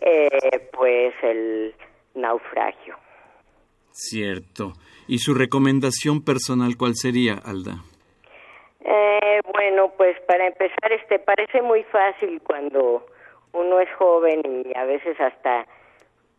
eh, 0.00 0.70
pues 0.72 1.14
el 1.22 1.74
naufragio. 2.14 2.96
Cierto. 3.90 4.72
¿Y 5.06 5.18
su 5.18 5.34
recomendación 5.34 6.24
personal 6.24 6.76
cuál 6.76 6.94
sería, 6.94 7.34
Alda? 7.44 7.76
Eh, 8.80 9.40
bueno, 9.52 9.92
pues 9.96 10.18
para 10.26 10.46
empezar, 10.46 10.92
este 10.92 11.18
parece 11.18 11.62
muy 11.62 11.84
fácil 11.84 12.40
cuando 12.42 13.06
uno 13.52 13.80
es 13.80 13.88
joven 13.94 14.42
y 14.44 14.76
a 14.76 14.84
veces 14.84 15.18
hasta 15.20 15.66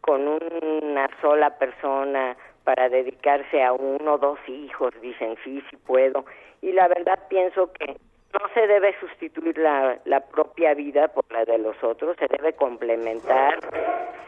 con 0.02 0.28
una 0.28 1.10
sola 1.22 1.58
persona 1.58 2.38
para 2.64 2.90
dedicarse 2.90 3.64
a 3.64 3.74
uno 3.74 4.14
o 4.14 4.18
dos 4.18 4.40
hijos, 4.48 4.94
dicen 5.02 5.36
sí, 5.44 5.64
sí 5.70 5.78
puedo. 5.78 6.26
Y 6.62 6.74
la 6.74 6.88
verdad 6.88 7.20
pienso 7.30 7.72
que 7.74 7.98
no 8.40 8.50
se 8.54 8.68
debe 8.68 8.96
sustituir 9.00 9.58
la, 9.58 9.98
la 10.06 10.20
propia 10.22 10.74
vida 10.74 11.08
por 11.08 11.26
la 11.32 11.46
de 11.46 11.58
los 11.58 11.76
otros, 11.84 12.16
se 12.18 12.28
debe 12.28 12.54
complementar. 12.54 13.60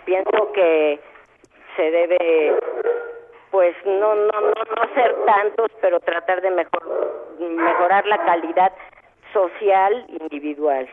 Pienso 0.05 0.51
que 0.53 0.99
se 1.75 1.91
debe 1.91 2.55
pues 3.51 3.75
no 3.85 4.13
no 4.13 4.41
no 4.41 4.63
no 4.75 4.93
ser 4.93 5.15
tantos 5.25 5.71
pero 5.81 5.99
tratar 6.01 6.41
de 6.41 6.51
mejor 6.51 7.35
mejorar 7.39 8.05
la 8.05 8.17
calidad 8.25 8.73
social 9.31 10.05
individual 10.19 10.87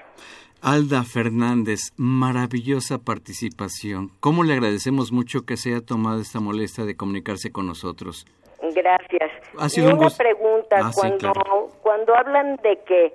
Alda 0.67 1.03
Fernández, 1.03 1.93
maravillosa 1.99 2.97
participación. 2.97 4.09
¿Cómo 4.21 4.45
le 4.45 4.55
agradecemos 4.55 5.13
mucho 5.13 5.45
que 5.45 5.59
se 5.59 5.69
haya 5.69 5.85
tomado 5.85 6.23
esta 6.23 6.41
molestia 6.41 6.87
de 6.87 6.97
comunicarse 6.97 7.53
con 7.53 7.67
nosotros? 7.67 8.25
Gracias 8.73 9.31
Ha 9.59 9.69
sido 9.69 9.89
y 9.89 9.93
un 9.93 9.99
una 9.99 10.05
gusto. 10.05 10.23
pregunta 10.23 10.77
Ah, 10.81 10.93
sí, 10.93 11.01
cuando 11.01 11.33
claro. 11.33 11.69
cuando 11.83 12.15
hablan 12.15 12.57
de 12.57 12.79
que 12.85 13.13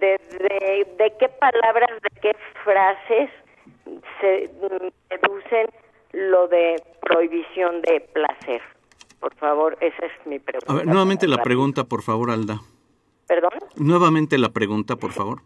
de, 0.00 0.18
de, 0.38 0.86
de 0.98 1.12
qué 1.18 1.28
palabras 1.28 1.90
de 2.02 2.20
qué 2.20 2.36
frases 2.64 3.30
se 4.20 4.50
mm, 4.60 4.88
deducen 5.10 5.66
lo 6.12 6.48
de 6.48 6.82
prohibición 7.00 7.80
de 7.82 8.00
placer 8.12 8.60
por 9.20 9.34
favor 9.36 9.76
esa 9.80 10.06
es 10.06 10.26
mi 10.26 10.38
pregunta 10.38 10.72
A 10.72 10.76
ver, 10.76 10.86
nuevamente 10.86 11.26
la 11.28 11.38
pregunta, 11.42 11.84
por 11.84 12.02
favor, 12.02 12.30
Alda. 12.30 12.60
perdón 13.28 13.52
Nuevamente 13.76 14.36
la 14.38 14.48
pregunta, 14.50 14.96
por 14.96 15.12
favor. 15.12 15.40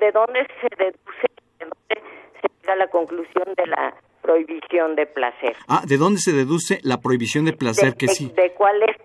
de 0.00 0.10
dónde 0.12 0.46
se 0.60 0.68
deduce, 0.76 1.28
de 1.58 1.66
dónde 1.66 2.02
se 2.40 2.48
llega 2.48 2.61
a 2.72 2.76
la 2.76 2.88
conclusión 2.88 3.44
de 3.56 3.66
la 3.66 3.94
prohibición 4.22 4.94
de 4.96 5.06
placer. 5.06 5.56
Ah, 5.68 5.82
¿de 5.86 5.96
dónde 5.96 6.20
se 6.20 6.32
deduce 6.32 6.80
la 6.82 7.00
prohibición 7.00 7.44
de 7.44 7.52
placer? 7.52 7.92
de, 7.92 7.96
Que 7.96 8.06
de- 8.06 8.14
sí. 8.14 8.32
de 8.36 8.52
cuáles 8.54 8.96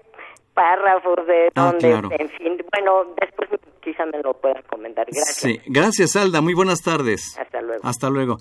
párrafos, 0.54 1.18
de 1.28 1.50
Ah, 1.56 1.66
dónde, 1.72 1.90
claro. 1.92 2.10
en 2.12 2.30
fin. 2.30 2.58
Bueno, 2.72 3.14
después 3.20 3.50
quizá 3.82 4.06
me 4.06 4.22
lo 4.24 4.34
puedan 4.34 4.62
comentar. 4.64 5.06
Gracias. 5.06 5.36
Sí, 5.38 5.60
gracias 5.68 6.16
Alda, 6.16 6.42
muy 6.42 6.54
buenas 6.54 6.82
tardes. 6.82 7.38
Hasta 7.40 7.62
luego. 7.62 7.82
Hasta 7.84 8.10
luego. 8.10 8.38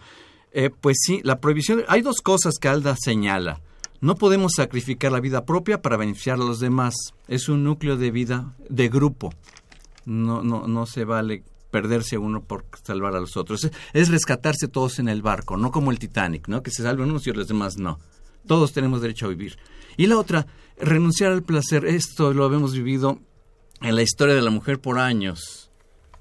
Eh, 0.52 0.70
pues 0.70 0.96
sí, 1.04 1.20
la 1.24 1.40
prohibición, 1.40 1.84
hay 1.88 2.00
dos 2.02 2.20
cosas 2.22 2.54
que 2.60 2.68
Alda 2.68 2.94
señala. 2.98 3.60
No 4.00 4.14
podemos 4.14 4.52
sacrificar 4.56 5.12
la 5.12 5.20
vida 5.20 5.44
propia 5.44 5.80
para 5.82 5.96
beneficiar 5.96 6.36
a 6.36 6.44
los 6.44 6.60
demás. 6.60 6.94
Es 7.28 7.48
un 7.48 7.64
núcleo 7.64 7.96
de 7.96 8.10
vida 8.10 8.54
de 8.68 8.88
grupo. 8.88 9.30
No, 10.04 10.42
no, 10.42 10.66
no 10.68 10.86
se 10.86 11.04
vale 11.04 11.42
perderse 11.76 12.16
uno 12.16 12.42
por 12.42 12.64
salvar 12.82 13.14
a 13.14 13.20
los 13.20 13.36
otros. 13.36 13.64
Es, 13.64 13.72
es 13.92 14.08
rescatarse 14.08 14.66
todos 14.66 14.98
en 14.98 15.10
el 15.10 15.20
barco, 15.20 15.58
no 15.58 15.70
como 15.70 15.90
el 15.90 15.98
Titanic, 15.98 16.48
¿no? 16.48 16.62
Que 16.62 16.70
se 16.70 16.82
salven 16.82 17.10
unos 17.10 17.26
y 17.26 17.32
los 17.32 17.48
demás 17.48 17.76
no. 17.76 17.98
Todos 18.46 18.72
tenemos 18.72 19.02
derecho 19.02 19.26
a 19.26 19.28
vivir. 19.28 19.58
Y 19.98 20.06
la 20.06 20.16
otra, 20.16 20.46
renunciar 20.78 21.32
al 21.32 21.42
placer. 21.42 21.84
Esto 21.84 22.32
lo 22.32 22.50
hemos 22.50 22.72
vivido 22.72 23.18
en 23.82 23.94
la 23.94 24.00
historia 24.00 24.34
de 24.34 24.40
la 24.40 24.48
mujer 24.48 24.80
por 24.80 24.98
años. 24.98 25.70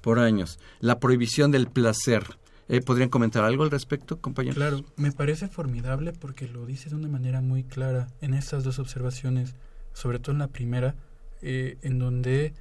Por 0.02 0.18
años. 0.18 0.58
La 0.80 0.98
prohibición 0.98 1.50
del 1.50 1.68
placer. 1.68 2.36
Eh, 2.68 2.82
¿Podrían 2.82 3.08
comentar 3.08 3.42
algo 3.42 3.62
al 3.64 3.70
respecto, 3.70 4.20
compañeros? 4.20 4.56
Claro, 4.56 4.84
me 4.96 5.10
parece 5.10 5.48
formidable 5.48 6.12
porque 6.12 6.48
lo 6.48 6.66
dice 6.66 6.90
de 6.90 6.96
una 6.96 7.08
manera 7.08 7.40
muy 7.40 7.64
clara 7.64 8.08
en 8.20 8.34
estas 8.34 8.62
dos 8.62 8.78
observaciones, 8.78 9.54
sobre 9.94 10.18
todo 10.18 10.32
en 10.32 10.40
la 10.40 10.48
primera, 10.48 10.96
eh, 11.40 11.78
en 11.80 11.98
donde 11.98 12.52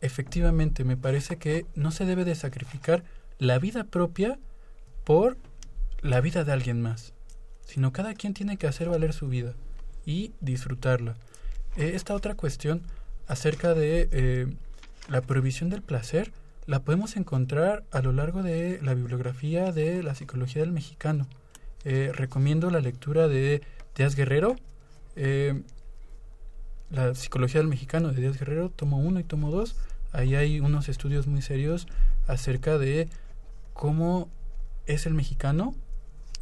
efectivamente 0.00 0.84
me 0.84 0.96
parece 0.96 1.36
que 1.36 1.66
no 1.74 1.90
se 1.90 2.04
debe 2.04 2.24
de 2.24 2.34
sacrificar 2.34 3.04
la 3.38 3.58
vida 3.58 3.84
propia 3.84 4.38
por 5.04 5.36
la 6.00 6.20
vida 6.20 6.44
de 6.44 6.52
alguien 6.52 6.80
más, 6.80 7.12
sino 7.64 7.92
cada 7.92 8.14
quien 8.14 8.34
tiene 8.34 8.56
que 8.56 8.66
hacer 8.66 8.88
valer 8.88 9.12
su 9.12 9.28
vida 9.28 9.54
y 10.06 10.32
disfrutarla. 10.40 11.16
Eh, 11.76 11.92
esta 11.94 12.14
otra 12.14 12.34
cuestión 12.34 12.82
acerca 13.28 13.74
de 13.74 14.08
eh, 14.12 14.46
la 15.08 15.20
prohibición 15.20 15.70
del 15.70 15.82
placer 15.82 16.32
la 16.66 16.80
podemos 16.80 17.16
encontrar 17.16 17.84
a 17.90 18.00
lo 18.00 18.12
largo 18.12 18.42
de 18.42 18.78
la 18.82 18.94
bibliografía 18.94 19.72
de 19.72 20.02
la 20.02 20.14
psicología 20.14 20.62
del 20.62 20.72
mexicano. 20.72 21.26
Eh, 21.84 22.12
recomiendo 22.14 22.70
la 22.70 22.80
lectura 22.80 23.26
de 23.26 23.62
Díaz 23.96 24.14
Guerrero, 24.14 24.56
eh, 25.16 25.62
la 26.90 27.14
psicología 27.14 27.60
del 27.60 27.68
mexicano 27.68 28.12
de 28.12 28.20
Díaz 28.20 28.38
Guerrero, 28.38 28.70
tomo 28.70 28.98
1 28.98 29.20
y 29.20 29.24
tomo 29.24 29.50
2. 29.50 29.76
Ahí 30.12 30.34
hay 30.34 30.60
unos 30.60 30.88
estudios 30.88 31.26
muy 31.26 31.42
serios 31.42 31.86
acerca 32.26 32.78
de 32.78 33.08
cómo 33.72 34.28
es 34.86 35.06
el 35.06 35.14
mexicano. 35.14 35.74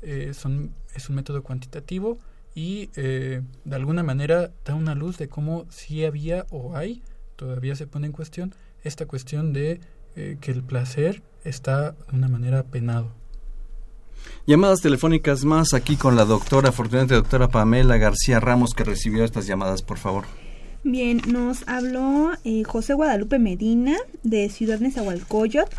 Eh, 0.03 0.33
son, 0.33 0.73
es 0.95 1.09
un 1.09 1.17
método 1.17 1.43
cuantitativo 1.43 2.19
y 2.55 2.91
eh, 2.97 3.43
de 3.65 3.77
alguna 3.77 4.03
manera 4.03 4.51
da 4.65 4.75
una 4.75 4.95
luz 4.95 5.19
de 5.19 5.29
cómo 5.29 5.67
sí 5.71 6.05
había 6.05 6.47
o 6.51 6.77
hay, 6.77 7.03
todavía 7.37 7.77
se 7.77 7.87
pone 7.87 8.07
en 8.07 8.13
cuestión, 8.13 8.55
esta 8.85 9.07
cuestión 9.07 9.53
de 9.53 9.81
eh, 10.17 10.39
que 10.41 10.51
el 10.51 10.63
placer 10.63 11.23
está 11.45 11.93
de 11.93 12.17
una 12.17 12.29
manera 12.29 12.63
penado. 12.63 13.13
Llamadas 14.47 14.81
telefónicas 14.81 15.45
más 15.45 15.75
aquí 15.75 15.97
con 15.97 16.17
la 16.17 16.25
doctora, 16.25 16.71
afortunadamente 16.71 17.15
doctora 17.15 17.49
Pamela 17.49 17.99
García 17.99 18.41
Ramos, 18.41 18.75
que 18.75 18.85
recibió 18.85 19.25
estas 19.25 19.47
llamadas, 19.47 19.83
por 19.83 19.99
favor. 19.99 20.25
Bien, 20.85 21.21
nos 21.27 21.69
habló 21.69 22.33
eh, 22.45 22.63
José 22.65 22.95
Guadalupe 22.95 23.39
Medina 23.39 23.97
de 24.23 24.49
Ciudad 24.49 24.81
Nezahualcóyotl. 24.81 25.75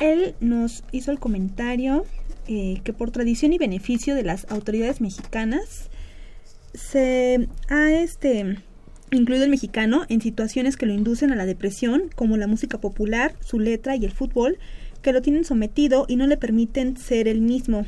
Él 0.00 0.34
nos 0.40 0.84
hizo 0.92 1.12
el 1.12 1.18
comentario 1.18 2.04
eh, 2.46 2.80
que 2.84 2.92
por 2.92 3.10
tradición 3.10 3.52
y 3.52 3.58
beneficio 3.58 4.14
de 4.14 4.22
las 4.22 4.46
autoridades 4.50 5.00
mexicanas 5.00 5.88
se 6.74 7.48
ha 7.68 7.90
este 7.90 8.58
incluido 9.12 9.44
el 9.44 9.50
mexicano 9.50 10.04
en 10.08 10.20
situaciones 10.20 10.76
que 10.76 10.86
lo 10.86 10.92
inducen 10.92 11.30
a 11.32 11.36
la 11.36 11.46
depresión, 11.46 12.10
como 12.14 12.36
la 12.36 12.46
música 12.46 12.78
popular, 12.78 13.34
su 13.40 13.60
letra 13.60 13.96
y 13.96 14.04
el 14.04 14.12
fútbol, 14.12 14.58
que 15.04 15.12
lo 15.12 15.22
tienen 15.22 15.44
sometido 15.44 16.06
y 16.08 16.16
no 16.16 16.26
le 16.26 16.36
permiten 16.36 16.96
ser 16.96 17.28
el 17.28 17.40
mismo. 17.40 17.86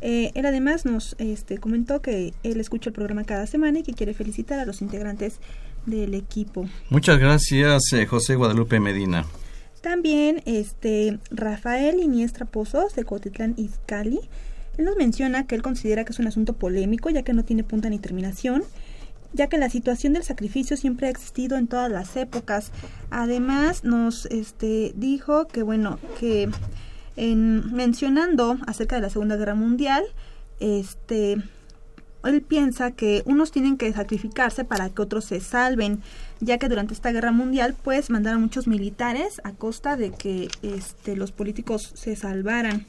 Eh, 0.00 0.30
él 0.34 0.46
además 0.46 0.86
nos 0.86 1.16
este, 1.18 1.58
comentó 1.58 2.00
que 2.00 2.32
él 2.42 2.60
escucha 2.60 2.90
el 2.90 2.94
programa 2.94 3.24
cada 3.24 3.46
semana 3.46 3.80
y 3.80 3.82
que 3.82 3.92
quiere 3.92 4.14
felicitar 4.14 4.60
a 4.60 4.64
los 4.64 4.80
integrantes 4.80 5.40
del 5.84 6.14
equipo. 6.14 6.66
Muchas 6.90 7.18
gracias, 7.18 7.92
eh, 7.92 8.06
José 8.06 8.36
Guadalupe 8.36 8.80
Medina. 8.80 9.26
También 9.82 10.42
este 10.46 11.18
Rafael 11.30 12.00
Iniestra 12.00 12.46
Pozos 12.46 12.94
de 12.94 13.04
Cotitlán 13.04 13.54
Izcalli. 13.56 14.20
Él 14.78 14.84
nos 14.84 14.96
menciona 14.96 15.46
que 15.46 15.56
él 15.56 15.62
considera 15.62 16.04
que 16.04 16.12
es 16.12 16.18
un 16.18 16.26
asunto 16.26 16.52
polémico 16.54 17.10
ya 17.10 17.22
que 17.22 17.32
no 17.32 17.44
tiene 17.44 17.64
punta 17.64 17.90
ni 17.90 17.98
terminación 17.98 18.62
ya 19.34 19.48
que 19.48 19.58
la 19.58 19.68
situación 19.68 20.14
del 20.14 20.22
sacrificio 20.22 20.76
siempre 20.76 21.08
ha 21.08 21.10
existido 21.10 21.58
en 21.58 21.66
todas 21.66 21.90
las 21.90 22.16
épocas. 22.16 22.70
Además, 23.10 23.84
nos 23.84 24.26
este, 24.26 24.92
dijo 24.96 25.46
que, 25.46 25.62
bueno, 25.62 25.98
que 26.18 26.48
en, 27.16 27.74
mencionando 27.74 28.56
acerca 28.66 28.96
de 28.96 29.02
la 29.02 29.10
Segunda 29.10 29.36
Guerra 29.36 29.54
Mundial, 29.54 30.04
este, 30.60 31.36
él 32.24 32.42
piensa 32.42 32.92
que 32.92 33.22
unos 33.26 33.50
tienen 33.50 33.76
que 33.76 33.92
sacrificarse 33.92 34.64
para 34.64 34.88
que 34.88 35.02
otros 35.02 35.24
se 35.24 35.40
salven, 35.40 36.00
ya 36.40 36.58
que 36.58 36.68
durante 36.68 36.94
esta 36.94 37.12
guerra 37.12 37.32
mundial 37.32 37.74
pues 37.82 38.10
mandaron 38.10 38.40
muchos 38.40 38.66
militares 38.66 39.40
a 39.44 39.52
costa 39.52 39.96
de 39.96 40.10
que 40.10 40.48
este, 40.62 41.16
los 41.16 41.32
políticos 41.32 41.92
se 41.94 42.16
salvaran. 42.16 42.86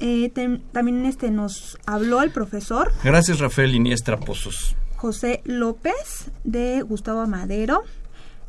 Eh, 0.00 0.32
también 0.72 1.04
este 1.04 1.30
nos 1.30 1.78
habló 1.86 2.22
el 2.22 2.30
profesor. 2.30 2.90
Gracias 3.04 3.38
Rafael 3.38 3.74
Iniestra 3.74 4.18
Pozos. 4.18 4.74
José 5.00 5.40
López 5.44 6.30
de 6.44 6.82
Gustavo 6.82 7.26
Madero. 7.26 7.84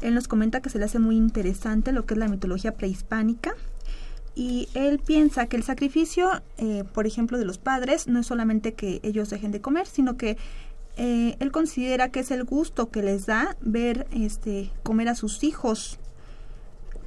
Él 0.01 0.13
nos 0.13 0.27
comenta 0.27 0.61
que 0.61 0.69
se 0.69 0.79
le 0.79 0.85
hace 0.85 0.99
muy 0.99 1.15
interesante 1.15 1.93
lo 1.93 2.05
que 2.05 2.13
es 2.13 2.17
la 2.17 2.27
mitología 2.27 2.73
prehispánica 2.73 3.53
y 4.35 4.67
él 4.73 4.99
piensa 4.99 5.45
que 5.45 5.55
el 5.55 5.63
sacrificio, 5.63 6.29
eh, 6.57 6.83
por 6.93 7.07
ejemplo, 7.07 7.37
de 7.37 7.45
los 7.45 7.57
padres 7.57 8.07
no 8.07 8.19
es 8.19 8.27
solamente 8.27 8.73
que 8.73 8.99
ellos 9.01 9.29
dejen 9.29 9.53
de 9.53 9.61
comer, 9.61 9.87
sino 9.87 10.17
que 10.17 10.35
eh, 10.97 11.37
él 11.39 11.53
considera 11.53 12.09
que 12.09 12.19
es 12.19 12.31
el 12.31 12.43
gusto 12.43 12.89
que 12.89 13.01
les 13.01 13.27
da 13.27 13.55
ver 13.61 14.07
este 14.11 14.71
comer 14.83 15.07
a 15.07 15.15
sus 15.15 15.45
hijos. 15.45 15.99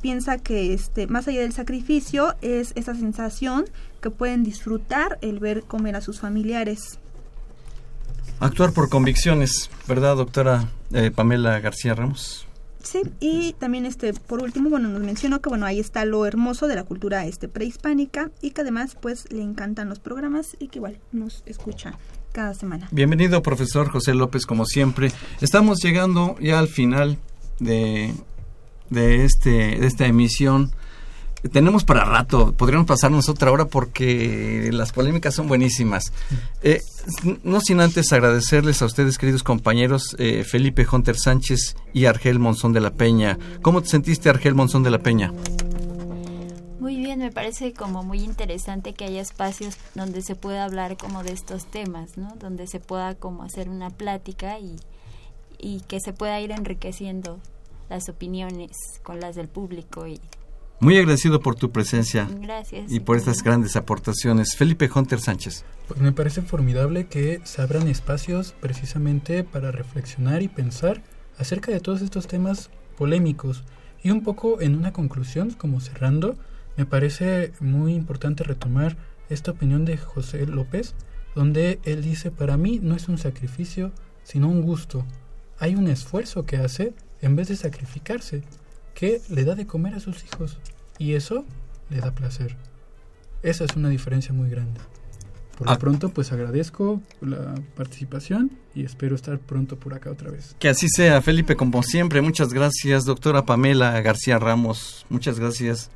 Piensa 0.01 0.39
que 0.39 0.73
este 0.73 1.07
más 1.07 1.29
allá 1.29 1.43
del 1.43 1.53
sacrificio 1.53 2.35
es 2.41 2.73
esa 2.77 2.95
sensación 2.95 3.67
que 4.01 4.09
pueden 4.09 4.43
disfrutar 4.43 5.19
el 5.21 5.39
ver 5.39 5.65
comer 5.65 5.97
a 5.97 6.01
sus 6.01 6.19
familiares. 6.19 6.99
Actuar 8.41 8.73
por 8.73 8.89
convicciones, 8.89 9.71
¿verdad, 9.89 10.17
doctora 10.17 10.69
eh, 10.93 11.11
Pamela 11.11 11.61
García 11.61 11.95
Ramos? 11.95 12.47
Sí, 12.83 13.01
y 13.19 13.55
también 13.55 13.87
este 13.87 14.13
por 14.13 14.43
último, 14.43 14.69
bueno, 14.69 14.89
nos 14.89 15.03
mencionó 15.03 15.41
que 15.41 15.49
bueno, 15.49 15.65
ahí 15.65 15.81
está 15.81 16.05
lo 16.05 16.27
hermoso 16.27 16.69
de 16.69 16.75
la 16.75 16.85
cultura 16.85 17.25
este 17.25 17.49
prehispánica 17.49 18.31
y 18.43 18.51
que 18.51 18.61
además 18.61 18.97
pues 19.01 19.31
le 19.33 19.43
encantan 19.43 19.89
los 19.89 20.01
programas 20.01 20.55
y 20.59 20.69
que 20.69 20.81
igual 20.81 20.99
nos 21.11 21.43
escucha 21.47 21.99
cada 22.33 22.53
semana. 22.53 22.89
Bienvenido, 22.91 23.43
profesor 23.43 23.89
José 23.89 24.13
López, 24.13 24.45
como 24.45 24.67
siempre. 24.67 25.13
Estamos 25.41 25.79
llegando 25.83 26.37
ya 26.41 26.59
al 26.59 26.69
final 26.69 27.17
de, 27.59 28.13
de, 28.91 29.25
este, 29.25 29.79
de 29.79 29.87
esta 29.87 30.07
emisión 30.07 30.73
tenemos 31.53 31.85
para 31.85 32.05
rato, 32.05 32.53
podríamos 32.53 32.87
pasarnos 32.87 33.29
otra 33.29 33.53
hora 33.53 33.67
porque 33.67 34.71
las 34.73 34.93
polémicas 34.93 35.35
son 35.35 35.47
buenísimas. 35.47 36.13
Eh, 36.63 36.81
no 37.43 37.61
sin 37.61 37.81
antes 37.81 38.13
agradecerles 38.13 38.81
a 38.83 38.87
ustedes, 38.87 39.19
queridos 39.19 39.43
compañeros, 39.43 40.17
eh, 40.19 40.45
Felipe 40.45 40.87
Hunter 40.91 41.17
Sánchez 41.17 41.77
y 41.93 42.07
Argel 42.07 42.39
Monzón 42.39 42.73
de 42.73 42.81
la 42.81 42.93
Peña. 42.93 43.39
¿Cómo 43.63 43.83
te 43.83 43.89
sentiste, 43.89 44.31
Argel 44.31 44.55
Monzón 44.55 44.83
de 44.83 44.91
la 44.91 44.99
Peña? 44.99 45.33
Muy 46.81 46.97
bien, 46.97 47.19
me 47.19 47.31
parece 47.31 47.73
como 47.73 48.03
muy 48.03 48.21
interesante 48.21 48.95
que 48.95 49.05
haya 49.05 49.21
espacios 49.21 49.77
donde 49.95 50.23
se 50.23 50.35
pueda 50.35 50.65
hablar 50.65 50.97
como 50.97 51.23
de 51.23 51.33
estos 51.33 51.67
temas, 51.67 52.17
¿no? 52.17 52.37
Donde 52.39 52.67
se 52.67 52.81
pueda 52.81 53.15
como 53.15 53.43
hacer 53.43 53.69
una 53.69 53.91
plática 53.91 54.59
y, 54.59 54.77
y 55.59 55.81
que 55.81 56.01
se 56.01 56.13
pueda 56.13 56.41
ir 56.41 56.51
enriqueciendo 56.51 57.39
las 57.91 58.09
opiniones 58.09 58.77
con 59.03 59.21
las 59.21 59.35
del 59.35 59.49
público 59.49 60.07
y 60.07 60.21
muy 60.81 60.99
agradecido 60.99 61.41
por 61.41 61.55
tu 61.55 61.71
presencia. 61.71 62.29
Gracias. 62.41 62.91
Y 62.91 63.01
por 63.01 63.17
estas 63.17 63.43
grandes 63.43 63.77
aportaciones. 63.77 64.57
Felipe 64.57 64.91
Hunter 64.95 65.21
Sánchez. 65.21 65.65
Pues 65.89 66.01
me 66.01 66.13
parece 66.13 66.43
formidable 66.43 67.07
que 67.07 67.41
se 67.45 67.63
abran 67.63 67.89
espacios 67.89 68.55
precisamente 68.61 69.45
para 69.45 69.71
reflexionar 69.71 70.43
y 70.43 70.49
pensar 70.49 71.03
acerca 71.39 71.73
de 71.73 71.81
todos 71.81 72.03
estos 72.03 72.27
temas 72.27 72.71
polémicos. 72.97 73.65
Y 74.03 74.11
un 74.11 74.23
poco 74.23 74.61
en 74.61 74.77
una 74.77 74.93
conclusión, 74.93 75.53
como 75.53 75.81
cerrando, 75.81 76.37
me 76.77 76.87
parece 76.87 77.53
muy 77.61 77.95
importante 77.95 78.45
retomar 78.45 78.97
esta 79.29 79.53
opinión 79.53 79.85
de 79.85 79.97
José 79.97 80.47
López, 80.47 80.95
donde 81.35 81.81
él 81.85 82.03
dice, 82.03 82.31
para 82.31 82.57
mí 82.57 82.81
no 82.83 82.95
es 82.95 83.09
un 83.09 83.19
sacrificio, 83.19 83.93
sino 84.23 84.49
un 84.49 84.63
gusto. 84.63 85.05
Hay 85.59 85.75
un 85.75 85.89
esfuerzo 85.89 86.45
que 86.47 86.57
hace 86.57 86.95
en 87.21 87.37
vez 87.37 87.49
de 87.49 87.57
sacrificarse 87.57 88.43
que 88.95 89.21
le 89.29 89.45
da 89.45 89.55
de 89.55 89.67
comer 89.67 89.95
a 89.95 90.01
sus 90.01 90.25
hijos 90.25 90.59
y 90.99 91.15
eso 91.15 91.45
le 91.91 92.01
da 92.01 92.13
placer. 92.13 92.57
Esa 93.43 93.65
es 93.65 93.77
una 93.77 93.89
diferencia 93.89 94.33
muy 94.33 94.49
grande. 94.49 94.81
Por 95.59 95.69
lo 95.69 95.73
ah. 95.73 95.79
pronto, 95.79 96.09
pues 96.09 96.33
agradezco 96.33 97.01
la 97.21 97.55
participación 97.77 98.51
y 98.75 98.85
espero 98.85 99.15
estar 99.15 99.39
pronto 99.39 99.79
por 99.79 99.95
acá 99.95 100.11
otra 100.11 100.31
vez. 100.31 100.57
Que 100.59 100.69
así 100.69 100.89
sea, 100.89 101.23
Felipe, 101.23 101.55
como 101.55 101.83
siempre. 101.83 102.23
Muchas 102.23 102.53
gracias, 102.53 103.05
doctora 103.05 103.45
Pamela 103.45 104.01
García 104.01 104.39
Ramos. 104.39 105.07
Muchas 105.11 105.39
gracias. 105.39 105.91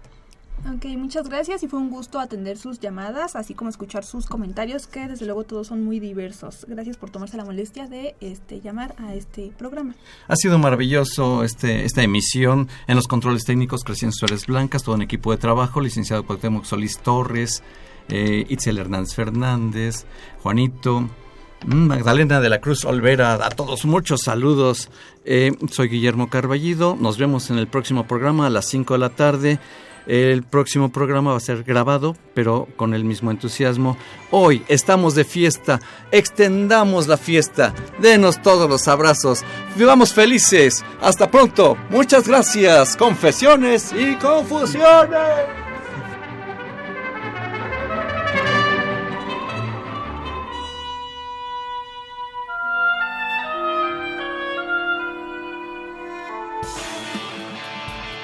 Ok, 0.67 0.85
muchas 0.97 1.29
gracias 1.29 1.63
y 1.63 1.69
fue 1.69 1.79
un 1.79 1.89
gusto 1.89 2.19
atender 2.19 2.59
sus 2.59 2.81
llamadas, 2.81 3.37
así 3.37 3.55
como 3.55 3.71
escuchar 3.71 4.05
sus 4.05 4.27
comentarios, 4.27 4.87
que 4.87 5.07
desde 5.07 5.25
luego 5.25 5.45
todos 5.45 5.69
son 5.69 5.85
muy 5.85 6.01
diversos. 6.01 6.67
Gracias 6.69 6.97
por 6.97 7.11
tomarse 7.11 7.37
la 7.37 7.45
molestia 7.45 7.87
de 7.87 8.17
este 8.21 8.61
llamar 8.61 8.95
a 8.99 9.15
este 9.15 9.53
programa. 9.57 9.95
Ha 10.27 10.37
sido 10.37 10.59
maravilloso 10.59 11.45
este 11.45 11.85
esta 11.85 12.03
emisión 12.03 12.69
en 12.87 12.97
los 12.97 13.07
controles 13.07 13.45
técnicos 13.45 13.85
Crescien 13.85 14.13
Suárez 14.13 14.47
Blancas, 14.47 14.83
todo 14.83 14.97
un 14.97 15.03
equipo 15.03 15.31
de 15.31 15.39
trabajo, 15.39 15.81
licenciado 15.81 16.27
Cuauhtémoc 16.27 16.65
Solís 16.65 16.99
Torres, 16.99 17.63
eh, 18.09 18.45
Itzel 18.49 18.79
Hernández 18.79 19.15
Fernández, 19.15 20.07
Juanito, 20.43 21.09
mm, 21.67 21.75
Magdalena 21.87 22.41
de 22.41 22.49
la 22.49 22.61
Cruz 22.61 22.85
Olvera, 22.85 23.35
a 23.35 23.51
todos 23.51 23.85
muchos 23.85 24.23
saludos. 24.23 24.91
Eh, 25.25 25.53
soy 25.71 25.89
Guillermo 25.89 26.29
Carballido, 26.29 26.97
nos 27.01 27.17
vemos 27.17 27.51
en 27.51 27.59
el 27.59 27.69
próximo 27.69 28.07
programa 28.07 28.47
a 28.47 28.51
las 28.51 28.67
5 28.67 28.95
de 28.95 28.99
la 28.99 29.11
tarde. 29.11 29.61
El 30.09 30.43
próximo 30.43 30.91
programa 30.91 31.33
va 31.33 31.37
a 31.37 31.41
ser 31.41 31.65
grabado, 31.65 32.17
pero 32.33 32.67
con 32.77 32.95
el 32.95 33.05
mismo 33.05 33.31
entusiasmo. 33.31 33.99
Hoy 34.31 34.65
estamos 34.67 35.15
de 35.15 35.25
fiesta, 35.25 35.81
extendamos 36.11 37.07
la 37.09 37.19
fiesta, 37.19 37.75
denos 38.01 38.41
todos 38.41 38.71
los 38.71 38.89
abrazos, 38.89 39.45
vivamos 39.77 40.15
felices. 40.15 40.83
Hasta 41.03 41.31
pronto, 41.31 41.77
muchas 41.91 42.27
gracias. 42.27 42.97
Confesiones 42.97 43.93
y 43.93 44.17
confusiones. 44.17 44.89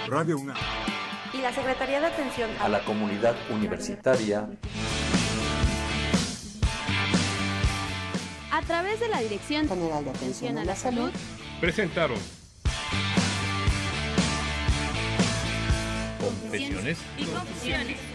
Radio 0.09 0.39
UNAM 0.39 0.84
la 1.45 1.53
Secretaría 1.53 2.01
de 2.01 2.07
Atención 2.07 2.51
a 2.59 2.71
la 2.71 2.83
Comunidad 2.87 3.37
Universitaria. 3.51 4.49
A 8.51 8.63
través 8.63 8.99
de 8.99 9.09
la 9.09 9.21
Dirección 9.21 9.69
General 9.69 10.03
de 10.07 10.11
Atención 10.11 10.57
a 10.57 10.65
la 10.65 10.75
Salud. 10.75 11.11
Presentaron. 11.61 12.17
Confesiones 16.19 16.99
y 17.19 17.25
Confusiones 17.27 18.14